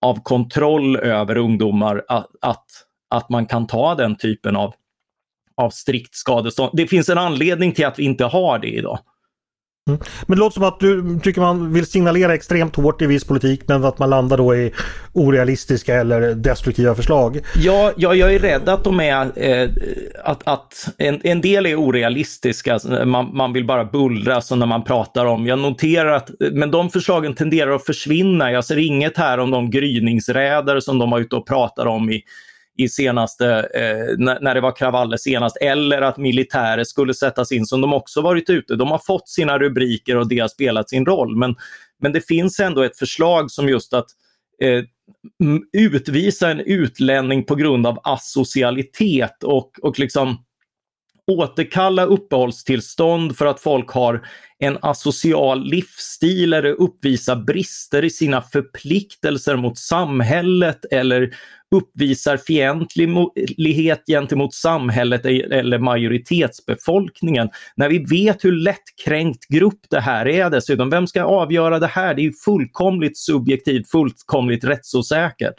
av 0.00 0.22
kontroll 0.22 0.96
över 0.96 1.36
ungdomar 1.36 2.04
att, 2.08 2.30
att, 2.40 2.66
att 3.10 3.28
man 3.28 3.46
kan 3.46 3.66
ta 3.66 3.94
den 3.94 4.16
typen 4.16 4.56
av 4.56 4.74
av 5.56 5.70
strikt 5.70 6.14
skadestånd. 6.14 6.70
Det 6.74 6.86
finns 6.86 7.08
en 7.08 7.18
anledning 7.18 7.72
till 7.72 7.86
att 7.86 7.98
vi 7.98 8.02
inte 8.02 8.24
har 8.24 8.58
det 8.58 8.68
idag. 8.68 8.98
Mm. 9.88 10.00
Men 10.26 10.36
det 10.36 10.40
låter 10.40 10.54
som 10.54 10.62
att 10.62 10.80
du 10.80 11.20
tycker 11.22 11.40
man 11.40 11.72
vill 11.72 11.86
signalera 11.86 12.34
extremt 12.34 12.76
hårt 12.76 13.02
i 13.02 13.06
viss 13.06 13.24
politik 13.24 13.60
men 13.66 13.84
att 13.84 13.98
man 13.98 14.10
landar 14.10 14.36
då 14.36 14.54
i 14.54 14.72
orealistiska 15.12 15.94
eller 15.94 16.34
destruktiva 16.34 16.94
förslag. 16.94 17.40
Ja, 17.56 17.92
ja 17.96 18.14
jag 18.14 18.34
är 18.34 18.38
rädd 18.38 18.68
att 18.68 18.84
de 18.84 19.00
är 19.00 19.32
eh, 19.36 19.70
att, 20.24 20.42
att 20.44 20.88
en, 20.98 21.20
en, 21.24 21.40
del 21.40 21.66
är 21.66 21.76
orealistiska, 21.76 22.78
man, 23.04 23.36
man 23.36 23.52
vill 23.52 23.66
bara 23.66 23.84
bullra 23.84 24.40
så 24.40 24.56
när 24.56 24.66
man 24.66 24.84
pratar 24.84 25.26
om. 25.26 25.46
Jag 25.46 25.58
noterar 25.58 26.12
att, 26.12 26.30
men 26.52 26.70
de 26.70 26.90
förslagen 26.90 27.34
tenderar 27.34 27.70
att 27.70 27.86
försvinna. 27.86 28.52
Jag 28.52 28.64
ser 28.64 28.78
inget 28.78 29.16
här 29.16 29.38
om 29.38 29.50
de 29.50 29.70
gryningsräder 29.70 30.80
som 30.80 30.98
de 30.98 31.10
var 31.10 31.18
ute 31.18 31.36
och 31.36 31.46
pratar 31.46 31.86
om 31.86 32.10
i 32.10 32.22
i 32.76 32.88
senaste, 32.88 33.46
eh, 33.74 34.18
när 34.18 34.54
det 34.54 34.60
var 34.60 34.76
kravaller 34.76 35.16
senast, 35.16 35.56
eller 35.56 36.02
att 36.02 36.16
militärer 36.16 36.84
skulle 36.84 37.14
sättas 37.14 37.52
in 37.52 37.66
som 37.66 37.80
de 37.80 37.92
också 37.92 38.20
varit 38.20 38.50
ute. 38.50 38.76
De 38.76 38.90
har 38.90 38.98
fått 38.98 39.28
sina 39.28 39.58
rubriker 39.58 40.16
och 40.16 40.28
det 40.28 40.38
har 40.38 40.48
spelat 40.48 40.90
sin 40.90 41.06
roll. 41.06 41.36
Men, 41.36 41.54
men 42.00 42.12
det 42.12 42.26
finns 42.26 42.60
ändå 42.60 42.82
ett 42.82 42.98
förslag 42.98 43.50
som 43.50 43.68
just 43.68 43.94
att 43.94 44.06
eh, 44.62 44.84
utvisa 45.72 46.50
en 46.50 46.60
utlänning 46.60 47.44
på 47.44 47.54
grund 47.54 47.86
av 47.86 47.98
asocialitet 48.02 49.44
och, 49.44 49.70
och 49.82 49.98
liksom 49.98 50.43
återkalla 51.26 52.04
uppehållstillstånd 52.04 53.36
för 53.36 53.46
att 53.46 53.60
folk 53.60 53.90
har 53.90 54.26
en 54.58 54.78
asocial 54.82 55.64
livsstil 55.64 56.52
eller 56.52 56.70
uppvisar 56.70 57.36
brister 57.36 58.04
i 58.04 58.10
sina 58.10 58.42
förpliktelser 58.42 59.56
mot 59.56 59.78
samhället 59.78 60.84
eller 60.90 61.34
uppvisar 61.70 62.36
fientlighet 62.36 64.02
gentemot 64.06 64.54
samhället 64.54 65.26
e- 65.26 65.46
eller 65.50 65.78
majoritetsbefolkningen. 65.78 67.48
När 67.76 67.88
vi 67.88 67.98
vet 67.98 68.44
hur 68.44 68.52
lättkränkt 68.52 69.48
grupp 69.48 69.80
det 69.90 70.00
här 70.00 70.28
är 70.28 70.50
dessutom. 70.50 70.90
Vem 70.90 71.06
ska 71.06 71.24
avgöra 71.24 71.78
det 71.78 71.86
här? 71.86 72.14
Det 72.14 72.26
är 72.26 72.32
fullkomligt 72.44 73.18
subjektivt, 73.18 73.90
fullkomligt 73.90 74.64
rättsosäkert 74.64 75.54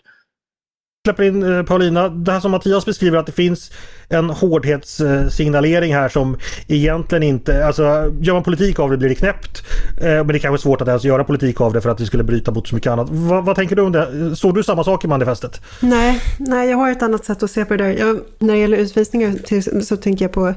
släpper 1.05 1.23
in 1.23 1.43
eh, 1.43 1.63
Paulina. 1.63 2.09
Det 2.09 2.31
här 2.31 2.39
som 2.39 2.51
Mattias 2.51 2.85
beskriver 2.85 3.17
att 3.17 3.25
det 3.25 3.31
finns 3.31 3.71
en 4.09 4.29
hårdhetssignalering 4.29 5.93
här 5.93 6.09
som 6.09 6.37
egentligen 6.67 7.23
inte, 7.23 7.65
alltså 7.65 7.83
gör 8.21 8.33
man 8.33 8.43
politik 8.43 8.79
av 8.79 8.91
det 8.91 8.97
blir 8.97 9.09
det 9.09 9.15
knäppt. 9.15 9.63
Eh, 10.01 10.07
men 10.07 10.27
det 10.27 10.37
är 10.37 10.39
kanske 10.39 10.61
svårt 10.61 10.81
att 10.81 10.87
ens 10.87 11.03
göra 11.03 11.23
politik 11.23 11.61
av 11.61 11.73
det 11.73 11.81
för 11.81 11.89
att 11.89 11.97
det 11.97 12.05
skulle 12.05 12.23
bryta 12.23 12.51
mot 12.51 12.67
så 12.67 12.75
mycket 12.75 12.91
annat. 12.91 13.07
vad, 13.09 13.45
vad 13.45 13.55
tänker 13.55 13.75
du 13.75 13.81
om 13.81 13.91
det? 13.91 14.35
Såg 14.35 14.55
du 14.55 14.63
samma 14.63 14.83
sak 14.83 15.05
i 15.05 15.07
manifestet? 15.07 15.61
Nej, 15.79 16.21
nej 16.37 16.69
jag 16.69 16.77
har 16.77 16.91
ett 16.91 17.03
annat 17.03 17.25
sätt 17.25 17.43
att 17.43 17.51
se 17.51 17.65
på 17.65 17.75
det 17.75 17.83
där. 17.83 17.91
Jag, 17.91 18.19
när 18.39 18.53
det 18.53 18.59
gäller 18.59 18.77
utvisningar 18.77 19.33
till, 19.33 19.85
så 19.85 19.97
tänker 19.97 20.25
jag 20.25 20.31
på 20.31 20.53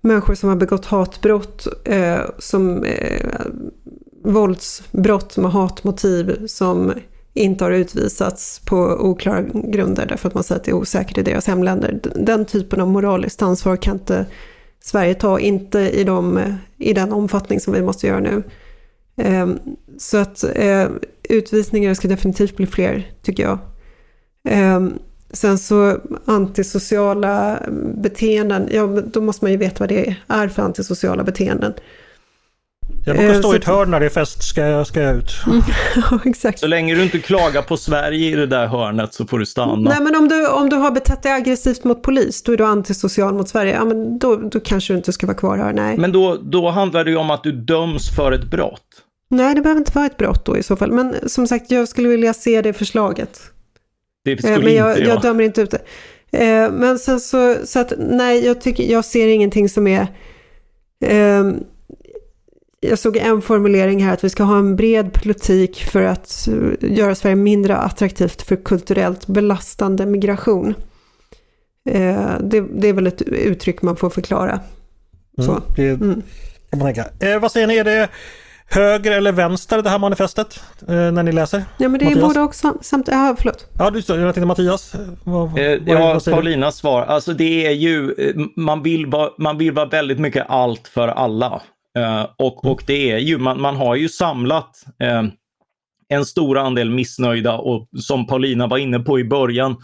människor 0.00 0.34
som 0.34 0.48
har 0.48 0.56
begått 0.56 0.86
hatbrott, 0.86 1.66
eh, 1.84 2.20
som 2.38 2.84
eh, 2.84 3.30
våldsbrott 4.24 5.36
med 5.36 5.50
hatmotiv 5.50 6.46
som 6.46 6.92
inte 7.34 7.64
har 7.64 7.70
utvisats 7.70 8.60
på 8.64 8.76
oklara 9.00 9.42
grunder 9.42 10.06
därför 10.06 10.28
att 10.28 10.34
man 10.34 10.44
säger 10.44 10.60
att 10.60 10.64
det 10.64 10.70
är 10.70 10.74
osäkert 10.74 11.18
i 11.18 11.22
deras 11.22 11.46
hemländer. 11.46 12.00
Den 12.14 12.44
typen 12.44 12.80
av 12.80 12.88
moraliskt 12.88 13.42
ansvar 13.42 13.76
kan 13.76 13.96
inte 13.96 14.26
Sverige 14.80 15.14
ta, 15.14 15.40
inte 15.40 15.78
i, 15.78 16.04
de, 16.04 16.40
i 16.78 16.92
den 16.92 17.12
omfattning 17.12 17.60
som 17.60 17.72
vi 17.72 17.82
måste 17.82 18.06
göra 18.06 18.20
nu. 18.20 18.42
Ehm, 19.16 19.58
så 19.98 20.18
att 20.18 20.44
eh, 20.54 20.88
utvisningar 21.28 21.94
ska 21.94 22.08
definitivt 22.08 22.56
bli 22.56 22.66
fler, 22.66 23.12
tycker 23.22 23.42
jag. 23.42 23.58
Ehm, 24.48 24.98
sen 25.30 25.58
så 25.58 25.98
antisociala 26.24 27.58
beteenden, 27.94 28.68
ja 28.72 28.86
då 28.86 29.20
måste 29.20 29.44
man 29.44 29.52
ju 29.52 29.58
veta 29.58 29.76
vad 29.78 29.88
det 29.88 30.16
är 30.28 30.48
för 30.48 30.62
antisociala 30.62 31.24
beteenden. 31.24 31.72
Jag 33.04 33.16
brukar 33.16 33.34
stå 33.34 33.54
i 33.54 33.56
ett 33.56 33.64
hörn 33.64 33.90
när 33.90 34.00
det 34.00 34.06
är 34.06 34.10
fest, 34.10 34.42
ska 34.42 34.60
jag, 34.60 34.86
ska 34.86 35.00
jag 35.00 35.16
ut. 35.16 35.32
ja, 35.96 36.20
exakt. 36.24 36.58
Så 36.58 36.66
länge 36.66 36.94
du 36.94 37.02
inte 37.02 37.18
klagar 37.18 37.62
på 37.62 37.76
Sverige 37.76 38.30
i 38.30 38.34
det 38.34 38.46
där 38.46 38.66
hörnet 38.66 39.14
så 39.14 39.26
får 39.26 39.38
du 39.38 39.46
stanna. 39.46 39.90
Nej, 39.90 40.00
men 40.00 40.16
om 40.16 40.28
du, 40.28 40.48
om 40.48 40.68
du 40.68 40.76
har 40.76 40.90
betett 40.90 41.22
dig 41.22 41.32
aggressivt 41.32 41.84
mot 41.84 42.02
polis, 42.02 42.42
då 42.42 42.52
är 42.52 42.56
du 42.56 42.64
antisocial 42.64 43.34
mot 43.34 43.48
Sverige. 43.48 43.74
Ja, 43.74 43.84
men 43.84 44.18
då, 44.18 44.36
då 44.36 44.60
kanske 44.60 44.92
du 44.92 44.96
inte 44.96 45.12
ska 45.12 45.26
vara 45.26 45.36
kvar 45.36 45.58
här, 45.58 45.72
nej. 45.72 45.96
Men 45.98 46.12
då, 46.12 46.36
då 46.42 46.70
handlar 46.70 47.04
det 47.04 47.10
ju 47.10 47.16
om 47.16 47.30
att 47.30 47.42
du 47.42 47.52
döms 47.52 48.16
för 48.16 48.32
ett 48.32 48.44
brott. 48.44 48.86
Nej, 49.30 49.54
det 49.54 49.60
behöver 49.60 49.78
inte 49.78 49.92
vara 49.94 50.06
ett 50.06 50.16
brott 50.16 50.44
då 50.44 50.56
i 50.56 50.62
så 50.62 50.76
fall. 50.76 50.92
Men 50.92 51.28
som 51.28 51.46
sagt, 51.46 51.70
jag 51.70 51.88
skulle 51.88 52.08
vilja 52.08 52.34
se 52.34 52.62
det 52.62 52.72
förslaget. 52.72 53.40
Det 54.24 54.38
skulle 54.38 54.58
men 54.58 54.74
jag, 54.74 54.90
inte 54.90 55.02
jag. 55.02 55.10
jag 55.10 55.22
dömer 55.22 55.44
inte 55.44 55.62
ut 55.62 55.70
det. 55.70 55.80
Eh, 56.32 56.70
men 56.72 56.98
sen 56.98 57.20
så, 57.20 57.56
så 57.64 57.78
att 57.78 57.92
nej, 57.98 58.46
jag, 58.46 58.60
tycker, 58.60 58.84
jag 58.84 59.04
ser 59.04 59.28
ingenting 59.28 59.68
som 59.68 59.86
är 59.86 60.06
eh, 61.04 61.44
jag 62.80 62.98
såg 62.98 63.16
en 63.16 63.42
formulering 63.42 64.04
här 64.04 64.12
att 64.12 64.24
vi 64.24 64.30
ska 64.30 64.42
ha 64.42 64.58
en 64.58 64.76
bred 64.76 65.12
politik 65.12 65.84
för 65.84 66.02
att 66.02 66.48
eh, 66.48 66.92
göra 66.92 67.14
Sverige 67.14 67.36
mindre 67.36 67.76
attraktivt 67.76 68.42
för 68.42 68.56
kulturellt 68.56 69.26
belastande 69.26 70.06
migration. 70.06 70.74
Eh, 71.88 72.38
det, 72.40 72.60
det 72.60 72.88
är 72.88 72.92
väl 72.92 73.06
ett 73.06 73.22
uttryck 73.22 73.82
man 73.82 73.96
får 73.96 74.10
förklara. 74.10 74.60
Mm, 75.38 75.60
det 75.76 75.88
mm. 75.88 76.22
kan 76.70 76.78
man 76.78 76.94
tänka. 76.94 77.26
Eh, 77.26 77.40
vad 77.40 77.52
säger 77.52 77.66
ni, 77.66 77.76
är 77.76 77.84
det 77.84 78.08
höger 78.70 79.12
eller 79.12 79.32
vänster 79.32 79.82
det 79.82 79.90
här 79.90 79.98
manifestet 79.98 80.62
eh, 80.88 80.94
när 80.94 81.22
ni 81.22 81.32
läser? 81.32 81.64
Ja 81.78 81.88
men 81.88 81.98
det 81.98 82.04
Mattias? 82.04 82.22
är 82.22 82.26
både 82.26 82.40
och 82.40 82.54
samt, 82.54 83.08
ja 83.08 83.36
förlåt. 83.38 83.68
Ja 83.78 83.90
du 83.90 83.98
jag 83.98 84.06
tänkte 84.06 84.46
Mattias? 84.46 84.92
Vad, 85.24 85.58
eh, 85.58 85.64
ja, 85.64 86.20
Paulinas 86.24 86.76
svar. 86.76 87.02
Alltså 87.02 87.32
det 87.32 87.66
är 87.66 87.72
ju, 87.72 88.12
eh, 88.18 88.34
man 88.56 88.82
vill 88.82 89.06
vara, 89.06 89.30
man 89.38 89.58
vill 89.58 89.72
vara 89.72 89.86
väldigt 89.86 90.18
mycket 90.18 90.46
allt 90.48 90.88
för 90.88 91.08
alla. 91.08 91.62
Eh, 91.98 92.26
och, 92.36 92.64
och 92.64 92.82
det 92.86 93.10
är 93.10 93.18
ju, 93.18 93.38
man, 93.38 93.60
man 93.60 93.76
har 93.76 93.94
ju 93.94 94.08
samlat 94.08 94.84
eh, 94.98 95.22
en 96.08 96.24
stor 96.24 96.58
andel 96.58 96.90
missnöjda 96.90 97.58
och 97.58 97.88
som 97.96 98.26
Paulina 98.26 98.66
var 98.66 98.78
inne 98.78 98.98
på 98.98 99.20
i 99.20 99.24
början, 99.24 99.76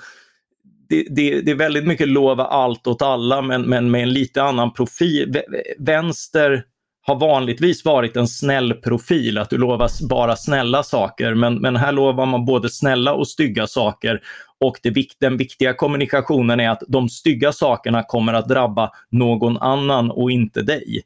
det, 0.88 1.06
det, 1.10 1.40
det, 1.40 1.50
är 1.50 1.54
väldigt 1.54 1.86
mycket 1.86 2.08
lova 2.08 2.44
allt 2.44 2.86
åt 2.86 3.02
alla 3.02 3.42
men, 3.42 3.62
men 3.62 3.90
med 3.90 4.02
en 4.02 4.12
lite 4.12 4.42
annan 4.42 4.72
profil. 4.72 5.40
Vänster 5.78 6.64
har 7.06 7.16
vanligtvis 7.16 7.84
varit 7.84 8.16
en 8.16 8.28
snäll 8.28 8.74
profil, 8.74 9.38
att 9.38 9.50
du 9.50 9.58
lovar 9.58 10.08
bara 10.08 10.36
snälla 10.36 10.82
saker. 10.82 11.34
Men, 11.34 11.54
men 11.54 11.76
här 11.76 11.92
lovar 11.92 12.26
man 12.26 12.44
både 12.44 12.70
snälla 12.70 13.14
och 13.14 13.28
stygga 13.28 13.66
saker. 13.66 14.20
Och 14.60 14.78
det, 14.82 14.94
den 15.20 15.36
viktiga 15.36 15.74
kommunikationen 15.74 16.60
är 16.60 16.70
att 16.70 16.82
de 16.88 17.08
stygga 17.08 17.52
sakerna 17.52 18.02
kommer 18.02 18.34
att 18.34 18.48
drabba 18.48 18.90
någon 19.10 19.58
annan 19.58 20.10
och 20.10 20.30
inte 20.30 20.62
dig. 20.62 21.02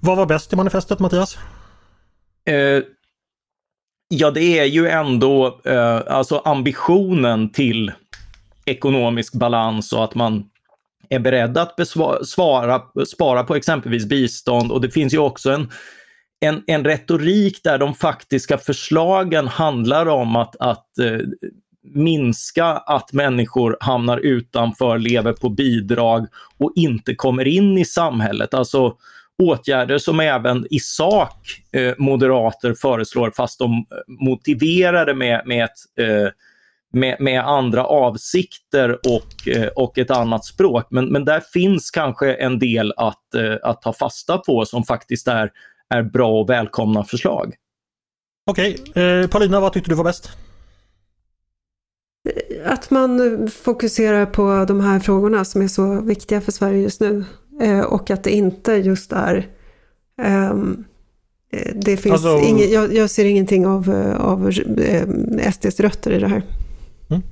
Vad 0.00 0.16
var 0.16 0.26
bäst 0.26 0.52
i 0.52 0.56
manifestet 0.56 0.98
Mattias? 0.98 1.38
Eh, 2.44 2.82
ja, 4.08 4.30
det 4.30 4.58
är 4.58 4.64
ju 4.64 4.88
ändå 4.88 5.60
eh, 5.64 6.00
alltså 6.06 6.38
ambitionen 6.44 7.52
till 7.52 7.92
ekonomisk 8.64 9.34
balans 9.34 9.92
och 9.92 10.04
att 10.04 10.14
man 10.14 10.44
är 11.08 11.18
beredd 11.18 11.58
att 11.58 11.76
besvara, 11.76 12.82
spara 13.06 13.44
på 13.44 13.56
exempelvis 13.56 14.06
bistånd 14.06 14.72
och 14.72 14.80
det 14.80 14.90
finns 14.90 15.14
ju 15.14 15.18
också 15.18 15.50
en, 15.50 15.70
en, 16.40 16.62
en 16.66 16.84
retorik 16.84 17.60
där 17.64 17.78
de 17.78 17.94
faktiska 17.94 18.58
förslagen 18.58 19.48
handlar 19.48 20.06
om 20.06 20.36
att, 20.36 20.56
att 20.60 20.98
eh, 20.98 21.18
minska 21.94 22.66
att 22.66 23.12
människor 23.12 23.76
hamnar 23.80 24.18
utanför, 24.18 24.98
lever 24.98 25.32
på 25.32 25.48
bidrag 25.48 26.26
och 26.58 26.72
inte 26.76 27.14
kommer 27.14 27.48
in 27.48 27.78
i 27.78 27.84
samhället. 27.84 28.54
Alltså 28.54 28.96
åtgärder 29.42 29.98
som 29.98 30.20
även 30.20 30.66
i 30.70 30.80
sak 30.80 31.62
eh, 31.72 31.94
moderater 31.98 32.74
föreslår 32.74 33.30
fast 33.30 33.58
de 33.58 33.86
motiverar 34.20 35.06
det 35.06 35.14
med, 35.14 35.42
med 35.46 35.64
ett 35.64 36.06
eh, 36.06 36.28
med, 36.92 37.16
med 37.20 37.40
andra 37.40 37.84
avsikter 37.84 38.98
och, 39.06 39.48
eh, 39.48 39.68
och 39.68 39.98
ett 39.98 40.10
annat 40.10 40.44
språk. 40.44 40.86
Men, 40.90 41.12
men 41.12 41.24
där 41.24 41.40
finns 41.40 41.90
kanske 41.90 42.34
en 42.34 42.58
del 42.58 42.92
att, 42.96 43.34
eh, 43.34 43.56
att 43.62 43.82
ta 43.82 43.92
fasta 43.92 44.38
på 44.38 44.64
som 44.64 44.84
faktiskt 44.84 45.28
är, 45.28 45.50
är 45.88 46.02
bra 46.02 46.40
och 46.40 46.50
välkomna 46.50 47.04
förslag. 47.04 47.54
Okej, 48.50 48.76
eh, 48.94 49.28
Paulina 49.28 49.60
vad 49.60 49.72
tyckte 49.72 49.90
du 49.90 49.94
var 49.94 50.04
bäst? 50.04 50.30
Att 52.64 52.90
man 52.90 53.48
fokuserar 53.50 54.26
på 54.26 54.64
de 54.68 54.80
här 54.80 55.00
frågorna 55.00 55.44
som 55.44 55.62
är 55.62 55.68
så 55.68 56.00
viktiga 56.00 56.40
för 56.40 56.52
Sverige 56.52 56.82
just 56.82 57.00
nu. 57.00 57.24
Eh, 57.60 57.80
och 57.80 58.10
att 58.10 58.24
det 58.24 58.30
inte 58.30 58.72
just 58.72 59.12
är 59.12 59.46
um, 60.52 60.84
det 61.74 61.96
finns 61.96 62.12
alltså, 62.12 62.40
ingen, 62.48 62.70
jag, 62.70 62.94
jag, 62.94 63.10
ser 63.10 63.24
ingenting 63.24 63.66
av, 63.66 64.14
av 64.18 64.52
SDs 65.52 65.80
rötter 65.80 66.10
i 66.10 66.18
det 66.18 66.28
här. 66.28 66.42
Mm. 67.10 67.22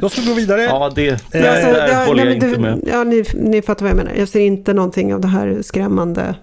Då 0.00 0.08
ska 0.08 0.20
vi 0.20 0.26
gå 0.26 0.34
vidare. 0.34 0.62
Ja, 0.62 0.92
det, 0.94 1.32
det, 1.32 1.38
eh, 1.38 1.52
alltså, 1.52 1.72
där 1.72 1.88
det, 1.88 2.06
håller 2.06 2.24
jag 2.24 2.34
inte 2.34 2.58
med. 2.58 2.80
Ja, 2.86 3.04
ni, 3.04 3.24
ni 3.34 3.62
fattar 3.62 3.82
vad 3.82 3.90
jag 3.90 3.96
menar. 3.96 4.12
Jag 4.18 4.28
ser 4.28 4.40
inte 4.40 4.74
någonting 4.74 5.14
av 5.14 5.20
det 5.20 5.28
här 5.28 5.62
skrämmande 5.62 6.34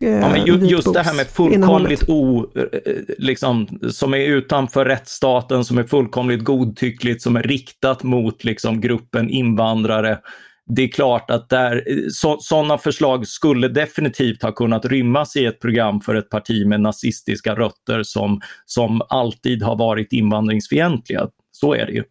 eh, 0.00 0.10
Ja, 0.10 0.28
men 0.28 0.46
just, 0.46 0.70
just 0.70 0.94
det 0.94 1.02
här 1.02 1.14
med 1.14 1.26
fullkomligt 1.26 2.08
o, 2.08 2.46
eh, 2.56 2.92
liksom, 3.18 3.80
som 3.90 4.14
är 4.14 4.18
utanför 4.18 4.84
rättsstaten, 4.84 5.64
som 5.64 5.78
är 5.78 5.84
fullkomligt 5.84 6.44
godtyckligt, 6.44 7.22
som 7.22 7.36
är 7.36 7.42
riktat 7.42 8.02
mot 8.02 8.44
liksom, 8.44 8.80
gruppen 8.80 9.30
invandrare. 9.30 10.18
Det 10.66 10.82
är 10.82 10.88
klart 10.88 11.30
att 11.30 11.48
där, 11.48 11.84
så, 12.10 12.38
sådana 12.40 12.78
förslag 12.78 13.26
skulle 13.26 13.68
definitivt 13.68 14.42
ha 14.42 14.52
kunnat 14.52 14.84
rymmas 14.84 15.36
i 15.36 15.44
ett 15.44 15.60
program 15.60 16.00
för 16.00 16.14
ett 16.14 16.30
parti 16.30 16.66
med 16.66 16.80
nazistiska 16.80 17.54
rötter 17.54 18.02
som, 18.02 18.40
som 18.66 19.02
alltid 19.08 19.62
har 19.62 19.76
varit 19.76 20.12
invandringsfientliga. 20.12 21.28
Så 21.52 21.74
är 21.74 21.86
det 21.86 21.92
ju. 21.92 22.04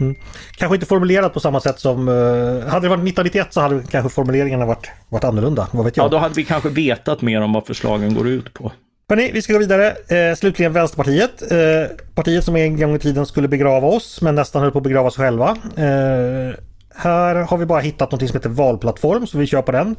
Mm. 0.00 0.16
Kanske 0.56 0.76
inte 0.76 0.86
formulerat 0.86 1.34
på 1.34 1.40
samma 1.40 1.60
sätt 1.60 1.80
som... 1.80 2.08
Uh, 2.08 2.66
hade 2.66 2.86
det 2.86 2.88
varit 2.88 3.08
1991 3.08 3.46
så 3.50 3.60
hade 3.60 3.82
kanske 3.90 4.10
formuleringarna 4.10 4.66
varit, 4.66 4.90
varit 5.08 5.24
annorlunda. 5.24 5.68
Vad 5.72 5.84
vet 5.84 5.96
jag? 5.96 6.04
Ja, 6.04 6.08
då 6.08 6.18
hade 6.18 6.34
vi 6.34 6.44
kanske 6.44 6.68
vetat 6.68 7.22
mer 7.22 7.40
om 7.40 7.52
vad 7.52 7.66
förslagen 7.66 8.14
går 8.14 8.28
ut 8.28 8.54
på. 8.54 8.72
Hörrni, 9.08 9.30
vi 9.32 9.42
ska 9.42 9.52
gå 9.52 9.58
vidare. 9.58 9.96
Eh, 10.08 10.36
slutligen 10.36 10.72
Vänsterpartiet. 10.72 11.52
Eh, 11.52 11.96
partiet 12.14 12.44
som 12.44 12.56
en 12.56 12.80
gång 12.80 12.94
i 12.94 12.98
tiden 12.98 13.26
skulle 13.26 13.48
begrava 13.48 13.88
oss 13.88 14.22
men 14.22 14.34
nästan 14.34 14.62
höll 14.62 14.70
på 14.70 14.78
att 14.78 14.84
begrava 14.84 15.10
sig 15.10 15.24
själva. 15.24 15.56
Eh, 15.76 16.54
här 17.00 17.34
har 17.34 17.58
vi 17.58 17.66
bara 17.66 17.80
hittat 17.80 18.12
något 18.12 18.28
som 18.28 18.36
heter 18.36 18.48
valplattform 18.48 19.26
så 19.26 19.38
vi 19.38 19.46
kör 19.46 19.62
på 19.62 19.72
den. 19.72 19.96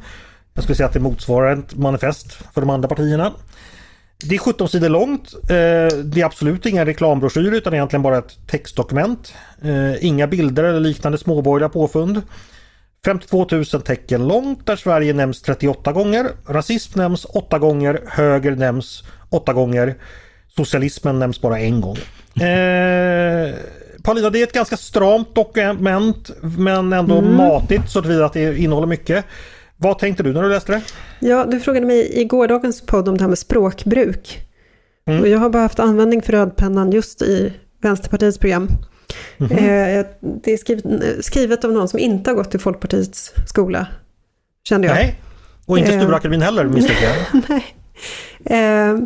Jag 0.54 0.64
skulle 0.64 0.76
säga 0.76 0.86
att 0.86 0.92
det 0.92 1.00
motsvarar 1.00 1.56
ett 1.56 1.74
manifest 1.74 2.32
för 2.32 2.60
de 2.60 2.70
andra 2.70 2.88
partierna. 2.88 3.32
Det 4.24 4.34
är 4.34 4.38
17 4.38 4.68
sidor 4.68 4.88
långt. 4.88 5.34
Eh, 5.34 5.98
det 6.04 6.20
är 6.20 6.24
absolut 6.24 6.66
inga 6.66 6.84
reklambroschyrer 6.84 7.52
utan 7.52 7.74
egentligen 7.74 8.02
bara 8.02 8.18
ett 8.18 8.46
textdokument. 8.46 9.34
Eh, 9.62 10.04
inga 10.04 10.26
bilder 10.26 10.64
eller 10.64 10.80
liknande 10.80 11.18
småborgerliga 11.18 11.68
påfund. 11.68 12.22
52 13.04 13.46
000 13.50 13.64
tecken 13.64 14.28
långt 14.28 14.66
där 14.66 14.76
Sverige 14.76 15.12
nämns 15.12 15.42
38 15.42 15.92
gånger. 15.92 16.30
Rasism 16.46 16.98
nämns 16.98 17.24
8 17.24 17.58
gånger. 17.58 18.00
Höger 18.06 18.56
nämns 18.56 19.02
8 19.30 19.52
gånger. 19.52 19.94
Socialismen 20.56 21.18
nämns 21.18 21.40
bara 21.40 21.58
en 21.58 21.80
gång. 21.80 21.96
Eh, 22.40 23.54
Paulina, 24.02 24.30
det 24.30 24.38
är 24.38 24.42
ett 24.42 24.52
ganska 24.52 24.76
stramt 24.76 25.34
dokument 25.34 26.30
men 26.40 26.92
ändå 26.92 27.18
mm. 27.18 27.36
matigt 27.36 27.90
så 27.90 28.24
att 28.24 28.32
det 28.32 28.58
innehåller 28.58 28.86
mycket. 28.86 29.24
Vad 29.76 29.98
tänkte 29.98 30.22
du 30.22 30.32
när 30.32 30.42
du 30.42 30.48
läste 30.48 30.72
det? 30.72 30.82
Ja, 31.20 31.44
du 31.44 31.60
frågade 31.60 31.86
mig 31.86 32.20
i 32.20 32.24
gårdagens 32.24 32.86
podd 32.86 33.08
om 33.08 33.16
det 33.16 33.24
här 33.24 33.28
med 33.28 33.38
språkbruk. 33.38 34.40
Mm. 35.06 35.20
Och 35.20 35.28
jag 35.28 35.38
har 35.38 35.50
bara 35.50 35.62
haft 35.62 35.78
användning 35.78 36.22
för 36.22 36.32
rödpennan 36.32 36.92
just 36.92 37.22
i 37.22 37.52
Vänsterpartiets 37.82 38.38
program. 38.38 38.68
Mm 39.38 39.52
-hmm. 39.52 40.04
det 40.20 40.52
är 40.52 40.56
skrivet, 40.56 41.24
skrivet, 41.24 41.64
av 41.64 41.72
någon 41.72 41.88
som 41.88 41.98
inte 41.98 42.30
har 42.30 42.36
gått 42.36 42.54
i 42.54 42.58
Folkpartiets 42.58 43.32
skola, 43.46 43.86
kände 44.68 44.86
jag. 44.86 44.94
Nej, 44.94 45.20
och 45.66 45.78
inte 45.78 45.92
Stureakademin 45.92 46.42
heller 46.42 46.64
misstänker 46.64 47.04
jag. 47.04 47.42
Nej. 47.48 47.64
Eh, 48.44 48.98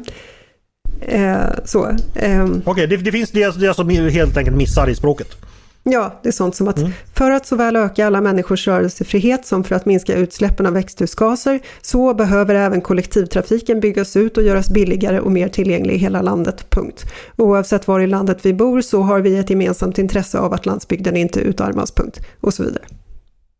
eh, 1.00 1.38
så. 1.64 1.86
Eh. 2.14 2.44
Okej, 2.44 2.62
okay, 2.64 2.86
det, 2.86 2.96
det, 2.96 3.12
finns 3.12 3.30
det, 3.30 3.60
det 3.60 3.74
som 3.74 3.88
helt 3.88 4.36
enkelt 4.36 4.56
missar 4.56 4.88
i 4.88 4.94
språket. 4.94 5.36
Ja, 5.88 6.20
det 6.22 6.28
är 6.28 6.32
sånt 6.32 6.56
som 6.56 6.68
att 6.68 6.78
mm. 6.78 6.92
för 7.14 7.30
att 7.30 7.46
såväl 7.46 7.76
öka 7.76 8.06
alla 8.06 8.20
människors 8.20 8.68
rörelsefrihet 8.68 9.46
som 9.46 9.64
för 9.64 9.74
att 9.74 9.86
minska 9.86 10.14
utsläppen 10.14 10.66
av 10.66 10.72
växthusgaser 10.72 11.60
så 11.82 12.14
behöver 12.14 12.54
även 12.54 12.80
kollektivtrafiken 12.80 13.80
byggas 13.80 14.16
ut 14.16 14.36
och 14.36 14.42
göras 14.42 14.70
billigare 14.70 15.20
och 15.20 15.32
mer 15.32 15.48
tillgänglig 15.48 15.94
i 15.94 15.98
hela 15.98 16.22
landet. 16.22 16.70
Punkt. 16.70 17.04
Oavsett 17.36 17.88
var 17.88 18.00
i 18.00 18.06
landet 18.06 18.38
vi 18.42 18.54
bor 18.54 18.80
så 18.80 19.02
har 19.02 19.20
vi 19.20 19.38
ett 19.38 19.50
gemensamt 19.50 19.98
intresse 19.98 20.38
av 20.38 20.52
att 20.52 20.66
landsbygden 20.66 21.16
inte 21.16 21.40
utarmas. 21.40 21.90
Punkt. 21.90 22.20
Och 22.40 22.54
så 22.54 22.62
vidare. 22.62 22.84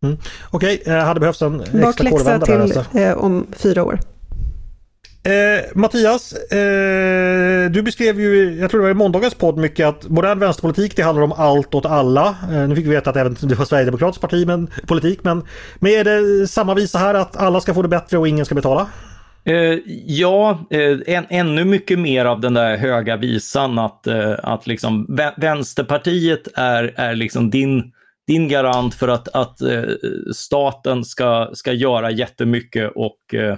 Mm. 0.05 0.17
Okej, 0.51 0.79
okay, 0.83 0.99
hade 0.99 1.21
behövts 1.21 1.43
en 1.43 1.61
extra 1.61 1.81
Bakläxa 1.81 2.41
till 2.41 2.55
alltså. 2.55 2.85
eh, 2.99 3.17
om 3.17 3.47
fyra 3.53 3.85
år. 3.85 3.99
Eh, 5.27 5.65
Mattias, 5.75 6.33
eh, 6.33 7.71
du 7.71 7.83
beskrev 7.83 8.21
ju, 8.21 8.59
jag 8.61 8.71
tror 8.71 8.81
det 8.81 8.85
var 8.85 8.91
i 8.91 8.95
måndagens 8.95 9.35
podd 9.35 9.59
mycket 9.59 9.87
att 9.87 10.09
modern 10.09 10.39
vänsterpolitik 10.39 10.97
det 10.97 11.03
handlar 11.03 11.25
om 11.25 11.33
allt 11.33 11.75
åt 11.75 11.87
alla. 11.87 12.37
Eh, 12.53 12.69
nu 12.69 12.77
fick 12.77 12.87
vi 12.87 12.91
veta 12.91 13.11
att 13.11 13.17
även 13.17 13.37
det 13.41 13.55
var 13.55 13.65
Sverigedemokratisk 13.65 14.21
parti 14.21 14.47
men, 14.47 14.71
politik 14.87 15.25
men, 15.25 15.43
men 15.79 15.93
är 15.93 16.05
det 16.05 16.47
samma 16.49 16.75
visa 16.75 16.99
här 16.99 17.15
att 17.15 17.37
alla 17.37 17.61
ska 17.61 17.75
få 17.75 17.83
det 17.83 17.89
bättre 17.89 18.19
och 18.19 18.29
ingen 18.29 18.47
ska 18.47 18.55
betala? 18.55 18.89
Eh, 19.45 19.79
ja, 20.07 20.67
eh, 20.71 21.15
en, 21.17 21.27
ännu 21.29 21.65
mycket 21.65 21.99
mer 21.99 22.25
av 22.25 22.41
den 22.41 22.55
där 22.55 22.77
höga 22.77 23.17
visan 23.17 23.79
att, 23.79 24.07
eh, 24.07 24.35
att 24.43 24.67
liksom 24.67 25.19
Vänsterpartiet 25.37 26.49
är, 26.55 26.95
är 26.97 27.15
liksom 27.15 27.51
din, 27.51 27.93
din 28.27 28.49
garant 28.49 28.95
för 28.95 29.09
att, 29.09 29.29
att 29.29 29.61
eh, 29.61 29.83
staten 30.35 31.05
ska, 31.05 31.51
ska 31.53 31.73
göra 31.73 32.11
jättemycket 32.11 32.93
och 32.95 33.35
eh, 33.35 33.57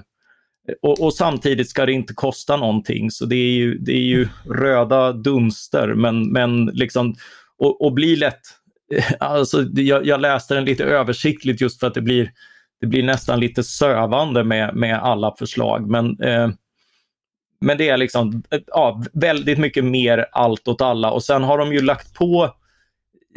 och, 0.82 1.00
och, 1.00 1.14
samtidigt 1.14 1.70
ska 1.70 1.86
det 1.86 1.92
inte 1.92 2.14
kosta 2.14 2.56
någonting, 2.56 3.10
så 3.10 3.24
det 3.26 3.36
är 3.36 3.52
ju, 3.52 3.78
det 3.78 3.92
är 3.92 4.04
ju 4.04 4.28
röda 4.44 5.12
dunster. 5.12 5.94
Men, 5.94 6.32
men 6.32 6.66
liksom, 6.66 7.14
och, 7.58 7.84
och 7.84 7.92
blir 7.92 8.16
lätt... 8.16 8.40
Alltså, 9.20 9.62
jag, 9.62 10.06
jag, 10.06 10.20
läste 10.20 10.54
den 10.54 10.64
lite 10.64 10.84
översiktligt 10.84 11.60
just 11.60 11.80
för 11.80 11.86
att 11.86 11.94
det 11.94 12.00
blir, 12.00 12.30
det 12.80 12.86
blir 12.86 13.02
nästan 13.02 13.40
lite 13.40 13.62
sövande 13.62 14.44
med, 14.44 14.74
med 14.74 14.98
alla 15.02 15.34
förslag. 15.38 15.90
Men, 15.90 16.20
eh, 16.20 16.50
men 17.60 17.78
det 17.78 17.88
är 17.88 17.96
liksom 17.96 18.42
ja, 18.66 19.02
väldigt 19.12 19.58
mycket 19.58 19.84
mer 19.84 20.26
allt 20.32 20.68
åt 20.68 20.80
alla 20.80 21.10
och 21.10 21.22
sen 21.22 21.44
har 21.44 21.58
de 21.58 21.72
ju 21.72 21.80
lagt 21.80 22.14
på 22.14 22.54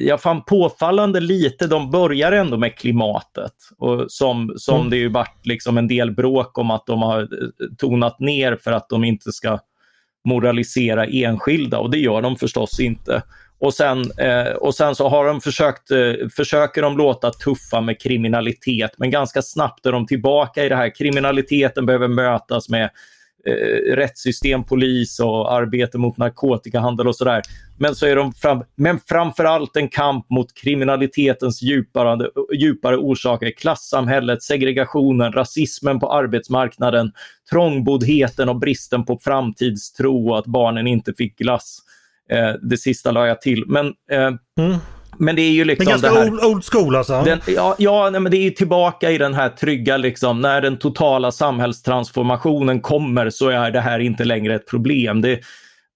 jag 0.08 0.22
fann 0.22 0.44
påfallande 0.44 1.20
lite, 1.20 1.68
de 1.68 1.92
börjar 1.92 2.32
ändå 2.32 2.58
med 2.58 2.78
klimatet. 2.78 3.54
Och 3.78 4.12
som 4.12 4.54
som 4.58 4.78
mm. 4.78 4.90
det 4.90 4.98
ju 4.98 5.10
varit 5.10 5.46
liksom 5.46 5.78
en 5.78 5.88
del 5.88 6.12
bråk 6.12 6.58
om 6.58 6.72
att 6.72 6.86
de 6.86 7.02
har 7.02 7.28
tonat 7.78 8.20
ner 8.20 8.56
för 8.64 8.72
att 8.72 8.90
de 8.90 9.04
inte 9.04 9.32
ska 9.32 9.60
moralisera 10.26 11.06
enskilda 11.06 11.80
och 11.80 11.92
det 11.92 11.98
gör 11.98 12.22
de 12.22 12.36
förstås 12.36 12.80
inte. 12.80 13.24
Och 13.60 13.74
sen, 13.74 14.12
eh, 14.18 14.54
och 14.54 14.76
sen 14.76 14.96
så 14.96 15.10
har 15.10 15.26
de 15.26 15.42
försökt, 15.42 15.92
eh, 15.92 16.14
försöker 16.36 16.82
de 16.82 16.98
låta 16.98 17.32
tuffa 17.32 17.82
med 17.82 18.02
kriminalitet 18.02 18.92
men 18.98 19.10
ganska 19.10 19.42
snabbt 19.42 19.86
är 19.86 19.92
de 19.92 20.08
tillbaka 20.08 20.66
i 20.66 20.70
det 20.70 20.76
här. 20.76 20.96
Kriminaliteten 20.96 21.86
behöver 21.86 22.08
mötas 22.08 22.70
med 22.70 22.90
eh, 23.46 23.96
rättssystem, 23.96 24.64
polis 24.64 25.20
och 25.20 25.54
arbete 25.54 25.98
mot 25.98 26.18
narkotikahandel 26.18 27.08
och 27.08 27.16
sådär. 27.16 27.42
Men 27.78 27.96
så 27.96 28.06
är 28.06 28.16
de 28.16 28.34
fram, 28.34 28.64
men 28.76 29.00
framförallt 29.00 29.76
en 29.76 29.90
kamp 29.90 30.30
mot 30.30 30.54
kriminalitetens 30.54 31.62
djupare, 31.62 32.30
djupare 32.54 32.98
orsaker. 32.98 33.52
Klassamhället, 33.52 34.44
segregationen, 34.44 35.32
rasismen 35.32 36.00
på 36.00 36.12
arbetsmarknaden, 36.12 37.12
trångboddheten 37.52 38.50
och 38.50 38.60
bristen 38.60 39.06
på 39.06 39.20
framtidstro 39.22 40.30
och 40.30 40.40
att 40.40 40.46
barnen 40.46 40.88
inte 40.88 41.14
fick 41.14 41.38
glass. 41.38 41.80
Eh, 42.30 42.54
det 42.62 42.78
sista 42.78 43.12
la 43.12 43.28
jag 43.28 43.42
till. 43.42 43.64
Men 43.68 43.88
eh, 44.12 44.32
mm. 44.60 44.78
Men 45.18 45.36
det 45.36 45.42
är 45.42 45.52
ju 45.52 45.66
liksom... 45.66 45.86
Men 45.86 46.02
ganska 46.02 46.20
här, 46.20 46.32
old, 46.32 46.44
old 46.44 46.64
school 46.66 46.96
alltså? 46.96 47.22
Den, 47.26 47.40
ja, 47.48 47.76
ja 47.78 48.10
nej, 48.10 48.22
men 48.22 48.32
det 48.32 48.38
är 48.38 48.52
tillbaka 48.52 49.12
i 49.12 49.18
den 49.18 49.34
här 49.34 49.50
trygga, 49.50 49.98
liksom, 49.98 50.42
när 50.42 50.62
den 50.62 50.78
totala 50.78 51.32
samhällstransformationen 51.32 52.82
kommer 52.82 53.30
så 53.30 53.50
är 53.50 53.72
det 53.72 53.82
här 53.82 54.00
inte 54.00 54.24
längre 54.24 54.56
ett 54.56 54.68
problem. 54.68 55.22
Det, 55.22 55.40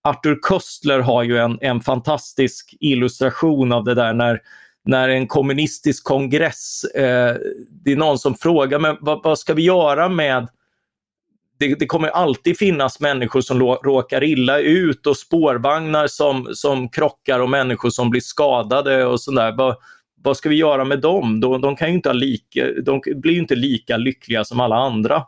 Arthur 0.03 0.39
Köstler 0.49 0.99
har 0.99 1.23
ju 1.23 1.37
en, 1.37 1.57
en 1.61 1.81
fantastisk 1.81 2.75
illustration 2.79 3.71
av 3.71 3.83
det 3.83 3.93
där 3.93 4.13
när, 4.13 4.39
när 4.85 5.09
en 5.09 5.27
kommunistisk 5.27 6.03
kongress, 6.03 6.83
eh, 6.83 7.35
det 7.69 7.91
är 7.91 7.95
någon 7.95 8.19
som 8.19 8.35
frågar 8.35 8.79
men 8.79 8.97
vad, 8.99 9.23
vad 9.23 9.39
ska 9.39 9.53
vi 9.53 9.63
göra 9.63 10.09
med 10.09 10.47
det, 11.57 11.75
det, 11.79 11.85
kommer 11.85 12.07
alltid 12.07 12.57
finnas 12.57 12.99
människor 12.99 13.41
som 13.41 13.59
råkar 13.61 14.23
illa 14.23 14.59
ut 14.59 15.07
och 15.07 15.17
spårvagnar 15.17 16.07
som, 16.07 16.47
som 16.53 16.89
krockar 16.89 17.39
och 17.39 17.49
människor 17.49 17.89
som 17.89 18.09
blir 18.09 18.21
skadade 18.21 19.05
och 19.05 19.21
sådär. 19.21 19.55
Vad, 19.57 19.75
vad 20.23 20.37
ska 20.37 20.49
vi 20.49 20.55
göra 20.55 20.85
med 20.85 21.01
dem? 21.01 21.39
De, 21.39 21.61
de 21.61 21.75
kan 21.75 21.89
ju 21.89 21.95
inte 21.95 22.13
lika, 22.13 22.67
de 22.85 23.01
blir 23.15 23.37
inte 23.37 23.55
lika 23.55 23.97
lyckliga 23.97 24.45
som 24.45 24.59
alla 24.59 24.75
andra. 24.75 25.23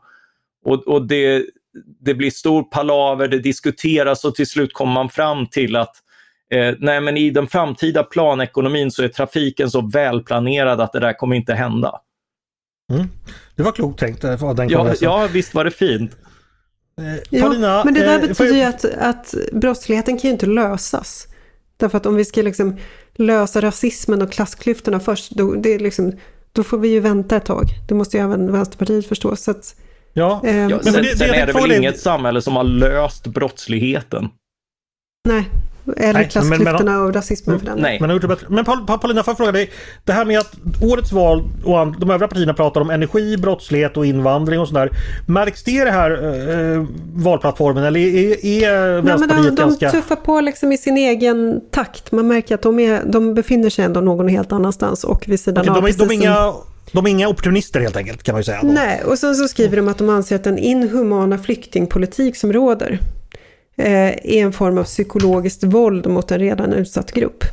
Och, 0.66 0.88
och 0.88 1.08
det, 1.08 1.46
det 2.00 2.14
blir 2.14 2.32
stor 2.32 2.64
palaver, 2.64 3.28
det 3.28 3.40
diskuteras 3.40 4.26
och 4.26 4.36
till 4.36 4.48
slut 4.48 4.74
kommer 4.74 4.94
man 4.94 5.10
fram 5.10 5.48
till 5.48 5.76
att 5.76 5.96
eh, 6.54 6.76
nej 6.80 7.02
men 7.02 7.18
i 7.18 7.30
den 7.30 7.48
framtida 7.48 8.04
planekonomin 8.04 8.92
så 8.92 9.04
är 9.04 9.08
trafiken 9.08 9.72
så 9.72 9.82
välplanerad 9.82 10.82
att 10.82 10.94
det 10.94 11.00
där 11.00 11.14
kommer 11.14 11.36
inte 11.36 11.54
hända. 11.54 12.02
Mm. 12.94 13.08
Det 13.56 13.64
var 13.64 13.72
klokt 13.72 14.00
tänkt 14.00 14.24
av 14.24 14.32
eh, 14.32 14.54
den 14.54 14.70
ja, 14.70 14.94
ja, 15.02 15.28
visst 15.32 15.54
var 15.54 15.66
det 15.66 15.72
fint. 15.72 16.18
Eh, 17.02 17.42
Paulina, 17.42 17.68
ja, 17.68 17.82
men 17.86 17.94
det 17.94 18.00
där 18.00 18.22
eh, 18.22 18.28
betyder 18.28 18.56
ju 18.56 18.64
att, 18.64 18.86
att 18.86 19.34
brottsligheten 19.52 20.18
kan 20.18 20.28
ju 20.28 20.32
inte 20.32 20.46
lösas. 20.46 21.28
Därför 21.78 21.98
att 21.98 22.06
om 22.06 22.16
vi 22.16 22.26
ska 22.26 22.42
liksom 22.42 22.78
lösa 23.16 23.62
rasismen 23.62 24.22
och 24.22 24.32
klassklyftorna 24.32 25.00
först, 25.00 25.32
då, 25.32 25.56
det 25.56 25.74
är 25.74 25.80
liksom, 25.80 26.14
då 26.52 26.64
får 26.64 26.78
vi 26.78 26.88
ju 26.88 27.00
vänta 27.00 27.36
ett 27.36 27.46
tag. 27.46 27.66
Det 27.88 27.96
måste 27.96 28.18
ju 28.18 28.24
även 28.24 28.52
Vänsterpartiet 28.52 29.08
förstå. 29.08 29.36
Så 29.36 29.52
att, 29.52 29.76
ja, 30.14 30.42
eh, 30.46 30.58
ja, 30.58 30.84
sen, 30.84 30.94
det, 30.94 31.18
sen 31.18 31.34
är 31.34 31.48
det 31.48 31.54
väl 31.54 31.72
inget 31.72 32.00
samhälle 32.00 32.42
som 32.42 32.56
har 32.56 32.64
löst 32.64 33.28
brottsligheten. 33.28 34.30
Nej, 35.28 35.50
eller 35.98 36.14
Nej, 36.14 36.30
klassklyftorna 36.30 36.74
men, 36.74 36.86
men, 36.86 37.02
och 37.02 37.14
rasismen 37.14 37.60
för 37.60 37.66
den 37.66 37.80
Nej. 37.80 38.00
Men, 38.02 38.38
men 38.50 38.66
Paulina, 38.66 39.24
får 39.24 39.32
jag 39.32 39.38
fråga 39.38 39.52
dig. 39.52 39.72
Det 40.04 40.12
här 40.14 40.26
med 40.26 40.40
att 40.40 40.54
årets 40.82 41.12
val 41.12 41.44
och 41.64 42.00
de 42.00 42.10
övriga 42.10 42.28
partierna 42.28 42.54
pratar 42.54 42.82
om 42.82 42.90
energi, 42.90 43.38
brottslighet 43.38 43.98
och 43.98 44.06
invandring 44.06 44.60
och 44.60 44.68
sådär. 44.68 44.92
Märks 45.28 45.64
det 45.64 45.72
i 45.72 45.78
den 45.78 45.94
här 45.94 46.12
eh, 46.76 46.86
valplattformen 47.16 47.84
eller 47.84 48.00
är, 48.00 48.46
är 48.46 49.02
Vänsterpartiet 49.02 49.46
Nej, 49.46 49.56
de, 49.56 49.62
ganska... 49.62 49.86
De 49.86 49.92
tuffar 49.92 50.16
på 50.16 50.42
liksom 50.42 50.72
i 50.72 50.78
sin 50.78 50.98
egen 50.98 51.62
takt. 51.72 52.12
Man 52.12 52.28
märker 52.28 52.56
att 52.56 52.62
de, 52.62 52.80
är, 52.80 53.02
de 53.06 53.34
befinner 53.34 53.70
sig 53.70 53.86
ändå 53.86 54.02
någon 54.02 54.28
helt 54.28 54.52
annanstans 54.52 55.04
och 55.04 55.24
vid 55.28 55.40
sidan 55.40 55.62
Okej, 55.62 55.78
av. 55.78 55.84
De, 55.84 55.92
de, 55.92 56.10
är 56.10 56.14
inga... 56.14 56.54
De 56.92 57.06
är 57.06 57.10
inga 57.10 57.28
opportunister 57.28 57.80
helt 57.80 57.98
enkelt 57.98 58.24
kan 58.24 58.34
man 58.34 58.40
ju 58.40 58.44
säga. 58.44 58.60
Då. 58.62 58.68
Nej, 58.68 59.04
och 59.04 59.20
sen 59.20 59.36
så 59.36 59.48
skriver 59.48 59.78
de 59.78 59.88
att 59.88 59.98
de 59.98 60.10
anser 60.10 60.36
att 60.36 60.44
den 60.44 60.58
inhumana 60.58 61.38
flyktingpolitik 61.38 62.36
som 62.36 62.54
råder 62.54 63.00
är 63.78 64.44
en 64.44 64.54
form 64.54 64.78
av 64.78 64.84
psykologiskt 64.84 65.64
våld 65.64 66.08
mot 66.08 66.32
en 66.32 66.40
redan 66.40 66.74
utsatt 66.74 67.12
grupp. 67.12 67.44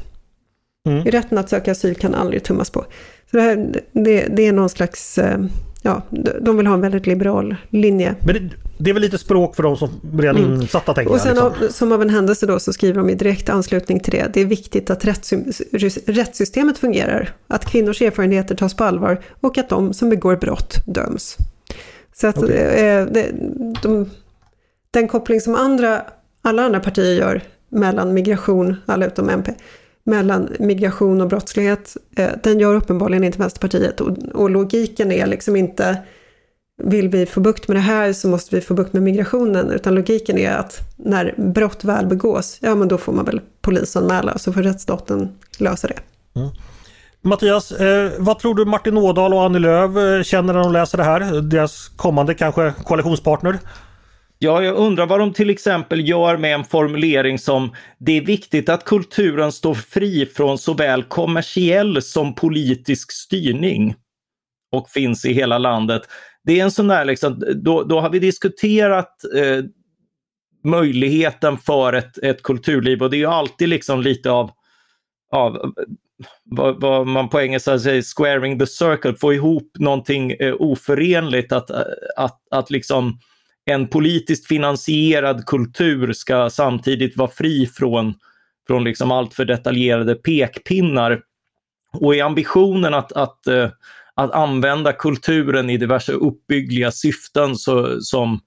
Mm. 0.89 1.05
Rätten 1.05 1.39
att 1.39 1.49
söka 1.49 1.73
asyl 1.73 1.95
kan 1.95 2.15
aldrig 2.15 2.45
tummas 2.45 2.71
på. 2.71 2.85
Så 3.31 3.37
det, 3.37 3.43
här, 3.43 3.83
det, 3.93 4.27
det 4.37 4.47
är 4.47 4.53
någon 4.53 4.69
slags, 4.69 5.19
eh, 5.19 5.39
ja, 5.83 6.03
de 6.41 6.57
vill 6.57 6.67
ha 6.67 6.75
en 6.75 6.81
väldigt 6.81 7.07
liberal 7.07 7.57
linje. 7.71 8.15
Men 8.27 8.35
det, 8.35 8.51
det 8.79 8.91
är 8.91 8.95
väl 8.95 9.03
lite 9.03 9.19
språk 9.19 9.57
för 9.57 9.63
de 9.63 9.77
som 9.77 9.91
redan 10.19 10.37
mm. 10.37 10.61
insatta 10.61 10.95
tänker 10.95 11.13
Och 11.13 11.21
sen 11.21 11.37
jag, 11.37 11.51
liksom. 11.51 11.67
av, 11.67 11.71
som 11.71 11.93
av 11.93 12.03
en 12.03 12.11
händelse 12.11 12.47
då 12.47 12.59
så 12.59 12.73
skriver 12.73 12.99
de 12.99 13.11
i 13.11 13.15
direkt 13.15 13.49
anslutning 13.49 14.01
till 14.01 14.13
det. 14.13 14.31
Det 14.33 14.41
är 14.41 14.45
viktigt 14.45 14.91
att 14.91 15.05
rättssystemet 16.07 16.79
fungerar, 16.79 17.35
att 17.47 17.65
kvinnors 17.65 18.03
erfarenheter 18.03 18.55
tas 18.55 18.75
på 18.75 18.85
allvar 18.85 19.21
och 19.41 19.59
att 19.59 19.69
de 19.69 19.95
som 19.95 20.11
begår 20.11 20.37
brott 20.37 20.75
döms. 20.87 21.37
Så 22.15 22.27
att 22.27 22.39
okay. 22.39 22.57
eh, 22.57 23.07
det, 23.07 23.27
de, 23.83 24.11
den 24.95 25.09
koppling 25.09 25.41
som 25.41 25.55
andra, 25.55 26.03
alla 26.43 26.63
andra 26.63 26.81
partier 26.81 27.15
gör 27.15 27.43
mellan 27.69 28.15
migration, 28.15 28.77
alla 28.87 29.07
utom 29.07 29.29
MP, 29.29 29.53
mellan 30.05 30.49
migration 30.59 31.21
och 31.21 31.29
brottslighet, 31.29 31.97
eh, 32.17 32.31
den 32.43 32.59
gör 32.59 32.75
uppenbarligen 32.75 33.25
inte 33.25 33.39
Vänsterpartiet. 33.39 34.01
Och, 34.01 34.19
och, 34.35 34.51
logiken 34.51 35.13
är 35.13 35.27
liksom 35.27 35.57
inte 35.57 35.97
vill 36.83 37.09
vi 37.09 37.27
få 37.27 37.41
bukt 37.41 37.69
med 37.69 37.77
det 37.77 37.81
här 37.81 38.13
så 38.13 38.29
måste 38.29 38.57
vi 38.57 38.61
få 38.61 38.75
bukt 38.75 38.93
med 38.93 39.03
migrationen, 39.03 39.71
utan 39.71 39.95
logiken 39.95 40.39
är 40.39 40.57
att 40.57 40.81
när 40.97 41.35
brott 41.37 41.85
väl 41.85 42.07
begås, 42.07 42.59
ja 42.61 42.75
men 42.75 42.89
då 42.89 42.99
får 42.99 43.13
man 43.13 43.25
väl 43.25 43.41
polisanmäla 43.61 44.39
så 44.39 44.53
får 44.53 44.63
rättsstaten 44.63 45.29
lösa 45.59 45.89
det. 45.89 45.99
Mm. 46.41 46.51
Mattias, 47.23 47.73
eh, 47.73 48.13
vad 48.19 48.39
tror 48.39 48.55
du 48.55 48.65
Martin 48.65 48.97
Ådahl 48.97 49.35
och 49.35 49.43
Annie 49.43 49.59
Lööf 49.59 49.97
eh, 49.97 50.23
känner 50.23 50.53
när 50.53 50.61
de 50.61 50.73
läser 50.73 50.99
det 50.99 51.05
här? 51.05 51.41
Deras 51.41 51.89
kommande 51.89 52.35
kanske 52.35 52.73
koalitionspartner? 52.85 53.59
Ja, 54.45 54.63
jag 54.63 54.77
undrar 54.77 55.07
vad 55.07 55.21
de 55.21 55.33
till 55.33 55.51
exempel 55.51 56.09
gör 56.09 56.37
med 56.37 56.55
en 56.55 56.65
formulering 56.65 57.39
som 57.39 57.75
det 57.99 58.13
är 58.13 58.21
viktigt 58.21 58.69
att 58.69 58.85
kulturen 58.85 59.53
står 59.53 59.75
fri 59.75 60.27
från 60.27 60.59
såväl 60.59 61.03
kommersiell 61.03 62.03
som 62.03 62.35
politisk 62.35 63.13
styrning. 63.13 63.95
Och 64.73 64.91
finns 64.91 65.25
i 65.25 65.33
hela 65.33 65.59
landet. 65.59 66.03
Det 66.45 66.61
är 66.61 66.65
en 66.65 66.71
sån 66.71 66.89
där, 66.89 67.05
liksom, 67.05 67.43
då, 67.55 67.83
då 67.83 68.01
har 68.01 68.11
vi 68.11 68.19
diskuterat 68.19 69.25
eh, 69.35 69.65
möjligheten 70.65 71.59
för 71.59 71.93
ett, 71.93 72.19
ett 72.19 72.43
kulturliv. 72.43 73.03
Och 73.03 73.11
det 73.11 73.17
är 73.17 73.19
ju 73.19 73.27
alltid 73.27 73.69
liksom 73.69 74.03
lite 74.03 74.31
av, 74.31 74.51
av 75.33 75.75
vad, 76.45 76.81
vad, 76.81 77.07
man 77.07 77.29
på 77.29 77.41
engelska 77.41 77.79
säger 77.79 78.03
squaring 78.03 78.59
the 78.59 78.67
circle, 78.67 79.15
få 79.15 79.33
ihop 79.33 79.73
någonting 79.79 80.31
eh, 80.31 80.55
oförenligt 80.59 81.53
att, 81.53 81.71
att, 82.17 82.41
att 82.51 82.71
liksom 82.71 83.19
en 83.65 83.89
politiskt 83.89 84.47
finansierad 84.47 85.47
kultur 85.47 86.13
ska 86.13 86.51
samtidigt 86.51 87.17
vara 87.17 87.31
fri 87.31 87.67
från, 87.67 88.15
från 88.67 88.85
liksom 88.85 89.11
allt 89.11 89.35
för 89.35 89.45
detaljerade 89.45 90.15
pekpinnar. 90.15 91.21
Och 91.93 92.15
i 92.15 92.21
ambitionen 92.21 92.95
att, 92.95 93.13
att, 93.13 93.47
eh, 93.47 93.71
att 94.15 94.33
använda 94.33 94.93
kulturen 94.93 95.71
i 95.71 95.77
diverse 95.77 96.13
uppbyggliga 96.13 96.91
syften 96.91 97.57
så, 97.57 98.01
som 98.01 98.41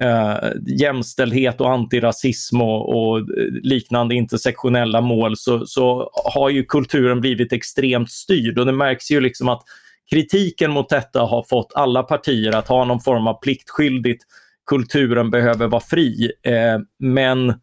eh, 0.00 0.50
jämställdhet 0.66 1.60
och 1.60 1.72
antirasism 1.72 2.60
och, 2.60 2.88
och, 2.96 3.28
liknande 3.62 4.14
intersektionella 4.14 5.00
mål 5.00 5.36
så, 5.36 5.66
så 5.66 6.10
har 6.34 6.50
ju 6.50 6.64
kulturen 6.64 7.20
blivit 7.20 7.52
extremt 7.52 8.10
styrd 8.10 8.58
och 8.58 8.66
det 8.66 8.72
märks 8.72 9.10
ju 9.10 9.20
liksom 9.20 9.48
att 9.48 9.62
kritiken 10.10 10.70
mot 10.70 10.88
detta 10.88 11.20
har 11.20 11.42
fått 11.48 11.72
alla 11.74 12.02
partier 12.02 12.56
att 12.56 12.68
ha 12.68 12.84
någon 12.84 13.00
form 13.00 13.26
av 13.26 13.40
pliktskyldigt 13.40 14.24
kulturen 14.70 15.30
behöver 15.30 15.66
vara 15.66 15.82
fri. 15.82 16.32
Eh, 16.42 16.80
men, 16.98 17.54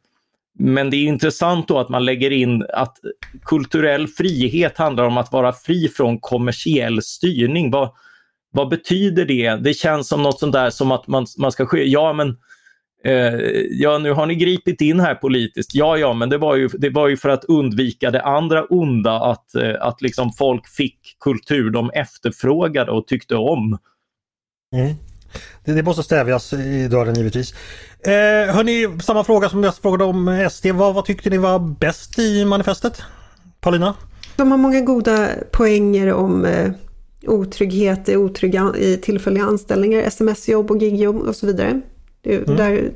men 0.60 0.90
det 0.90 0.98
är 0.98 1.04
intressant 1.04 1.68
då 1.68 1.80
att 1.80 1.90
man 1.90 2.06
lägger 2.06 2.32
in 2.32 2.66
att 2.74 2.98
kulturell 3.46 4.08
frihet 4.08 4.78
handlar 4.78 5.04
om 5.04 5.18
att 5.18 5.32
vara 5.32 5.54
fri 5.54 5.88
från 5.88 6.20
kommersiell 6.20 7.02
styrning. 7.02 7.72
Vad, 7.72 7.92
vad 8.52 8.70
betyder 8.70 9.26
det? 9.26 9.56
Det 9.56 9.74
känns 9.74 10.08
som 10.08 10.24
något 10.24 10.40
sånt 10.40 10.54
där 10.54 10.70
som 10.70 10.92
att 10.92 11.08
man, 11.08 11.26
man 11.38 11.52
ska 11.52 11.66
ske. 11.66 11.84
Ja, 11.84 12.14
men 12.14 12.38
eh, 13.04 13.40
ja, 13.70 13.98
nu 13.98 14.12
har 14.12 14.26
ni 14.26 14.36
gripit 14.36 14.82
in 14.82 15.00
här 15.00 15.16
politiskt. 15.16 15.76
Ja, 15.76 15.98
ja, 15.98 16.14
men 16.14 16.30
det 16.30 16.38
var 16.38 16.56
ju, 16.56 16.68
det 16.68 16.90
var 16.90 17.08
ju 17.08 17.18
för 17.18 17.30
att 17.30 17.46
undvika 17.46 18.12
det 18.12 18.22
andra 18.22 18.66
onda, 18.66 19.14
att, 19.14 19.56
eh, 19.56 19.76
att 19.80 20.02
liksom 20.02 20.32
folk 20.34 20.68
fick 20.68 21.00
kultur 21.20 21.70
de 21.70 21.92
efterfrågade 21.94 22.92
och 22.92 23.08
tyckte 23.08 23.36
om. 23.36 23.78
Mm. 24.76 24.96
Det, 25.66 25.74
det 25.74 25.84
måste 25.84 26.04
stävjas 26.04 26.54
i 26.54 26.88
dörren 26.88 27.16
givetvis. 27.16 27.54
Eh, 28.00 28.56
hörni, 28.56 29.00
samma 29.04 29.24
fråga 29.24 29.50
som 29.50 29.64
jag 29.64 29.76
frågade 29.76 30.04
om 30.04 30.50
SD. 30.52 30.66
Vad, 30.66 30.94
vad 30.94 31.06
tyckte 31.06 31.30
ni 31.30 31.38
var 31.38 31.60
bäst 31.60 32.20
i 32.20 32.46
manifestet? 32.46 33.02
Paulina? 33.60 33.96
de 34.38 34.52
har 34.52 34.58
många 34.58 34.82
goda 34.82 35.30
poänger 35.52 36.14
om 36.14 36.46
eh, 36.46 36.72
otrygghet 37.28 38.10
i, 38.10 38.16
otrygga, 38.16 38.74
i 38.78 38.98
tillfälliga 38.98 39.44
anställningar, 39.44 40.02
sms-jobb 40.02 40.72
och 40.72 40.78
gigjobb 40.78 41.16
och 41.16 41.36
så 41.36 41.48
vidare. 41.48 41.82
Mm. 42.24 42.56
där, 42.58 42.92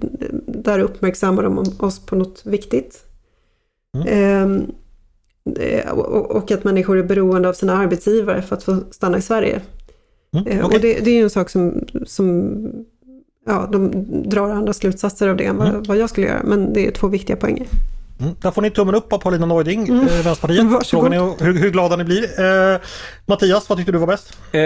där 0.47 0.79
uppmärksammar 0.79 1.43
de 1.43 1.65
oss 1.79 2.05
på 2.05 2.15
något 2.15 2.41
viktigt. 2.45 3.03
Mm. 3.95 4.07
Ehm, 4.07 4.71
eh, 5.59 5.91
och, 5.91 6.31
och, 6.31 6.51
att 6.51 6.63
människor 6.63 6.97
är 6.97 7.03
beroende 7.03 7.49
av 7.49 7.53
sina 7.53 7.77
arbetsgivare 7.77 8.41
för 8.41 8.55
att 8.55 8.63
få 8.63 8.77
stanna 8.91 9.17
i 9.17 9.21
Sverige. 9.21 9.61
Mm. 10.36 10.47
Eh, 10.47 10.65
okay. 10.65 10.77
Och 10.77 10.82
det, 10.82 11.05
det, 11.05 11.11
är 11.11 11.15
ju 11.15 11.23
en 11.23 11.29
sak 11.29 11.49
som, 11.49 11.86
som 12.05 12.55
ja, 13.45 13.69
de 13.71 13.91
drar 14.29 14.49
andra 14.49 14.73
slutsatser 14.73 15.27
av 15.27 15.38
det 15.38 15.45
än 15.45 15.57
vad, 15.57 15.67
mm. 15.67 15.84
vad 15.84 15.97
jag 15.97 16.09
skulle 16.09 16.27
göra. 16.27 16.43
Men 16.43 16.73
det 16.73 16.88
är 16.88 16.91
två 16.91 17.07
viktiga 17.07 17.36
poänger. 17.36 17.67
Mm. 18.21 18.34
Där 18.41 18.51
får 18.51 18.61
ni 18.61 18.69
tummen 18.69 18.95
upp 18.95 19.13
av 19.13 19.17
Paulina 19.17 19.45
Neuding, 19.45 19.88
mm. 19.88 19.99
eh, 19.99 20.23
Vänsterpartiet. 20.23 20.88
Frågan 20.88 21.13
är 21.13 21.43
hur, 21.43 21.53
hur 21.53 21.69
glada 21.69 21.95
ni 21.95 22.03
blir. 22.03 22.23
Eh, 22.23 22.79
Mattias, 23.25 23.69
vad 23.69 23.77
tyckte 23.77 23.91
du 23.91 23.97
var 23.97 24.07
bäst? 24.07 24.38
Eh, 24.51 24.61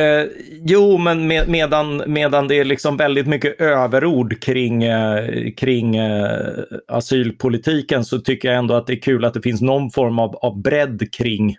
jo, 0.66 0.98
men 0.98 1.28
med, 1.28 1.50
medan, 1.50 2.04
medan 2.08 2.48
det 2.48 2.56
är 2.60 2.64
liksom 2.64 2.98
väldigt 2.98 3.28
mycket 3.28 3.62
överord 3.62 4.42
kring, 4.42 4.84
eh, 4.84 5.52
kring 5.58 5.96
eh, 5.96 6.50
asylpolitiken 6.88 8.06
så 8.06 8.20
tycker 8.20 8.48
jag 8.48 8.58
ändå 8.58 8.74
att 8.74 8.88
det 8.88 8.94
är 8.94 9.02
kul 9.02 9.26
att 9.26 9.34
det 9.34 9.42
finns 9.42 9.62
någon 9.62 9.92
form 9.92 10.20
av, 10.20 10.36
av 10.36 10.62
bredd 10.62 11.12
kring 11.12 11.58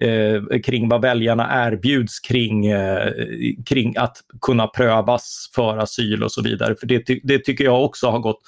Eh, 0.00 0.60
kring 0.60 0.88
vad 0.88 1.02
väljarna 1.02 1.66
erbjuds 1.66 2.20
kring, 2.20 2.66
eh, 2.66 3.12
kring 3.66 3.96
att 3.96 4.16
kunna 4.40 4.66
prövas 4.66 5.50
för 5.54 5.78
asyl 5.78 6.22
och 6.22 6.32
så 6.32 6.42
vidare. 6.42 6.74
För 6.80 6.86
det, 6.86 7.00
ty 7.00 7.20
det 7.22 7.38
tycker 7.38 7.64
jag 7.64 7.84
också 7.84 8.10
har 8.10 8.18
gått 8.18 8.40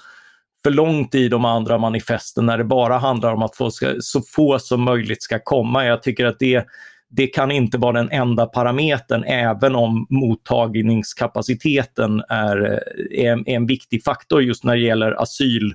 för 0.64 0.70
långt 0.70 1.14
i 1.14 1.28
de 1.28 1.44
andra 1.44 1.78
manifesten 1.78 2.46
när 2.46 2.58
det 2.58 2.64
bara 2.64 2.98
handlar 2.98 3.32
om 3.32 3.42
att 3.42 3.56
få, 3.56 3.70
ska, 3.70 3.94
så 4.00 4.20
få 4.20 4.58
som 4.58 4.82
möjligt 4.82 5.22
ska 5.22 5.38
komma. 5.38 5.86
Jag 5.86 6.02
tycker 6.02 6.26
att 6.26 6.38
det, 6.38 6.66
det 7.10 7.26
kan 7.26 7.50
inte 7.50 7.78
vara 7.78 7.92
den 7.92 8.10
enda 8.10 8.46
parametern 8.46 9.24
även 9.24 9.74
om 9.74 10.06
mottagningskapaciteten 10.10 12.22
är, 12.28 12.64
eh, 12.64 12.78
är, 13.26 13.48
är 13.48 13.56
en 13.56 13.66
viktig 13.66 14.04
faktor 14.04 14.42
just 14.42 14.64
när 14.64 14.76
det 14.76 14.82
gäller 14.82 15.22
asyl 15.22 15.74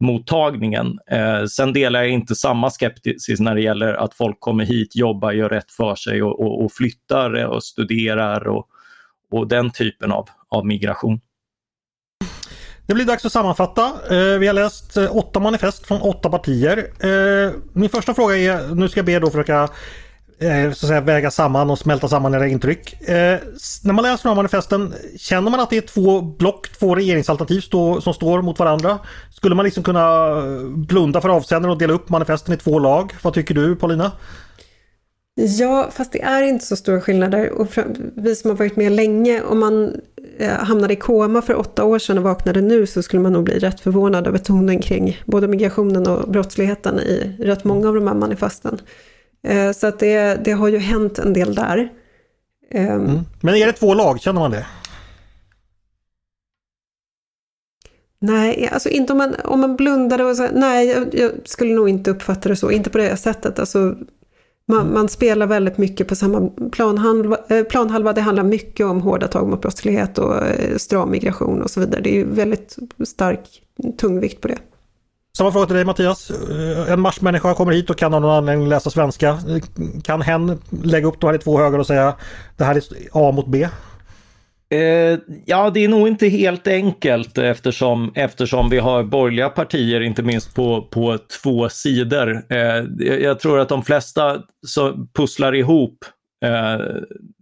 mottagningen. 0.00 0.98
Eh, 1.10 1.44
sen 1.44 1.72
delar 1.72 2.00
jag 2.00 2.10
inte 2.10 2.34
samma 2.34 2.70
skepsis 2.70 3.40
när 3.40 3.54
det 3.54 3.60
gäller 3.60 3.94
att 3.94 4.14
folk 4.14 4.40
kommer 4.40 4.64
hit, 4.64 4.96
jobbar, 4.96 5.32
gör 5.32 5.48
rätt 5.48 5.70
för 5.70 5.94
sig 5.94 6.22
och, 6.22 6.40
och, 6.40 6.64
och 6.64 6.72
flyttar 6.72 7.36
eh, 7.36 7.44
och 7.44 7.64
studerar 7.64 8.48
och, 8.48 8.66
och 9.30 9.48
den 9.48 9.70
typen 9.70 10.12
av, 10.12 10.28
av 10.48 10.66
migration. 10.66 11.20
Det 12.86 12.94
blir 12.94 13.04
dags 13.04 13.24
att 13.24 13.32
sammanfatta. 13.32 13.92
Eh, 14.10 14.38
vi 14.38 14.46
har 14.46 14.54
läst 14.54 14.96
eh, 14.96 15.16
åtta 15.16 15.40
manifest 15.40 15.86
från 15.86 16.00
åtta 16.00 16.30
partier. 16.30 16.86
Min 17.78 17.90
första 17.90 18.14
fråga 18.14 18.36
är, 18.36 18.74
nu 18.74 18.88
ska 18.88 18.98
jag 18.98 19.06
be 19.06 19.18
då 19.18 19.30
försöka 19.30 19.68
Eh, 20.40 20.72
så 20.72 20.86
att 20.86 20.88
säga, 20.88 21.00
väga 21.00 21.30
samman 21.30 21.70
och 21.70 21.78
smälta 21.78 22.08
samman 22.08 22.34
era 22.34 22.48
intryck. 22.48 23.08
Eh, 23.08 23.38
när 23.84 23.92
man 23.92 24.02
läser 24.02 24.22
de 24.22 24.28
här 24.28 24.36
manifesten, 24.36 24.94
känner 25.16 25.50
man 25.50 25.60
att 25.60 25.70
det 25.70 25.76
är 25.76 25.80
två 25.80 26.22
block, 26.22 26.68
två 26.78 26.94
regeringsalternativ 26.94 27.60
som 28.00 28.14
står 28.14 28.42
mot 28.42 28.58
varandra? 28.58 28.98
Skulle 29.30 29.54
man 29.54 29.64
liksom 29.64 29.82
kunna 29.82 30.28
eh, 30.28 30.68
blunda 30.68 31.20
för 31.20 31.28
avsändaren 31.28 31.72
och 31.72 31.78
dela 31.78 31.92
upp 31.92 32.08
manifesten 32.08 32.54
i 32.54 32.56
två 32.56 32.78
lag? 32.78 33.12
Vad 33.22 33.34
tycker 33.34 33.54
du 33.54 33.76
Paulina? 33.76 34.12
Ja, 35.40 35.88
fast 35.92 36.12
det 36.12 36.22
är 36.22 36.42
inte 36.42 36.64
så 36.64 36.76
stora 36.76 37.00
skillnader. 37.00 37.50
Och 37.52 37.68
vi 38.16 38.34
som 38.34 38.50
har 38.50 38.56
varit 38.56 38.76
med 38.76 38.92
länge, 38.92 39.42
om 39.42 39.58
man 39.58 40.00
eh, 40.38 40.50
hamnade 40.50 40.92
i 40.92 40.96
koma 40.96 41.42
för 41.42 41.54
åtta 41.54 41.84
år 41.84 41.98
sedan 41.98 42.18
och 42.18 42.24
vaknade 42.24 42.60
nu 42.60 42.86
så 42.86 43.02
skulle 43.02 43.22
man 43.22 43.32
nog 43.32 43.44
bli 43.44 43.58
rätt 43.58 43.80
förvånad 43.80 44.26
över 44.26 44.38
tonen 44.38 44.80
kring 44.80 45.20
både 45.26 45.48
migrationen 45.48 46.06
och 46.06 46.30
brottsligheten 46.30 47.00
i 47.00 47.36
rätt 47.38 47.64
många 47.64 47.88
av 47.88 47.94
de 47.94 48.06
här 48.06 48.14
manifesten. 48.14 48.80
Eh, 49.42 49.72
så 49.72 49.86
att 49.86 49.98
det, 49.98 50.44
det 50.44 50.52
har 50.52 50.68
ju 50.68 50.78
hänt 50.78 51.18
en 51.18 51.32
del 51.32 51.54
där. 51.54 51.92
Ehm, 52.70 53.04
mm. 53.04 53.20
Men 53.40 53.54
är 53.54 53.66
det 53.66 53.72
två 53.72 53.94
lag, 53.94 54.20
känner 54.20 54.40
man 54.40 54.50
det? 54.50 54.66
Nej, 58.20 58.68
alltså 58.72 58.88
inte 58.88 59.12
om 59.12 59.18
man, 59.18 59.34
om 59.44 59.60
man 59.60 59.76
blundade 59.76 60.24
och 60.24 60.36
så, 60.36 60.48
nej, 60.52 60.88
jag, 60.88 61.14
jag, 61.14 61.32
skulle 61.44 61.74
nog 61.74 61.88
inte 61.88 62.10
uppfatta 62.10 62.48
det 62.48 62.56
så, 62.56 62.70
inte 62.70 62.90
på 62.90 62.98
det 62.98 63.16
sättet. 63.16 63.58
Alltså, 63.58 63.94
man, 64.66 64.92
man, 64.92 65.08
spelar 65.08 65.46
väldigt 65.46 65.78
mycket 65.78 66.08
på 66.08 66.14
samma 66.14 66.50
planhalva, 66.72 67.38
eh, 67.48 67.64
planhalva. 67.64 68.12
Det 68.12 68.20
handlar 68.20 68.44
mycket 68.44 68.86
om 68.86 69.00
hårda 69.00 69.28
tag 69.28 69.48
mot 69.48 69.62
brottslighet 69.62 70.18
och 70.18 70.46
eh, 70.46 70.76
stram 70.76 71.10
migration 71.10 71.62
och 71.62 71.70
så 71.70 71.80
vidare. 71.80 72.00
Det 72.00 72.10
är 72.10 72.14
ju 72.14 72.26
väldigt 72.26 72.76
stark 73.06 73.62
tungvikt 73.98 74.40
på 74.40 74.48
det. 74.48 74.58
Samma 75.36 75.52
fråga 75.52 75.66
till 75.66 75.76
dig 75.76 75.84
Mattias. 75.84 76.30
Eh, 76.30 76.92
en 76.92 77.00
marsmänniska 77.00 77.54
kommer 77.54 77.72
hit 77.72 77.90
och 77.90 77.98
kan 77.98 78.14
av 78.14 78.20
någon 78.20 78.30
anledning 78.30 78.68
läsa 78.68 78.90
svenska. 78.90 79.28
Eh, 79.28 79.62
kan 80.04 80.22
hen 80.22 80.58
lägga 80.82 81.06
upp 81.06 81.20
de 81.20 81.26
här 81.26 81.34
i 81.34 81.38
två 81.38 81.58
högar 81.58 81.78
och 81.78 81.86
säga 81.86 82.14
det 82.56 82.64
här 82.64 82.74
är 82.74 82.82
A 83.12 83.32
mot 83.32 83.46
B? 83.46 83.68
Eh, 84.70 85.18
ja, 85.44 85.70
det 85.70 85.84
är 85.84 85.88
nog 85.88 86.08
inte 86.08 86.28
helt 86.28 86.68
enkelt 86.68 87.38
eftersom, 87.38 88.12
eftersom 88.14 88.70
vi 88.70 88.78
har 88.78 89.02
borgerliga 89.02 89.48
partier, 89.48 90.00
inte 90.00 90.22
minst 90.22 90.54
på, 90.54 90.82
på 90.82 91.18
två 91.42 91.68
sidor. 91.68 92.42
Eh, 92.48 92.84
jag 92.98 93.40
tror 93.40 93.58
att 93.58 93.68
de 93.68 93.82
flesta 93.82 94.42
så 94.66 95.06
pusslar 95.16 95.54
ihop 95.54 95.98
eh, 96.44 96.86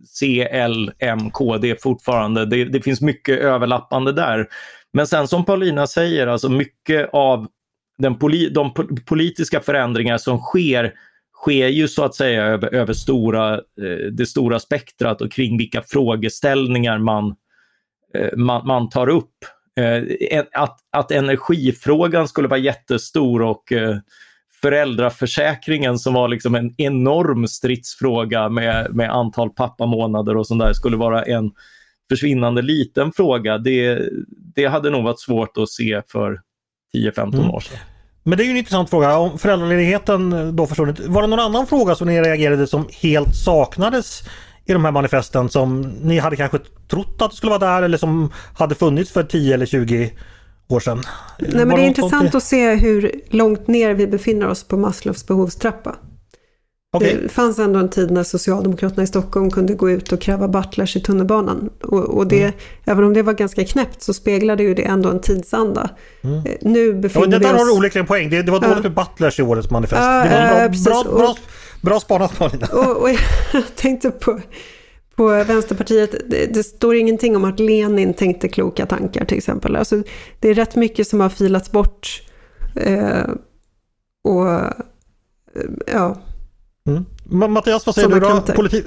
C, 0.06 0.48
L, 0.50 0.92
M, 0.98 1.30
K, 1.30 1.58
det 1.58 1.70
är 1.70 1.76
fortfarande, 1.82 2.46
det, 2.46 2.64
det, 2.64 2.80
finns 2.80 3.00
mycket 3.00 3.38
överlappande 3.38 4.12
där. 4.12 4.46
Men 4.92 5.06
sen 5.06 5.28
som 5.28 5.44
Paulina 5.44 5.86
säger, 5.86 6.26
alltså 6.26 6.48
mycket 6.48 7.10
av 7.12 7.46
den 7.98 8.18
poli, 8.18 8.48
de 8.48 8.74
politiska 9.06 9.60
förändringar 9.60 10.18
som 10.18 10.38
sker 10.38 10.92
sker 11.42 11.68
ju 11.68 11.88
så 11.88 12.04
att 12.04 12.14
säga 12.14 12.44
över, 12.44 12.74
över 12.74 12.92
stora, 12.92 13.54
eh, 13.54 14.06
det 14.12 14.26
stora 14.26 14.58
spektrat 14.58 15.20
och 15.20 15.32
kring 15.32 15.58
vilka 15.58 15.82
frågeställningar 15.82 16.98
man, 16.98 17.34
eh, 18.14 18.36
man, 18.36 18.66
man, 18.66 18.88
tar 18.88 19.08
upp. 19.08 19.34
Eh, 19.80 20.44
att, 20.52 20.78
att 20.92 21.10
energifrågan 21.10 22.28
skulle 22.28 22.48
vara 22.48 22.60
jättestor 22.60 23.42
och 23.42 23.72
föräldraförsäkringen 24.62 25.98
som 25.98 26.14
var 26.14 26.28
liksom 26.28 26.54
en 26.54 26.74
enorm 26.78 27.48
stridsfråga 27.48 28.48
med, 28.48 28.94
med 28.94 29.10
antal 29.10 29.50
pappamånader 29.50 30.36
och 30.36 30.46
sånt 30.46 30.60
där 30.60 30.72
skulle 30.72 30.96
vara 30.96 31.22
en 31.22 31.50
försvinnande 32.08 32.62
liten 32.62 33.12
fråga. 33.12 33.58
Det, 33.58 34.08
det 34.54 34.66
hade 34.66 34.90
nog 34.90 35.04
varit 35.04 35.20
svårt 35.20 35.56
att 35.56 35.68
se 35.68 36.02
för 36.08 36.40
10-15 36.96 37.34
mm. 37.34 37.50
år 37.50 37.60
sedan. 37.60 37.78
Men 38.22 38.38
det 38.38 38.44
är 38.44 38.46
ju 38.46 38.50
en 38.50 38.56
intressant 38.56 38.90
fråga. 38.90 39.16
Om 39.16 39.38
föräldraledigheten 39.38 40.56
då 40.56 40.66
försvunnit. 40.66 41.00
Var 41.00 41.22
det 41.22 41.28
någon 41.28 41.40
annan 41.40 41.66
fråga 41.66 41.94
som 41.94 42.08
ni 42.08 42.20
reagerade 42.20 42.66
som 42.66 42.88
helt 43.02 43.36
saknades 43.36 44.22
i 44.64 44.72
de 44.72 44.84
här 44.84 44.92
manifesten 44.92 45.48
som 45.48 45.80
ni 45.80 46.18
hade 46.18 46.36
kanske 46.36 46.58
trott 46.88 47.22
att 47.22 47.30
det 47.30 47.36
skulle 47.36 47.50
vara 47.50 47.70
där 47.70 47.82
eller 47.82 47.98
som 47.98 48.32
hade 48.54 48.74
funnits 48.74 49.10
för 49.10 49.22
10 49.22 49.54
eller 49.54 49.66
20 49.66 50.12
år 50.68 50.80
sedan? 50.80 51.02
Nej, 51.38 51.66
men 51.66 51.68
det 51.68 51.82
är 51.82 51.86
intressant 51.86 52.34
att 52.34 52.42
se 52.42 52.74
hur 52.74 53.12
långt 53.30 53.66
ner 53.66 53.94
vi 53.94 54.06
befinner 54.06 54.48
oss 54.48 54.64
på 54.64 54.76
Maslows 54.76 55.26
behovstrappa. 55.26 55.96
Okay. 56.96 57.16
Det 57.22 57.28
fanns 57.28 57.58
ändå 57.58 57.78
en 57.78 57.88
tid 57.88 58.10
när 58.10 58.22
Socialdemokraterna 58.22 59.02
i 59.02 59.06
Stockholm 59.06 59.50
kunde 59.50 59.74
gå 59.74 59.90
ut 59.90 60.12
och 60.12 60.20
kräva 60.20 60.48
butlers 60.48 60.96
i 60.96 61.00
tunnelbanan. 61.00 61.70
Och, 61.82 62.04
och 62.04 62.26
det, 62.26 62.42
mm. 62.42 62.54
Även 62.84 63.04
om 63.04 63.14
det 63.14 63.22
var 63.22 63.32
ganska 63.32 63.64
knäppt 63.64 64.02
så 64.02 64.14
speglade 64.14 64.62
ju 64.62 64.74
det 64.74 64.82
ändå 64.82 65.08
en 65.08 65.20
tidsanda. 65.20 65.90
Mm. 66.22 66.36
Eh, 66.36 66.42
nu 66.60 66.94
befinner 66.94 67.26
ja, 67.26 67.30
vi 67.30 67.36
oss... 67.36 67.52
Där 67.52 67.58
har 67.58 67.64
du 67.64 67.72
onekligen 67.72 68.06
poäng. 68.06 68.30
Det, 68.30 68.42
det 68.42 68.52
var 68.52 68.60
dåligt 68.60 68.82
med 68.82 68.94
butlers 68.94 69.40
i 69.40 69.42
årets 69.42 69.70
manifest. 69.70 70.02
Uh, 70.02 70.22
det 70.22 70.70
var 70.84 70.84
bra, 70.84 70.98
uh, 70.98 71.16
bra, 71.16 71.18
bra, 71.18 71.36
bra 71.80 72.00
spanat 72.00 72.40
Malina. 72.40 72.66
Och, 72.72 73.02
och 73.02 73.10
jag 73.10 73.76
tänkte 73.76 74.10
på, 74.10 74.40
på 75.16 75.26
Vänsterpartiet, 75.26 76.14
det, 76.30 76.54
det, 76.54 76.62
står 76.62 76.94
ingenting 76.94 77.36
om 77.36 77.44
att 77.44 77.60
Lenin 77.60 78.14
tänkte 78.14 78.48
kloka 78.48 78.86
tankar 78.86 79.24
till 79.24 79.38
exempel. 79.38 79.76
Alltså, 79.76 80.02
det 80.40 80.48
är 80.48 80.54
rätt 80.54 80.76
mycket 80.76 81.08
som 81.08 81.20
har 81.20 81.28
filats 81.28 81.72
bort. 81.72 82.22
Eh, 82.76 83.24
och 84.24 84.46
ja, 85.86 86.16
Mm. 86.86 87.52
Mattias, 87.52 87.86
vad 87.86 87.94
säger 87.94 88.08
du 88.08 88.20
då? 88.20 88.40
Politi 88.40 88.82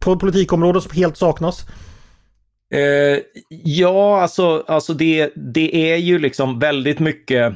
på 0.00 0.18
politikområdet 0.18 0.82
som 0.82 0.92
helt 0.92 1.16
saknas? 1.16 1.66
Eh, 2.74 3.18
ja, 3.48 4.22
alltså, 4.22 4.64
alltså 4.68 4.94
det, 4.94 5.32
det 5.36 5.92
är 5.92 5.96
ju 5.96 6.18
liksom 6.18 6.58
väldigt 6.58 6.98
mycket 6.98 7.52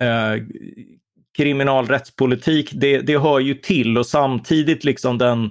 eh, 0.00 0.42
kriminalrättspolitik. 1.36 2.70
Det, 2.72 2.98
det 2.98 3.18
hör 3.18 3.40
ju 3.40 3.54
till 3.54 3.98
och 3.98 4.06
samtidigt 4.06 4.84
liksom 4.84 5.18
den, 5.18 5.50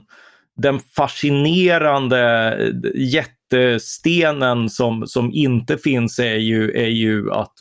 den 0.57 0.79
fascinerande 0.79 2.57
jättestenen 2.95 4.69
som, 4.69 5.07
som 5.07 5.31
inte 5.31 5.77
finns 5.77 6.19
är 6.19 6.35
ju, 6.35 6.71
är 6.71 6.89
ju 6.89 7.31
att 7.31 7.53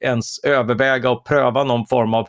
ens 0.00 0.44
överväga 0.44 1.10
och 1.10 1.24
pröva 1.24 1.64
någon 1.64 1.86
form 1.86 2.14
av 2.14 2.26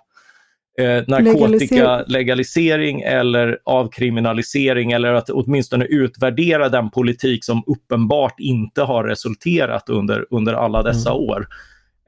eh, 0.80 1.04
narkotika 1.08 2.04
legalisering 2.08 3.02
eller 3.02 3.60
avkriminalisering 3.64 4.92
eller 4.92 5.14
att 5.14 5.30
åtminstone 5.30 5.86
utvärdera 5.86 6.70
den 6.70 6.90
politik 6.90 7.46
som 7.46 7.64
uppenbart 7.68 8.40
inte 8.40 8.82
har 8.82 9.04
resulterat 9.04 9.90
under, 9.90 10.26
under 10.30 10.54
alla 10.54 10.84
dessa 10.84 11.10
mm. 11.10 11.22
år. 11.22 11.48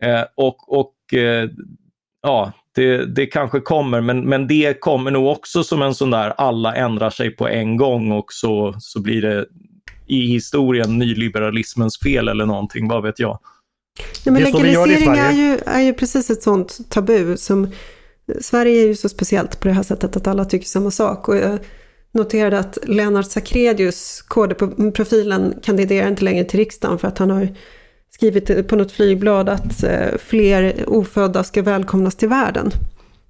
Eh, 0.01 0.24
och 0.36 0.80
och 0.80 1.13
eh, 1.20 1.49
ja, 2.22 2.51
det, 2.76 3.05
det 3.16 3.26
kanske 3.26 3.59
kommer, 3.59 4.01
men, 4.01 4.30
men 4.30 4.47
det 4.47 4.80
kommer 4.80 5.11
nog 5.11 5.28
också 5.28 5.63
som 5.63 5.82
en 5.82 5.95
sån 5.95 6.11
där 6.11 6.34
alla 6.38 6.76
ändrar 6.76 7.09
sig 7.09 7.32
på 7.32 7.47
en 7.47 7.78
gång 7.78 8.11
och 8.11 8.34
så, 8.34 8.76
så 8.80 9.01
blir 9.01 9.22
det 9.22 9.45
i 10.07 10.28
historien 10.28 10.97
nyliberalismens 10.97 11.99
fel 11.99 12.28
eller 12.28 12.45
någonting, 12.45 12.88
vad 12.88 13.03
vet 13.03 13.20
jag. 13.20 13.39
Ja, 14.24 14.32
men 14.32 14.43
legalisering 14.43 15.18
är 15.18 15.32
ju, 15.32 15.57
är 15.66 15.80
ju 15.80 15.93
precis 15.93 16.30
ett 16.30 16.43
sånt 16.43 16.80
tabu 16.89 17.38
som 17.38 17.68
Sverige 18.41 18.82
är 18.82 18.88
ju 18.88 18.95
så 18.95 19.09
speciellt 19.09 19.59
på 19.59 19.67
det 19.67 19.73
här 19.73 19.84
sättet 19.84 20.15
att 20.15 20.28
alla 20.28 20.45
tycker 20.45 20.65
samma 20.65 20.91
sak. 20.91 21.28
Och 21.28 21.38
jag 21.38 21.59
noterade 22.11 22.59
att 22.59 22.78
Lennart 22.84 23.32
Sacredius, 23.32 24.21
KD-profilen, 24.21 25.53
kandiderar 25.63 26.07
inte 26.07 26.23
längre 26.23 26.43
till 26.43 26.59
riksdagen 26.59 26.99
för 26.99 27.07
att 27.07 27.17
han 27.17 27.30
har 27.30 27.47
skrivit 28.11 28.67
på 28.67 28.76
något 28.76 28.91
flygblad 28.91 29.49
att 29.49 29.84
eh, 29.84 30.17
fler 30.19 30.84
ofödda 30.88 31.43
ska 31.43 31.61
välkomnas 31.61 32.15
till 32.15 32.30
världen. 32.30 32.71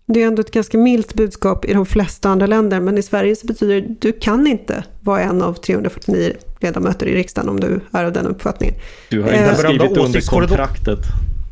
Det 0.07 0.23
är 0.23 0.27
ändå 0.27 0.41
ett 0.41 0.51
ganska 0.51 0.77
milt 0.77 1.13
budskap 1.13 1.65
i 1.65 1.73
de 1.73 1.85
flesta 1.85 2.29
andra 2.29 2.47
länder, 2.47 2.79
men 2.79 2.97
i 2.97 3.01
Sverige 3.01 3.35
så 3.35 3.47
betyder 3.47 3.81
det 3.81 3.87
att 3.87 4.01
du 4.01 4.11
kan 4.11 4.47
inte 4.47 4.83
vara 5.01 5.21
en 5.21 5.41
av 5.41 5.53
349 5.53 6.31
ledamöter 6.59 7.05
i 7.05 7.15
riksdagen 7.15 7.49
om 7.49 7.59
du 7.59 7.79
är 7.91 8.03
av 8.03 8.13
den 8.13 8.27
uppfattningen. 8.27 8.75
Du 9.09 9.21
har 9.21 9.29
inte 9.29 9.43
eh, 9.43 9.55
skrivit 9.55 9.97
under 9.97 10.21
kontraktet. 10.21 10.99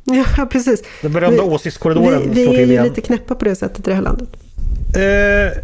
Ja, 0.38 0.46
precis. 0.46 0.84
Den 1.02 1.14
berömda 1.14 1.44
åsiktskorridoren 1.44 2.34
Vi, 2.34 2.48
vi 2.48 2.62
är 2.62 2.68
ju 2.68 2.84
lite 2.84 3.02
knäppa 3.02 3.36
på 3.36 3.46
det 3.46 3.56
sättet 3.56 3.80
i 3.88 3.90
det 3.90 3.96
här 3.96 4.02
landet. 4.02 4.30
Eh, 4.96 5.64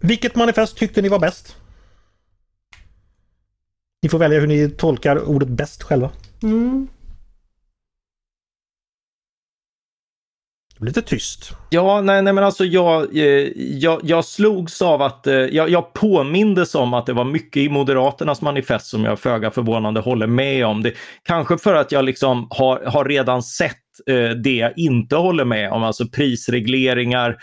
vilket 0.00 0.34
manifest 0.34 0.76
tyckte 0.76 1.02
ni 1.02 1.08
var 1.08 1.18
bäst? 1.18 1.56
Ni 4.02 4.08
får 4.08 4.18
välja 4.18 4.40
hur 4.40 4.46
ni 4.46 4.70
tolkar 4.70 5.28
ordet 5.28 5.48
bäst 5.48 5.82
själva. 5.82 6.10
Mm. 6.42 6.88
Lite 10.84 11.02
tyst. 11.02 11.50
Ja, 11.70 12.00
nej, 12.00 12.22
nej 12.22 12.32
men 12.32 12.44
alltså 12.44 12.64
jag, 12.64 13.16
eh, 13.16 13.48
jag, 13.56 14.00
jag 14.02 14.24
slogs 14.24 14.82
av 14.82 15.02
att, 15.02 15.26
eh, 15.26 15.34
jag, 15.34 15.70
jag 15.70 15.92
påmindes 15.92 16.74
om 16.74 16.94
att 16.94 17.06
det 17.06 17.12
var 17.12 17.24
mycket 17.24 17.62
i 17.62 17.68
Moderaternas 17.68 18.42
manifest 18.42 18.86
som 18.86 19.04
jag 19.04 19.18
föga 19.18 19.50
förvånande 19.50 20.00
håller 20.00 20.26
med 20.26 20.66
om. 20.66 20.82
Det, 20.82 20.92
kanske 21.22 21.58
för 21.58 21.74
att 21.74 21.92
jag 21.92 22.04
liksom 22.04 22.46
har, 22.50 22.84
har 22.86 23.04
redan 23.04 23.42
sett 23.42 23.76
eh, 24.06 24.28
det 24.28 24.56
jag 24.56 24.72
inte 24.76 25.16
håller 25.16 25.44
med 25.44 25.72
om, 25.72 25.84
alltså 25.84 26.08
prisregleringar. 26.08 27.36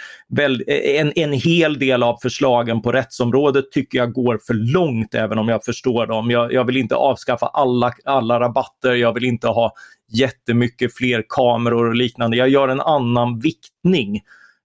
En, 0.98 1.12
en 1.16 1.34
hel 1.34 1.80
del 1.80 2.04
av 2.04 2.18
förslagen 2.22 2.82
på 2.82 2.92
rättsområdet 2.92 3.72
tycker 3.72 3.98
jag 3.98 4.14
går 4.14 4.40
för 4.48 4.54
långt, 4.54 5.16
även 5.16 5.38
om 5.38 5.50
jag 5.50 5.64
förstår 5.64 6.08
dem. 6.08 6.32
Jag, 6.32 6.54
jag 6.54 6.66
vill 6.66 6.78
inte 6.78 6.96
avskaffa 6.96 7.46
alla, 7.48 7.94
alla 8.06 8.40
rabatter, 8.40 8.96
jag 8.96 9.14
vill 9.14 9.26
inte 9.26 9.48
ha 9.48 9.74
jättemycket 10.12 10.96
fler 10.96 11.26
kameror 11.30 11.86
och 11.86 11.96
liknande. 11.96 12.38
Jag 12.38 12.50
gör 12.50 12.68
en 12.68 12.82
annan 12.82 13.40
viktning. 13.40 14.22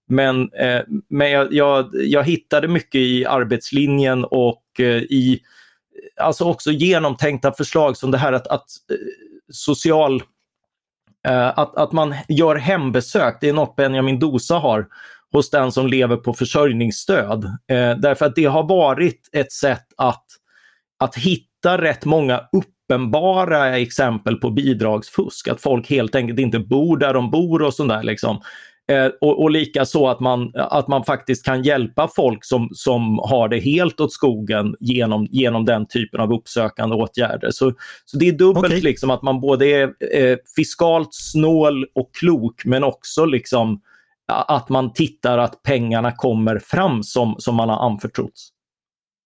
Men, 0.09 0.51
eh, 0.53 0.81
men 1.09 1.31
jag, 1.31 1.53
jag, 1.53 1.89
jag, 1.93 2.23
hittade 2.23 2.67
mycket 2.67 3.01
i 3.01 3.25
arbetslinjen 3.25 4.25
och 4.25 4.63
eh, 4.79 4.85
i 4.95 5.39
alltså 6.21 6.45
också 6.45 6.71
genomtänkta 6.71 7.51
förslag 7.51 7.97
som 7.97 8.11
det 8.11 8.17
här 8.17 8.33
att, 8.33 8.47
att 8.47 8.67
eh, 8.91 8.97
social 9.51 10.23
eh, 11.27 11.47
att, 11.47 11.75
att 11.75 11.91
man 11.91 12.15
gör 12.27 12.55
hembesök, 12.55 13.37
det 13.41 13.49
är 13.49 13.53
något 13.53 13.75
Benjamin 13.75 14.19
Dosa 14.19 14.55
har 14.55 14.87
hos 15.31 15.49
den 15.49 15.71
som 15.71 15.87
lever 15.87 16.17
på 16.17 16.33
försörjningsstöd. 16.33 17.45
Eh, 17.45 17.97
därför 17.97 18.25
att 18.25 18.35
det 18.35 18.45
har 18.45 18.63
varit 18.63 19.29
ett 19.31 19.51
sätt 19.51 19.85
att, 19.97 20.25
att 20.99 21.15
hitta 21.15 21.46
rätt 21.65 22.05
många 22.05 22.37
upp 22.51 22.77
uppenbara 22.87 23.77
exempel 23.77 24.35
på 24.35 24.49
bidragsfusk. 24.49 25.47
Att 25.47 25.61
folk 25.61 25.89
helt 25.89 26.15
enkelt 26.15 26.39
inte 26.39 26.59
bor 26.59 26.97
där 26.97 27.13
de 27.13 27.31
bor 27.31 27.61
och 27.61 27.73
sådär. 27.73 28.03
Liksom. 28.03 28.41
Eh, 28.91 29.07
och, 29.21 29.41
och 29.41 29.51
lika 29.51 29.85
så 29.85 30.07
att 30.07 30.19
man, 30.19 30.51
att 30.55 30.87
man 30.87 31.03
faktiskt 31.03 31.45
kan 31.45 31.63
hjälpa 31.63 32.09
folk 32.15 32.45
som, 32.45 32.69
som 32.71 33.19
har 33.19 33.49
det 33.49 33.59
helt 33.59 33.99
åt 33.99 34.13
skogen 34.13 34.75
genom, 34.79 35.27
genom 35.31 35.65
den 35.65 35.87
typen 35.87 36.19
av 36.19 36.33
uppsökande 36.33 36.95
åtgärder. 36.95 37.51
Så, 37.51 37.73
så 38.05 38.17
det 38.17 38.27
är 38.27 38.31
dubbelt 38.31 38.65
okay. 38.65 38.81
liksom 38.81 39.09
att 39.09 39.21
man 39.21 39.41
både 39.41 39.65
är 39.65 39.93
eh, 40.13 40.37
fiskalt 40.55 41.09
snål 41.11 41.85
och 41.95 42.15
klok 42.15 42.65
men 42.65 42.83
också 42.83 43.25
liksom 43.25 43.81
att 44.27 44.69
man 44.69 44.93
tittar 44.93 45.37
att 45.37 45.63
pengarna 45.63 46.11
kommer 46.11 46.59
fram 46.59 47.03
som, 47.03 47.35
som 47.39 47.55
man 47.55 47.69
har 47.69 47.85
anförtrotts. 47.85 48.51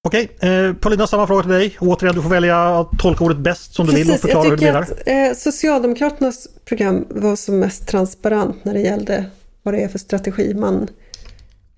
Okej, 0.04 0.32
eh, 0.40 0.74
Paulina 0.74 1.08
samma 1.08 1.28
fråga 1.28 1.42
till 1.42 1.52
dig. 1.52 1.78
Återigen, 1.80 2.16
du 2.16 2.22
får 2.22 2.30
välja 2.30 2.80
att 2.80 3.00
tolka 3.00 3.24
ordet 3.24 3.38
bäst 3.38 3.74
som 3.74 3.86
du 3.86 3.92
Precis, 3.92 4.08
vill 4.08 4.14
och 4.14 4.22
förklara 4.22 4.50
hur 4.50 4.58
du 4.58 4.66
menar. 4.66 4.80
Jag 4.80 4.98
tycker 4.98 5.26
att 5.26 5.32
eh, 5.32 5.38
Socialdemokraternas 5.38 6.48
program 6.66 7.06
var 7.10 7.36
som 7.36 7.60
mest 7.60 7.88
transparent 7.88 8.66
när 8.66 8.74
det 8.74 8.80
gällde 8.80 9.26
vad 9.64 9.74
det 9.74 9.84
är 9.84 9.88
för 9.88 10.00
strategi 10.00 10.54
man, 10.54 10.88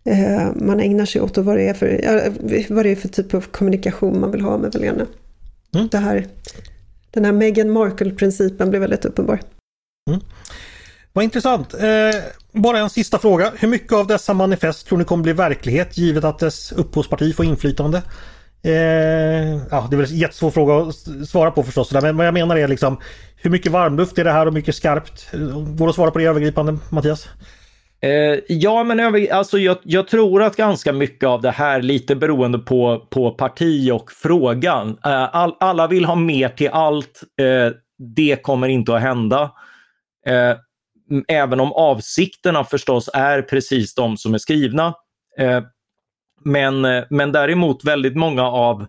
eh, 0.05 0.55
man 0.55 0.79
ägnar 0.79 1.05
sig 1.05 1.21
åt 1.21 1.37
och 1.37 1.45
vad 1.45 1.57
det, 1.57 1.69
är 1.69 1.73
för, 1.73 2.73
vad 2.73 2.85
det 2.85 2.91
är 2.91 2.95
för 2.95 3.07
typ 3.07 3.33
av 3.33 3.41
kommunikation 3.41 4.19
man 4.19 4.31
vill 4.31 4.41
ha 4.41 4.57
med 4.57 4.71
väljarna. 4.71 5.05
Mm. 5.75 5.87
Det 5.91 5.97
här, 5.97 6.27
den 7.11 7.25
här 7.25 7.31
Meghan 7.31 7.71
Markle-principen 7.71 8.69
blev 8.69 8.81
väldigt 8.81 9.05
uppenbar. 9.05 9.39
Mm. 10.09 10.21
Vad 11.13 11.23
intressant. 11.23 11.73
Eh, 11.73 12.21
bara 12.51 12.79
en 12.79 12.89
sista 12.89 13.19
fråga. 13.19 13.51
Hur 13.57 13.67
mycket 13.67 13.93
av 13.93 14.07
dessa 14.07 14.33
manifest 14.33 14.87
tror 14.87 14.97
ni 14.97 15.05
kommer 15.05 15.23
bli 15.23 15.33
verklighet 15.33 15.97
givet 15.97 16.23
att 16.23 16.39
dess 16.39 16.71
upphovsparti 16.71 17.35
får 17.35 17.45
inflytande? 17.45 18.01
Eh, 18.63 18.73
ja, 19.71 19.87
det 19.89 19.95
är 19.95 19.97
väl 19.97 20.11
en 20.11 20.17
jättesvår 20.17 20.51
fråga 20.51 20.75
att 20.75 21.27
svara 21.27 21.51
på 21.51 21.63
förstås. 21.63 21.91
Men 21.91 22.17
vad 22.17 22.27
jag 22.27 22.33
menar 22.33 22.55
är 22.57 22.67
liksom 22.67 22.97
hur 23.35 23.49
mycket 23.49 23.71
varmluft 23.71 24.17
är 24.17 24.23
det 24.23 24.31
här 24.31 24.45
och 24.45 24.51
hur 24.51 24.59
mycket 24.59 24.75
skarpt? 24.75 25.31
Går 25.77 25.85
det 25.85 25.89
att 25.89 25.95
svara 25.95 26.11
på 26.11 26.19
det 26.19 26.25
övergripande 26.25 26.77
Mattias? 26.89 27.27
Eh, 28.01 28.39
ja, 28.47 28.83
men 28.83 28.99
över, 28.99 29.33
alltså 29.33 29.57
jag, 29.57 29.77
jag, 29.83 30.07
tror 30.07 30.43
att 30.43 30.55
ganska 30.55 30.93
mycket 30.93 31.27
av 31.27 31.41
det 31.41 31.51
här, 31.51 31.81
lite 31.81 32.15
beroende 32.15 32.59
på, 32.59 33.07
på 33.09 33.31
parti 33.31 33.91
och 33.91 34.11
frågan. 34.11 34.89
Eh, 34.89 35.35
all, 35.35 35.55
alla 35.59 35.87
vill 35.87 36.05
ha 36.05 36.15
mer 36.15 36.49
till 36.49 36.69
allt. 36.69 37.23
Eh, 37.41 37.73
det 38.15 38.43
kommer 38.43 38.67
inte 38.67 38.95
att 38.95 39.01
hända. 39.01 39.51
Eh, 40.27 40.57
Mm, 41.13 41.25
även 41.27 41.59
om 41.59 41.73
avsikterna 41.73 42.63
förstås 42.63 43.09
är 43.13 43.41
precis 43.41 43.95
de 43.95 44.17
som 44.17 44.33
är 44.33 44.37
skrivna. 44.37 44.93
Eh, 45.39 45.61
men, 46.45 46.85
eh, 46.85 47.03
men 47.09 47.31
däremot 47.31 47.83
väldigt 47.83 48.15
många 48.15 48.43
av, 48.43 48.85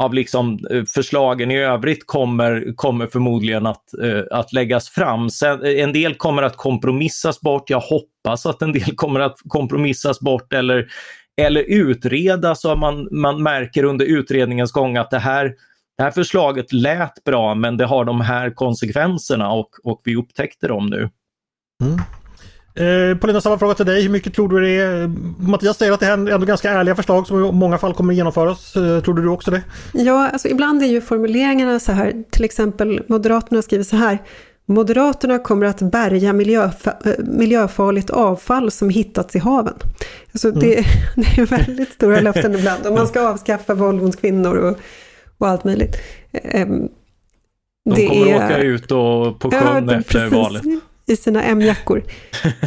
av 0.00 0.14
liksom 0.14 0.58
eh, 0.70 0.84
förslagen 0.84 1.50
i 1.50 1.58
övrigt 1.58 2.06
kommer, 2.06 2.76
kommer 2.76 3.06
förmodligen 3.06 3.66
att, 3.66 3.94
eh, 4.02 4.22
att 4.30 4.52
läggas 4.52 4.88
fram. 4.88 5.30
Sen, 5.30 5.64
eh, 5.64 5.82
en 5.82 5.92
del 5.92 6.14
kommer 6.14 6.42
att 6.42 6.56
kompromissas 6.56 7.40
bort. 7.40 7.70
Jag 7.70 7.80
hoppas 7.80 8.46
att 8.46 8.62
en 8.62 8.72
del 8.72 8.90
kommer 8.96 9.20
att 9.20 9.36
kompromissas 9.48 10.20
bort 10.20 10.52
eller, 10.52 10.86
eller 11.36 11.64
utredas 11.68 12.60
så 12.60 12.76
man, 12.76 13.08
man 13.10 13.42
märker 13.42 13.84
under 13.84 14.06
utredningens 14.06 14.72
gång 14.72 14.96
att 14.96 15.10
det 15.10 15.18
här, 15.18 15.54
det 15.96 16.02
här 16.02 16.10
förslaget 16.10 16.72
lät 16.72 17.24
bra 17.24 17.54
men 17.54 17.76
det 17.76 17.86
har 17.86 18.04
de 18.04 18.20
här 18.20 18.50
konsekvenserna 18.50 19.52
och, 19.52 19.70
och 19.84 20.00
vi 20.04 20.16
upptäckte 20.16 20.68
dem 20.68 20.86
nu. 20.86 21.10
Mm. 21.80 22.00
Eh, 22.74 23.16
Paulina, 23.18 23.40
samma 23.40 23.58
fråga 23.58 23.74
till 23.74 23.86
dig. 23.86 24.02
Hur 24.02 24.08
mycket 24.08 24.34
tror 24.34 24.48
du 24.48 24.60
det 24.60 24.70
är? 24.70 25.10
Mattias 25.48 25.78
säger 25.78 25.92
att 25.92 26.00
det 26.00 26.06
är 26.06 26.12
ändå 26.12 26.46
ganska 26.46 26.70
ärliga 26.70 26.94
förslag 26.94 27.26
som 27.26 27.44
i 27.44 27.52
många 27.52 27.78
fall 27.78 27.94
kommer 27.94 28.14
genomföras. 28.14 28.76
Eh, 28.76 29.00
tror 29.00 29.14
du 29.14 29.28
också 29.28 29.50
det? 29.50 29.62
Ja, 29.92 30.28
alltså 30.28 30.48
ibland 30.48 30.82
är 30.82 30.86
ju 30.86 31.00
formuleringarna 31.00 31.80
så 31.80 31.92
här. 31.92 32.24
Till 32.30 32.44
exempel 32.44 33.02
Moderaterna 33.08 33.62
skriver 33.62 33.84
så 33.84 33.96
här. 33.96 34.18
Moderaterna 34.66 35.38
kommer 35.38 35.66
att 35.66 35.80
bärga 35.80 36.28
eh, 36.28 36.70
miljöfarligt 37.18 38.10
avfall 38.10 38.70
som 38.70 38.88
hittats 38.88 39.36
i 39.36 39.38
haven. 39.38 39.74
Alltså 40.32 40.48
mm. 40.48 40.60
det, 40.60 40.74
det, 41.16 41.40
är 41.42 41.46
väldigt 41.46 41.92
stora 41.92 42.20
löften 42.20 42.54
ibland. 42.54 42.86
Och 42.86 42.94
man 42.94 43.06
ska 43.06 43.28
avskaffa 43.28 43.74
mot 43.74 44.20
kvinnor 44.20 44.56
och, 44.56 44.78
och 45.38 45.48
allt 45.48 45.64
möjligt. 45.64 45.96
Um, 46.54 46.88
de 47.94 48.08
kommer 48.08 48.26
är... 48.26 48.36
åka 48.36 48.58
ut 48.58 48.92
och 48.92 49.38
på 49.38 49.50
sjön 49.50 49.88
ja, 49.88 49.98
efter 49.98 50.18
precis. 50.18 50.32
valet 50.32 50.62
i 51.10 51.16
sina 51.16 51.42
M-jackor. 51.42 52.02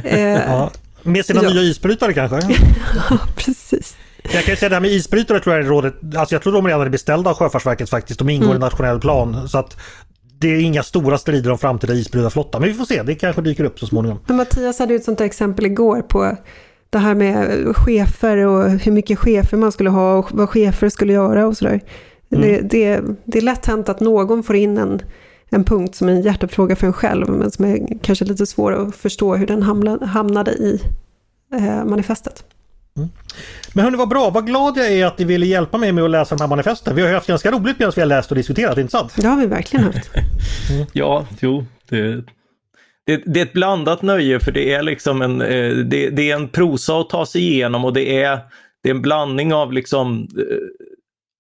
Eh, 0.03 0.19
ja, 0.19 0.71
med 1.03 1.25
sina 1.25 1.43
ja. 1.43 1.49
nya 1.49 1.61
isbrytare 1.61 2.13
kanske? 2.13 2.37
ja, 3.09 3.17
precis. 3.35 3.97
Jag 4.23 4.43
kan 4.43 4.51
ju 4.51 4.55
säga 4.55 4.69
det 4.69 4.75
här 4.75 4.81
med 4.81 4.91
isbrytare 4.91 5.39
tror 5.39 5.55
jag 5.55 5.65
är 5.65 5.69
rådet, 5.69 5.93
alltså 6.15 6.35
jag 6.35 6.41
tror 6.41 6.53
de 6.53 6.67
redan 6.67 6.81
är 6.81 6.89
beställda 6.89 7.29
av 7.29 7.35
Sjöfartsverket 7.35 7.89
faktiskt. 7.89 8.19
De 8.19 8.29
ingår 8.29 8.45
mm. 8.45 8.57
i 8.57 8.59
nationell 8.59 8.99
plan. 8.99 9.49
Så 9.49 9.57
att 9.57 9.77
det 10.39 10.47
är 10.47 10.59
inga 10.59 10.83
stora 10.83 11.17
strider 11.17 11.51
om 11.51 11.57
framtida 11.57 11.93
isbrytarflotta. 11.93 12.59
Men 12.59 12.69
vi 12.69 12.75
får 12.75 12.85
se, 12.85 13.03
det 13.03 13.15
kanske 13.15 13.41
dyker 13.41 13.63
upp 13.63 13.79
så 13.79 13.87
småningom. 13.87 14.19
Men 14.27 14.37
Mattias 14.37 14.79
hade 14.79 14.93
ju 14.93 14.97
ett 14.97 15.05
sånt 15.05 15.17
där 15.17 15.25
exempel 15.25 15.65
igår 15.65 16.01
på 16.01 16.37
det 16.89 16.97
här 16.97 17.15
med 17.15 17.65
chefer 17.75 18.37
och 18.37 18.69
hur 18.69 18.91
mycket 18.91 19.19
chefer 19.19 19.57
man 19.57 19.71
skulle 19.71 19.89
ha 19.89 20.13
och 20.13 20.31
vad 20.31 20.49
chefer 20.49 20.89
skulle 20.89 21.13
göra 21.13 21.47
och 21.47 21.57
sådär. 21.57 21.81
Mm. 22.31 22.47
Det, 22.47 22.61
det, 22.61 23.01
det 23.25 23.37
är 23.37 23.41
lätt 23.41 23.65
hänt 23.65 23.89
att 23.89 23.99
någon 23.99 24.43
får 24.43 24.55
in 24.55 24.77
en 24.77 25.01
en 25.49 25.63
punkt 25.63 25.95
som 25.95 26.09
är 26.09 26.13
en 26.13 26.21
hjärtefråga 26.21 26.75
för 26.75 26.87
en 26.87 26.93
själv, 26.93 27.29
men 27.29 27.51
som 27.51 27.65
är 27.65 27.99
kanske 28.01 28.25
lite 28.25 28.45
svår 28.45 28.73
att 28.73 28.95
förstå 28.95 29.35
hur 29.35 29.47
den 29.47 29.63
hamnade 30.07 30.51
i 30.51 30.81
eh, 31.53 31.85
manifestet. 31.85 32.45
Mm. 32.97 33.09
Men 33.73 33.83
hörni, 33.83 33.97
vad 33.97 34.09
bra, 34.09 34.29
vad 34.29 34.45
glad 34.47 34.77
jag 34.77 34.91
är 34.91 35.05
att 35.05 35.19
ni 35.19 35.25
ville 35.25 35.45
hjälpa 35.45 35.77
mig 35.77 35.91
med 35.91 36.03
att 36.03 36.09
läsa 36.09 36.35
de 36.35 36.41
här 36.41 36.49
manifesten. 36.49 36.95
Vi 36.95 37.01
har 37.01 37.13
haft 37.13 37.27
ganska 37.27 37.51
roligt 37.51 37.79
medan 37.79 37.93
vi 37.95 38.01
har 38.01 38.07
läst 38.07 38.31
och 38.31 38.37
diskuterat, 38.37 38.77
inte 38.77 38.91
sant? 38.91 39.13
Det 39.15 39.27
har 39.27 39.37
vi 39.37 39.45
verkligen 39.45 39.85
haft. 39.85 40.11
mm. 40.15 40.85
Ja, 40.93 41.27
jo, 41.39 41.65
det, 41.89 42.23
det, 43.05 43.23
det, 43.25 43.39
är 43.39 43.45
ett 43.45 43.53
blandat 43.53 44.01
nöje 44.01 44.39
för 44.39 44.51
det 44.51 44.73
är 44.73 44.83
liksom 44.83 45.21
en, 45.21 45.41
eh, 45.41 45.75
det, 45.75 46.09
det, 46.09 46.31
är 46.31 46.35
en 46.35 46.49
prosa 46.49 46.99
att 46.99 47.09
ta 47.09 47.25
sig 47.25 47.41
igenom 47.41 47.85
och 47.85 47.93
det 47.93 48.23
är, 48.23 48.39
det 48.83 48.89
är 48.89 48.95
en 48.95 49.01
blandning 49.01 49.53
av 49.53 49.73
liksom 49.73 50.27
eh, 50.37 50.57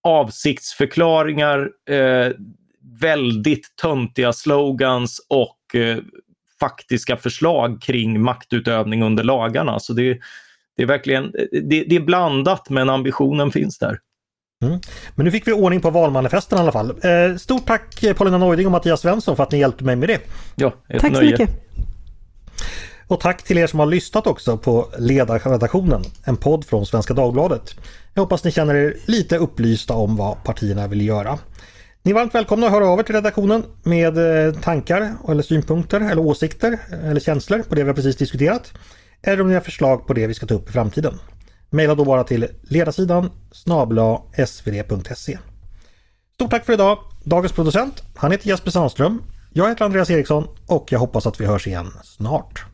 avsiktsförklaringar, 0.03 1.69
eh, 1.89 2.31
väldigt 2.99 3.75
töntiga 3.75 4.33
slogans 4.33 5.25
och 5.29 5.75
eh, 5.75 5.97
faktiska 6.59 7.17
förslag 7.17 7.81
kring 7.81 8.21
maktutövning 8.21 9.03
under 9.03 9.23
lagarna. 9.23 9.79
Så 9.79 9.93
det, 9.93 10.19
det 10.77 10.83
är 10.83 10.87
verkligen 10.87 11.31
det, 11.51 11.83
det, 11.83 11.95
är 11.95 11.99
blandat 11.99 12.69
men 12.69 12.89
ambitionen 12.89 13.51
finns 13.51 13.79
där. 13.79 13.99
Mm. 14.65 14.79
Men 15.15 15.25
nu 15.25 15.31
fick 15.31 15.47
vi 15.47 15.51
ordning 15.51 15.81
på 15.81 15.89
valmanifesten 15.89 16.57
i 16.57 16.61
alla 16.61 16.71
fall. 16.71 16.89
Eh, 16.89 17.37
stort 17.37 17.65
tack 17.65 18.03
Paulina 18.17 18.37
Neuding 18.37 18.65
och 18.65 18.71
Mattias 18.71 19.01
Svensson 19.01 19.35
för 19.35 19.43
att 19.43 19.51
ni 19.51 19.59
hjälpte 19.59 19.83
mig 19.83 19.95
med 19.95 20.09
det. 20.09 20.19
Ja, 20.55 20.73
ett 20.89 21.01
tack 21.01 21.11
nöje. 21.11 21.37
så 21.37 21.43
mycket. 21.43 21.63
Och 23.07 23.19
tack 23.19 23.43
till 23.43 23.57
er 23.57 23.67
som 23.67 23.79
har 23.79 23.85
lyssnat 23.85 24.27
också 24.27 24.57
på 24.57 24.89
Ledarredaktionen, 24.97 26.03
en 26.23 26.37
podd 26.37 26.65
från 26.65 26.85
Svenska 26.85 27.13
Dagbladet. 27.13 27.75
Jag 28.13 28.21
hoppas 28.21 28.43
ni 28.43 28.51
känner 28.51 28.75
er 28.75 28.97
lite 29.05 29.37
upplysta 29.37 29.93
om 29.93 30.15
vad 30.15 30.43
partierna 30.43 30.87
vill 30.87 31.07
göra. 31.07 31.39
Ni 32.05 32.11
är 32.11 32.15
varmt 32.15 32.35
välkomna 32.35 32.65
att 32.65 32.71
höra 32.71 32.87
av 32.87 32.99
er 32.99 33.03
till 33.03 33.15
redaktionen 33.15 33.65
med 33.83 34.47
eh, 34.47 34.53
tankar 34.53 35.13
eller 35.29 35.43
synpunkter 35.43 36.01
eller 36.01 36.21
åsikter 36.21 36.79
eller 37.03 37.19
känslor 37.19 37.63
på 37.63 37.75
det 37.75 37.83
vi 37.83 37.87
har 37.87 37.95
precis 37.95 38.15
diskuterat. 38.15 38.73
Eller 39.21 39.41
om 39.41 39.47
ni 39.47 39.53
har 39.53 39.61
förslag 39.61 40.07
på 40.07 40.13
det 40.13 40.27
vi 40.27 40.33
ska 40.33 40.45
ta 40.45 40.53
upp 40.53 40.69
i 40.69 40.71
framtiden. 40.71 41.19
Maila 41.69 41.95
då 41.95 42.05
bara 42.05 42.23
till 42.23 42.47
ledarsidan 42.61 43.31
snabla 43.51 44.21
svd.se. 44.47 45.37
Stort 46.33 46.51
tack 46.51 46.65
för 46.65 46.73
idag! 46.73 46.97
Dagens 47.23 47.53
producent, 47.53 48.03
han 48.15 48.31
heter 48.31 48.47
Jesper 48.47 48.71
Sandström. 48.71 49.23
Jag 49.53 49.69
heter 49.69 49.85
Andreas 49.85 50.09
Eriksson 50.09 50.47
och 50.67 50.91
jag 50.91 50.99
hoppas 50.99 51.27
att 51.27 51.41
vi 51.41 51.45
hörs 51.45 51.67
igen 51.67 51.91
snart. 52.03 52.65